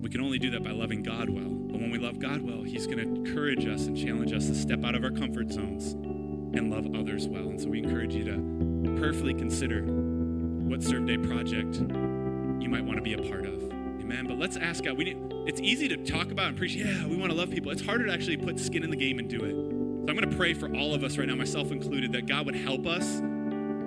We 0.00 0.08
can 0.08 0.20
only 0.20 0.38
do 0.38 0.50
that 0.52 0.64
by 0.64 0.70
loving 0.70 1.02
God 1.02 1.28
well. 1.28 1.50
But 1.50 1.80
when 1.80 1.90
we 1.90 1.98
love 1.98 2.18
God 2.18 2.40
well, 2.40 2.62
He's 2.62 2.86
going 2.86 2.98
to 2.98 3.04
encourage 3.04 3.66
us 3.66 3.86
and 3.86 3.96
challenge 3.96 4.32
us 4.32 4.46
to 4.46 4.54
step 4.54 4.84
out 4.84 4.94
of 4.94 5.04
our 5.04 5.10
comfort 5.10 5.52
zones 5.52 5.92
and 5.92 6.70
love 6.70 6.86
others 6.94 7.28
well. 7.28 7.48
And 7.48 7.60
so 7.60 7.68
we 7.68 7.78
encourage 7.78 8.14
you 8.14 8.24
to 8.24 8.96
prayerfully 8.98 9.34
consider 9.34 9.82
what 9.82 10.82
Serve 10.82 11.06
Day 11.06 11.18
project 11.18 11.76
you 11.76 12.68
might 12.68 12.84
want 12.84 12.96
to 12.96 13.02
be 13.02 13.12
a 13.12 13.18
part 13.18 13.44
of. 13.44 13.62
Amen. 13.70 14.26
But 14.26 14.38
let's 14.38 14.56
ask 14.56 14.84
God. 14.84 14.96
We 14.96 15.04
need, 15.04 15.18
it's 15.46 15.60
easy 15.60 15.88
to 15.88 15.96
talk 15.96 16.30
about 16.30 16.48
and 16.48 16.56
preach, 16.56 16.74
yeah, 16.74 17.06
we 17.06 17.16
want 17.16 17.30
to 17.30 17.36
love 17.36 17.50
people. 17.50 17.70
It's 17.70 17.84
harder 17.84 18.06
to 18.06 18.12
actually 18.12 18.38
put 18.38 18.58
skin 18.58 18.82
in 18.82 18.90
the 18.90 18.96
game 18.96 19.18
and 19.18 19.28
do 19.28 19.44
it. 19.44 19.52
So 19.52 20.06
I'm 20.08 20.16
going 20.16 20.28
to 20.28 20.36
pray 20.36 20.54
for 20.54 20.74
all 20.74 20.94
of 20.94 21.04
us 21.04 21.18
right 21.18 21.28
now, 21.28 21.34
myself 21.34 21.70
included, 21.70 22.12
that 22.12 22.26
God 22.26 22.46
would 22.46 22.56
help 22.56 22.86
us 22.86 23.20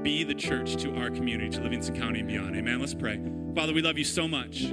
be 0.04 0.24
the 0.24 0.36
church 0.36 0.76
to 0.78 0.96
our 0.96 1.10
community, 1.10 1.50
to 1.50 1.62
Livingston 1.62 2.00
County 2.00 2.20
and 2.20 2.28
beyond. 2.28 2.56
Amen. 2.56 2.80
Let's 2.80 2.94
pray. 2.94 3.20
Father, 3.56 3.74
we 3.74 3.82
love 3.82 3.98
you 3.98 4.04
so 4.04 4.28
much. 4.28 4.66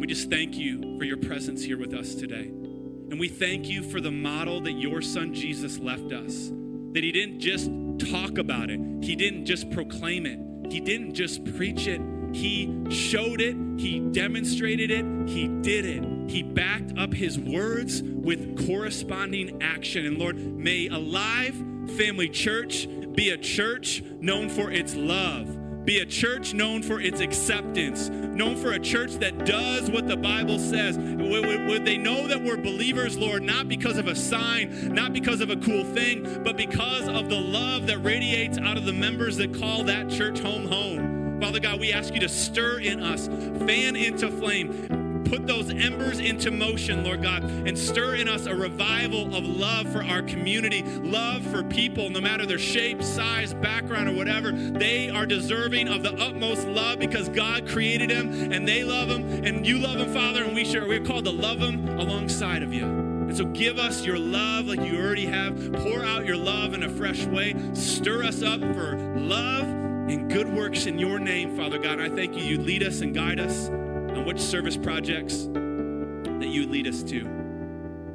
We 0.00 0.06
just 0.06 0.30
thank 0.30 0.56
you 0.56 0.96
for 0.98 1.04
your 1.04 1.18
presence 1.18 1.62
here 1.62 1.76
with 1.76 1.92
us 1.92 2.14
today. 2.14 2.46
And 2.46 3.20
we 3.20 3.28
thank 3.28 3.68
you 3.68 3.82
for 3.82 4.00
the 4.00 4.10
model 4.10 4.62
that 4.62 4.72
your 4.72 5.02
son 5.02 5.34
Jesus 5.34 5.78
left 5.78 6.10
us. 6.10 6.50
That 6.92 7.04
he 7.04 7.12
didn't 7.12 7.38
just 7.38 7.70
talk 8.10 8.38
about 8.38 8.70
it, 8.70 8.80
he 9.02 9.14
didn't 9.14 9.44
just 9.44 9.70
proclaim 9.70 10.24
it, 10.24 10.72
he 10.72 10.80
didn't 10.80 11.12
just 11.12 11.44
preach 11.54 11.86
it, 11.86 12.00
he 12.32 12.74
showed 12.88 13.42
it, 13.42 13.54
he 13.76 14.00
demonstrated 14.00 14.90
it, 14.90 15.04
he 15.28 15.48
did 15.48 15.84
it. 15.84 16.30
He 16.30 16.42
backed 16.42 16.96
up 16.96 17.12
his 17.12 17.38
words 17.38 18.02
with 18.02 18.66
corresponding 18.66 19.62
action. 19.62 20.06
And 20.06 20.16
Lord, 20.16 20.36
may 20.36 20.88
Alive 20.88 21.54
Family 21.98 22.30
Church 22.30 22.88
be 23.12 23.30
a 23.30 23.36
church 23.36 24.02
known 24.18 24.48
for 24.48 24.70
its 24.70 24.94
love 24.94 25.59
be 25.84 26.00
a 26.00 26.06
church 26.06 26.54
known 26.54 26.82
for 26.82 27.00
its 27.00 27.20
acceptance, 27.20 28.08
known 28.10 28.56
for 28.56 28.72
a 28.72 28.78
church 28.78 29.14
that 29.14 29.44
does 29.44 29.90
what 29.90 30.06
the 30.06 30.16
Bible 30.16 30.58
says. 30.58 30.98
Would 30.98 31.84
they 31.84 31.96
know 31.96 32.26
that 32.26 32.42
we're 32.42 32.56
believers, 32.56 33.16
Lord, 33.16 33.42
not 33.42 33.68
because 33.68 33.96
of 33.96 34.06
a 34.06 34.14
sign, 34.14 34.92
not 34.92 35.12
because 35.12 35.40
of 35.40 35.50
a 35.50 35.56
cool 35.56 35.84
thing, 35.84 36.42
but 36.42 36.56
because 36.56 37.08
of 37.08 37.28
the 37.28 37.40
love 37.40 37.86
that 37.86 37.98
radiates 37.98 38.58
out 38.58 38.76
of 38.76 38.84
the 38.84 38.92
members 38.92 39.36
that 39.38 39.54
call 39.54 39.84
that 39.84 40.10
church 40.10 40.40
home 40.40 40.66
home. 40.66 41.40
Father 41.40 41.60
God, 41.60 41.80
we 41.80 41.92
ask 41.92 42.12
you 42.12 42.20
to 42.20 42.28
stir 42.28 42.80
in 42.80 43.02
us, 43.02 43.28
fan 43.64 43.96
into 43.96 44.30
flame 44.30 44.99
put 45.30 45.46
those 45.46 45.70
embers 45.70 46.18
into 46.18 46.50
motion, 46.50 47.04
Lord 47.04 47.22
God, 47.22 47.44
and 47.44 47.78
stir 47.78 48.16
in 48.16 48.28
us 48.28 48.46
a 48.46 48.54
revival 48.54 49.32
of 49.34 49.46
love 49.46 49.90
for 49.92 50.02
our 50.02 50.22
community, 50.22 50.82
love 50.82 51.46
for 51.46 51.62
people, 51.62 52.10
no 52.10 52.20
matter 52.20 52.44
their 52.44 52.58
shape, 52.58 53.00
size, 53.00 53.54
background, 53.54 54.08
or 54.08 54.14
whatever. 54.14 54.50
They 54.50 55.08
are 55.08 55.26
deserving 55.26 55.86
of 55.86 56.02
the 56.02 56.12
utmost 56.14 56.66
love 56.66 56.98
because 56.98 57.28
God 57.28 57.68
created 57.68 58.10
them 58.10 58.32
and 58.52 58.66
they 58.66 58.82
love 58.82 59.08
them 59.08 59.22
and 59.44 59.64
you 59.64 59.78
love 59.78 59.98
them, 59.98 60.12
Father, 60.12 60.42
and 60.42 60.54
we 60.54 60.64
share. 60.64 60.86
We're 60.88 61.04
called 61.04 61.26
to 61.26 61.30
love 61.30 61.60
them 61.60 61.88
alongside 61.88 62.64
of 62.64 62.74
you. 62.74 62.84
And 62.84 63.36
so 63.36 63.44
give 63.44 63.78
us 63.78 64.04
your 64.04 64.18
love 64.18 64.66
like 64.66 64.80
you 64.80 65.00
already 65.00 65.26
have. 65.26 65.72
Pour 65.74 66.04
out 66.04 66.26
your 66.26 66.36
love 66.36 66.74
in 66.74 66.82
a 66.82 66.88
fresh 66.88 67.24
way. 67.26 67.54
Stir 67.74 68.24
us 68.24 68.42
up 68.42 68.60
for 68.60 68.96
love 69.16 69.62
and 69.62 70.28
good 70.28 70.52
works 70.52 70.86
in 70.86 70.98
your 70.98 71.20
name, 71.20 71.56
Father 71.56 71.78
God. 71.78 72.00
And 72.00 72.12
I 72.12 72.16
thank 72.16 72.34
you. 72.36 72.42
You 72.42 72.58
lead 72.58 72.82
us 72.82 73.00
and 73.00 73.14
guide 73.14 73.38
us 73.38 73.70
on 74.16 74.24
which 74.24 74.40
service 74.40 74.76
projects 74.76 75.46
that 75.52 76.48
you 76.48 76.66
lead 76.66 76.86
us 76.86 77.02
to. 77.04 77.24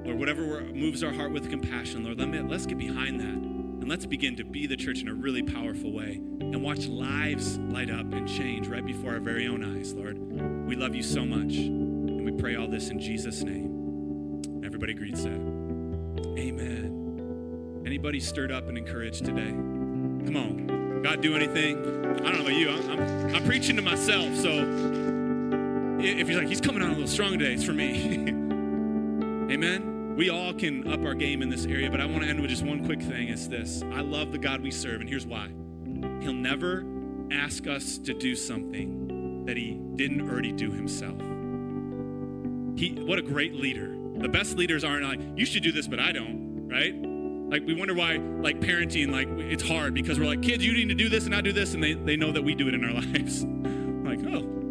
Lord, 0.04 0.20
whatever 0.20 0.62
moves 0.74 1.04
our 1.04 1.12
heart 1.12 1.32
with 1.32 1.50
compassion, 1.50 2.04
Lord, 2.04 2.20
let 2.20 2.28
me, 2.28 2.40
let's 2.40 2.66
get 2.66 2.78
behind 2.78 3.20
that. 3.20 3.26
And 3.28 3.90
let's 3.90 4.06
begin 4.06 4.36
to 4.38 4.44
be 4.44 4.68
the 4.68 4.76
church 4.76 5.02
in 5.02 5.08
a 5.08 5.14
really 5.14 5.44
powerful 5.44 5.92
way 5.92 6.22
and 6.40 6.64
watch 6.64 6.88
lives 6.88 7.58
light 7.60 7.90
up 7.90 8.12
and 8.14 8.28
change 8.28 8.68
right 8.68 8.86
before 8.86 9.14
our 9.14 9.20
very 9.20 9.48
own 9.48 9.64
eyes, 9.64 9.94
Lord. 9.94 10.18
We 10.68 10.76
love 10.76 10.96
you 10.96 11.04
so 11.04 11.26
much. 11.26 11.56
And 11.56 12.26
we 12.26 12.32
pray 12.32 12.56
all 12.56 12.68
this 12.68 12.90
in 12.90 13.00
Jesus' 13.00 13.44
name. 13.44 14.62
Everybody 14.64 14.94
greets 14.94 15.22
said, 15.22 15.40
Amen. 16.38 17.84
Anybody 17.86 18.20
stirred 18.20 18.52
up 18.52 18.68
and 18.68 18.78
encouraged 18.78 19.24
today? 19.24 19.52
Come 19.52 20.36
on. 20.36 21.02
God 21.04 21.22
do 21.22 21.36
anything? 21.36 21.78
I 22.26 22.32
don't 22.32 22.34
know 22.34 22.42
about 22.42 22.56
you. 22.56 22.70
I'm, 22.72 22.90
I'm, 22.90 23.36
I'm 23.36 23.46
preaching 23.46 23.76
to 23.76 23.84
myself, 23.84 24.36
so 24.36 25.15
if 26.00 26.30
you're 26.30 26.40
like, 26.40 26.48
he's 26.48 26.62
coming 26.62 26.82
on 26.82 26.90
a 26.90 26.94
little 26.94 27.08
strong 27.08 27.38
today, 27.38 27.54
it's 27.54 27.64
for 27.64 27.74
me. 27.74 28.16
Amen. 29.52 30.16
We 30.18 30.30
all 30.30 30.54
can 30.54 30.92
up 30.92 31.04
our 31.06 31.14
game 31.14 31.42
in 31.42 31.50
this 31.50 31.66
area, 31.66 31.92
but 31.92 32.00
I 32.00 32.06
want 32.06 32.24
to 32.24 32.30
end 32.30 32.40
with 32.40 32.50
just 32.50 32.64
one 32.64 32.86
quick 32.86 33.02
thing. 33.02 33.28
It's 33.28 33.48
this 33.48 33.84
I 33.92 34.02
love 34.02 34.32
the 34.32 34.38
God 34.38 34.62
we 34.62 34.72
serve, 34.72 35.02
and 35.02 35.10
here's 35.10 35.26
why. 35.26 35.50
He'll 36.22 36.34
never 36.34 36.86
ask 37.32 37.68
us 37.68 37.98
to 38.00 38.14
do 38.14 38.36
something 38.36 39.46
that 39.46 39.58
he 39.58 39.80
didn't 39.96 40.22
already 40.22 40.52
do 40.52 40.72
himself. 40.72 41.20
He, 42.80 42.96
what 43.06 43.20
a 43.20 43.22
great 43.22 43.54
leader. 43.54 43.96
The 44.18 44.30
best 44.30 44.58
leaders 44.58 44.84
aren't 44.84 45.04
like, 45.04 45.20
you 45.38 45.46
should 45.46 45.64
do 45.64 45.72
this, 45.72 45.88
but 45.88 46.00
I 46.00 46.12
don't, 46.12 46.68
right? 46.70 46.96
Like 47.50 47.68
we 47.68 47.74
wonder 47.74 47.94
why, 47.94 48.18
like 48.18 48.60
parenting, 48.60 49.12
like 49.12 49.28
it's 49.28 49.64
hard 49.64 49.94
because 49.94 50.20
we're 50.20 50.26
like, 50.26 50.42
kids, 50.42 50.66
you 50.66 50.74
need 50.74 50.90
to 50.90 50.96
do 50.96 51.10
this 51.10 51.26
and 51.26 51.32
not 51.32 51.44
do 51.44 51.54
this, 51.54 51.74
and 51.74 51.84
they, 51.84 51.94
they 51.94 52.16
know 52.16 52.32
that 52.32 52.42
we 52.42 52.56
do 52.56 52.68
it 52.68 52.74
in 52.74 52.84
our 52.84 52.94
lives. 53.02 53.44
like, 53.44 54.20
oh, 54.34 54.65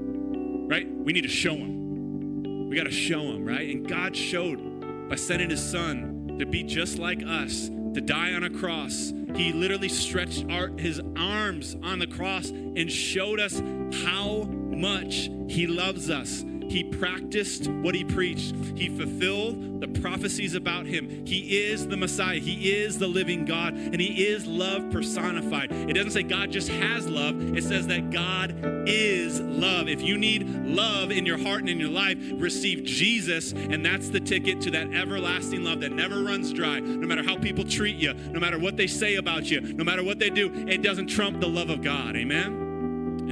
right? 0.74 0.90
We 0.92 1.12
need 1.12 1.22
to 1.22 1.28
show 1.28 1.54
them. 1.54 2.68
We 2.68 2.74
got 2.74 2.84
to 2.84 2.90
show 2.90 3.22
them, 3.22 3.44
right? 3.44 3.68
And 3.68 3.88
God 3.88 4.16
showed 4.16 5.08
by 5.08 5.14
sending 5.14 5.50
his 5.50 5.62
son 5.62 6.36
to 6.40 6.46
be 6.46 6.64
just 6.64 6.98
like 6.98 7.22
us, 7.24 7.68
to 7.68 8.00
die 8.00 8.32
on 8.32 8.42
a 8.42 8.50
cross. 8.50 9.12
He 9.36 9.52
literally 9.52 9.88
stretched 9.88 10.44
our, 10.50 10.72
his 10.76 11.00
arms 11.16 11.76
on 11.84 12.00
the 12.00 12.08
cross 12.08 12.50
and 12.50 12.90
showed 12.90 13.38
us 13.38 13.60
how 14.04 14.48
much 14.48 15.30
he 15.48 15.68
loves 15.68 16.10
us. 16.10 16.44
He 16.68 16.84
practiced 16.84 17.68
what 17.68 17.94
he 17.94 18.04
preached. 18.04 18.54
He 18.76 18.88
fulfilled 18.88 19.80
the 19.80 19.88
prophecies 20.00 20.54
about 20.54 20.86
him. 20.86 21.26
He 21.26 21.64
is 21.64 21.86
the 21.86 21.96
Messiah. 21.96 22.38
He 22.38 22.72
is 22.72 22.98
the 22.98 23.06
living 23.06 23.44
God, 23.44 23.74
and 23.74 24.00
he 24.00 24.26
is 24.26 24.46
love 24.46 24.90
personified. 24.90 25.70
It 25.72 25.94
doesn't 25.94 26.12
say 26.12 26.22
God 26.22 26.50
just 26.50 26.68
has 26.68 27.08
love, 27.08 27.56
it 27.56 27.64
says 27.64 27.86
that 27.88 28.10
God 28.10 28.54
is 28.86 29.40
love. 29.40 29.88
If 29.88 30.02
you 30.02 30.16
need 30.16 30.48
love 30.66 31.10
in 31.10 31.26
your 31.26 31.38
heart 31.38 31.60
and 31.60 31.68
in 31.68 31.80
your 31.80 31.90
life, 31.90 32.18
receive 32.34 32.84
Jesus, 32.84 33.52
and 33.52 33.84
that's 33.84 34.08
the 34.08 34.20
ticket 34.20 34.60
to 34.62 34.70
that 34.72 34.92
everlasting 34.92 35.64
love 35.64 35.80
that 35.80 35.92
never 35.92 36.22
runs 36.22 36.52
dry. 36.52 36.80
No 36.80 37.06
matter 37.06 37.22
how 37.22 37.36
people 37.36 37.64
treat 37.64 37.96
you, 37.96 38.14
no 38.14 38.40
matter 38.40 38.58
what 38.58 38.76
they 38.76 38.86
say 38.86 39.16
about 39.16 39.50
you, 39.50 39.60
no 39.60 39.84
matter 39.84 40.02
what 40.02 40.18
they 40.18 40.30
do, 40.30 40.52
it 40.68 40.82
doesn't 40.82 41.08
trump 41.08 41.40
the 41.40 41.48
love 41.48 41.70
of 41.70 41.82
God. 41.82 42.16
Amen? 42.16 42.63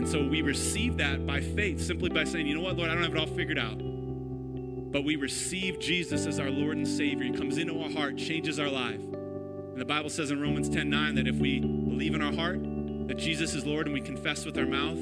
And 0.02 0.10
so 0.10 0.20
we 0.20 0.42
receive 0.42 0.96
that 0.96 1.28
by 1.28 1.40
faith, 1.40 1.80
simply 1.80 2.10
by 2.10 2.24
saying, 2.24 2.48
you 2.48 2.56
know 2.56 2.60
what, 2.60 2.76
Lord, 2.76 2.90
I 2.90 2.94
don't 2.94 3.04
have 3.04 3.14
it 3.14 3.18
all 3.20 3.26
figured 3.28 3.56
out. 3.56 3.78
But 3.78 5.04
we 5.04 5.14
receive 5.14 5.78
Jesus 5.78 6.26
as 6.26 6.40
our 6.40 6.50
Lord 6.50 6.76
and 6.76 6.88
Savior. 6.88 7.22
He 7.22 7.30
comes 7.30 7.56
into 7.56 7.80
our 7.80 7.88
heart, 7.88 8.16
changes 8.16 8.58
our 8.58 8.68
life. 8.68 8.98
And 9.00 9.80
the 9.80 9.84
Bible 9.84 10.10
says 10.10 10.32
in 10.32 10.40
Romans 10.40 10.68
10 10.68 10.90
9 10.90 11.14
that 11.14 11.28
if 11.28 11.36
we 11.36 11.60
believe 11.60 12.16
in 12.16 12.20
our 12.20 12.32
heart 12.32 12.60
that 13.06 13.16
Jesus 13.16 13.54
is 13.54 13.64
Lord 13.64 13.86
and 13.86 13.94
we 13.94 14.00
confess 14.00 14.44
with 14.44 14.58
our 14.58 14.66
mouth 14.66 14.98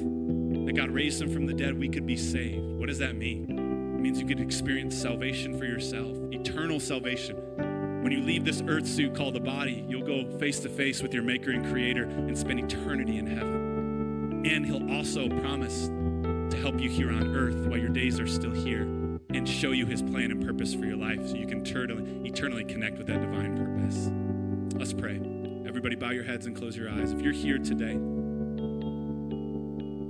that 0.67 0.73
God 0.75 0.91
raised 0.91 1.19
him 1.19 1.33
from 1.33 1.47
the 1.47 1.53
dead, 1.55 1.79
we 1.79 1.89
could 1.89 2.05
be 2.05 2.15
saved. 2.15 2.77
What 2.77 2.87
does 2.87 2.99
that 2.99 3.15
mean? 3.15 3.49
It 3.49 4.01
means 4.01 4.19
you 4.21 4.27
could 4.27 4.39
experience 4.39 4.95
salvation 4.95 5.57
for 5.57 5.65
yourself, 5.65 6.15
eternal 6.31 6.79
salvation. 6.79 7.37
When 8.03 8.11
you 8.11 8.21
leave 8.21 8.45
this 8.45 8.61
earth 8.67 8.85
suit 8.85 9.15
called 9.15 9.33
the 9.33 9.39
body, 9.39 9.83
you'll 9.89 10.05
go 10.05 10.37
face 10.37 10.59
to 10.59 10.69
face 10.69 11.01
with 11.01 11.11
your 11.11 11.23
Maker 11.23 11.49
and 11.49 11.65
Creator 11.71 12.03
and 12.03 12.37
spend 12.37 12.59
eternity 12.59 13.17
in 13.17 13.25
heaven. 13.25 13.60
And 14.43 14.65
He'll 14.65 14.91
also 14.91 15.29
promise 15.29 15.87
to 15.87 16.57
help 16.59 16.79
you 16.79 16.89
here 16.89 17.11
on 17.11 17.35
earth 17.35 17.67
while 17.67 17.77
your 17.77 17.89
days 17.89 18.19
are 18.19 18.27
still 18.27 18.51
here 18.51 18.83
and 19.33 19.47
show 19.47 19.71
you 19.71 19.85
His 19.85 20.01
plan 20.01 20.31
and 20.31 20.43
purpose 20.43 20.73
for 20.73 20.85
your 20.85 20.97
life 20.97 21.27
so 21.27 21.35
you 21.35 21.47
can 21.47 21.61
eternally, 21.61 22.65
connect 22.65 22.97
with 22.97 23.07
that 23.07 23.21
divine 23.21 23.55
purpose. 23.55 24.11
Let's 24.77 24.93
pray. 24.93 25.21
Everybody, 25.65 25.95
bow 25.95 26.09
your 26.09 26.23
heads 26.23 26.47
and 26.47 26.55
close 26.55 26.75
your 26.75 26.89
eyes. 26.89 27.11
If 27.11 27.21
you're 27.21 27.33
here 27.33 27.59
today, 27.59 27.91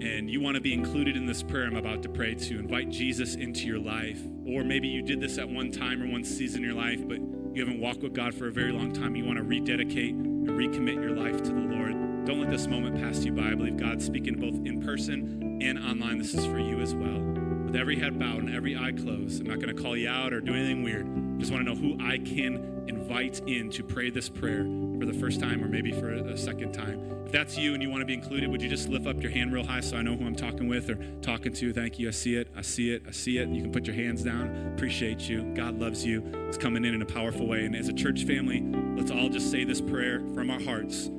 and 0.01 0.29
you 0.29 0.41
want 0.41 0.55
to 0.55 0.61
be 0.61 0.73
included 0.73 1.15
in 1.15 1.25
this 1.27 1.43
prayer 1.43 1.65
I'm 1.65 1.75
about 1.75 2.01
to 2.03 2.09
pray 2.09 2.33
to 2.33 2.57
invite 2.57 2.89
Jesus 2.89 3.35
into 3.35 3.67
your 3.67 3.79
life, 3.79 4.19
or 4.47 4.63
maybe 4.63 4.87
you 4.87 5.01
did 5.01 5.19
this 5.19 5.37
at 5.37 5.47
one 5.47 5.71
time 5.71 6.01
or 6.01 6.07
one 6.07 6.23
season 6.23 6.63
in 6.63 6.69
your 6.69 6.77
life, 6.77 7.07
but 7.07 7.19
you 7.19 7.63
haven't 7.63 7.79
walked 7.79 8.01
with 8.01 8.13
God 8.13 8.33
for 8.33 8.47
a 8.47 8.51
very 8.51 8.71
long 8.71 8.93
time, 8.93 9.15
you 9.15 9.25
want 9.25 9.37
to 9.37 9.43
rededicate 9.43 10.13
and 10.13 10.49
recommit 10.49 10.95
your 10.95 11.15
life 11.15 11.43
to 11.43 11.49
the 11.49 11.59
Lord. 11.59 12.10
Don't 12.25 12.39
let 12.39 12.51
this 12.51 12.67
moment 12.67 13.01
pass 13.01 13.25
you 13.25 13.31
by. 13.31 13.49
I 13.49 13.55
believe 13.55 13.77
God's 13.77 14.05
speaking 14.05 14.35
both 14.35 14.53
in 14.65 14.79
person 14.79 15.59
and 15.61 15.79
online. 15.79 16.19
This 16.19 16.35
is 16.35 16.45
for 16.45 16.59
you 16.59 16.79
as 16.79 16.93
well. 16.93 17.19
With 17.19 17.75
every 17.75 17.95
head 17.97 18.19
bowed 18.19 18.43
and 18.43 18.55
every 18.55 18.77
eye 18.77 18.91
closed, 18.91 19.41
I'm 19.41 19.47
not 19.47 19.59
going 19.59 19.75
to 19.75 19.81
call 19.81 19.97
you 19.97 20.07
out 20.07 20.31
or 20.31 20.39
do 20.39 20.53
anything 20.53 20.83
weird. 20.83 21.39
Just 21.39 21.51
want 21.51 21.65
to 21.65 21.73
know 21.73 21.79
who 21.79 21.97
I 21.99 22.19
can 22.19 22.83
invite 22.87 23.41
in 23.47 23.71
to 23.71 23.83
pray 23.83 24.11
this 24.11 24.29
prayer 24.29 24.63
for 24.99 25.05
the 25.05 25.13
first 25.13 25.39
time 25.39 25.63
or 25.63 25.67
maybe 25.67 25.91
for 25.91 26.13
a 26.13 26.37
second 26.37 26.73
time. 26.73 27.23
If 27.25 27.31
that's 27.31 27.57
you 27.57 27.73
and 27.73 27.81
you 27.81 27.89
want 27.89 28.01
to 28.01 28.05
be 28.05 28.13
included, 28.13 28.51
would 28.51 28.61
you 28.61 28.69
just 28.69 28.87
lift 28.87 29.07
up 29.07 29.19
your 29.19 29.31
hand 29.31 29.51
real 29.51 29.65
high 29.65 29.79
so 29.79 29.97
I 29.97 30.03
know 30.03 30.15
who 30.15 30.25
I'm 30.25 30.35
talking 30.35 30.67
with 30.67 30.91
or 30.91 30.99
talking 31.21 31.53
to? 31.53 31.73
Thank 31.73 31.97
you. 31.97 32.07
I 32.07 32.11
see 32.11 32.35
it. 32.35 32.51
I 32.55 32.61
see 32.61 32.91
it. 32.91 33.03
I 33.07 33.11
see 33.11 33.39
it. 33.39 33.49
You 33.49 33.63
can 33.63 33.71
put 33.71 33.87
your 33.87 33.95
hands 33.95 34.23
down. 34.23 34.73
Appreciate 34.75 35.27
you. 35.27 35.51
God 35.55 35.79
loves 35.79 36.05
you. 36.05 36.23
It's 36.49 36.57
coming 36.57 36.85
in 36.85 36.93
in 36.93 37.01
a 37.01 37.05
powerful 37.05 37.47
way. 37.47 37.65
And 37.65 37.75
as 37.75 37.87
a 37.87 37.93
church 37.93 38.25
family, 38.25 38.61
let's 38.95 39.09
all 39.09 39.29
just 39.29 39.49
say 39.49 39.63
this 39.63 39.81
prayer 39.81 40.19
from 40.35 40.51
our 40.51 40.61
hearts. 40.61 41.09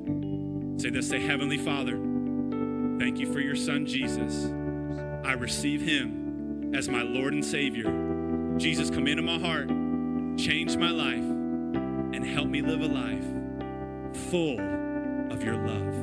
Say 0.77 0.91
this 0.91 1.09
say, 1.09 1.21
Heavenly 1.21 1.59
Father, 1.59 1.97
thank 2.99 3.19
you 3.19 3.33
for 3.33 3.41
your 3.41 3.57
son 3.57 3.87
Jesus. 3.87 4.47
I 5.25 5.35
receive 5.35 5.81
him 5.83 6.75
as 6.75 6.89
my 6.89 7.03
Lord 7.03 7.35
and 7.35 7.45
Savior. 7.45 8.57
Jesus, 8.59 8.91
come 8.91 9.07
into 9.07 9.23
my 9.23 9.39
heart, 9.39 9.69
change 10.39 10.77
my 10.77 10.91
life, 10.91 11.23
and 12.15 12.27
help 12.27 12.49
me 12.49 12.63
live 12.63 12.81
a 12.81 12.89
life 12.89 13.25
full 14.31 14.59
of 15.33 15.43
your 15.43 15.57
love. 15.57 15.95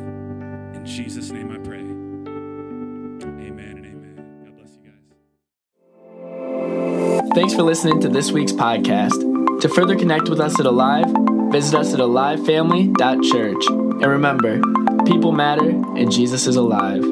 In 0.76 0.84
Jesus' 0.86 1.32
name 1.32 1.52
I 1.52 1.58
pray. 1.58 1.80
Amen 1.80 3.78
and 3.78 3.86
amen. 3.86 4.44
God 4.46 4.56
bless 4.58 4.78
you 4.78 4.92
guys. 7.22 7.36
Thanks 7.36 7.54
for 7.54 7.64
listening 7.64 8.00
to 8.02 8.10
this 8.10 8.32
week's 8.32 8.54
podcast. 8.54 9.62
To 9.62 9.70
further 9.70 9.96
connect 9.96 10.30
with 10.30 10.40
us 10.40 10.60
at 10.60 10.66
Alive, 10.66 11.06
visit 11.52 11.76
us 11.76 11.94
at 11.94 12.00
alivefamily.church. 12.00 13.79
And 14.02 14.10
remember, 14.10 14.62
people 15.06 15.34
matter 15.34 15.70
and 15.70 16.10
Jesus 16.10 16.48
is 16.48 16.56
alive. 16.56 17.04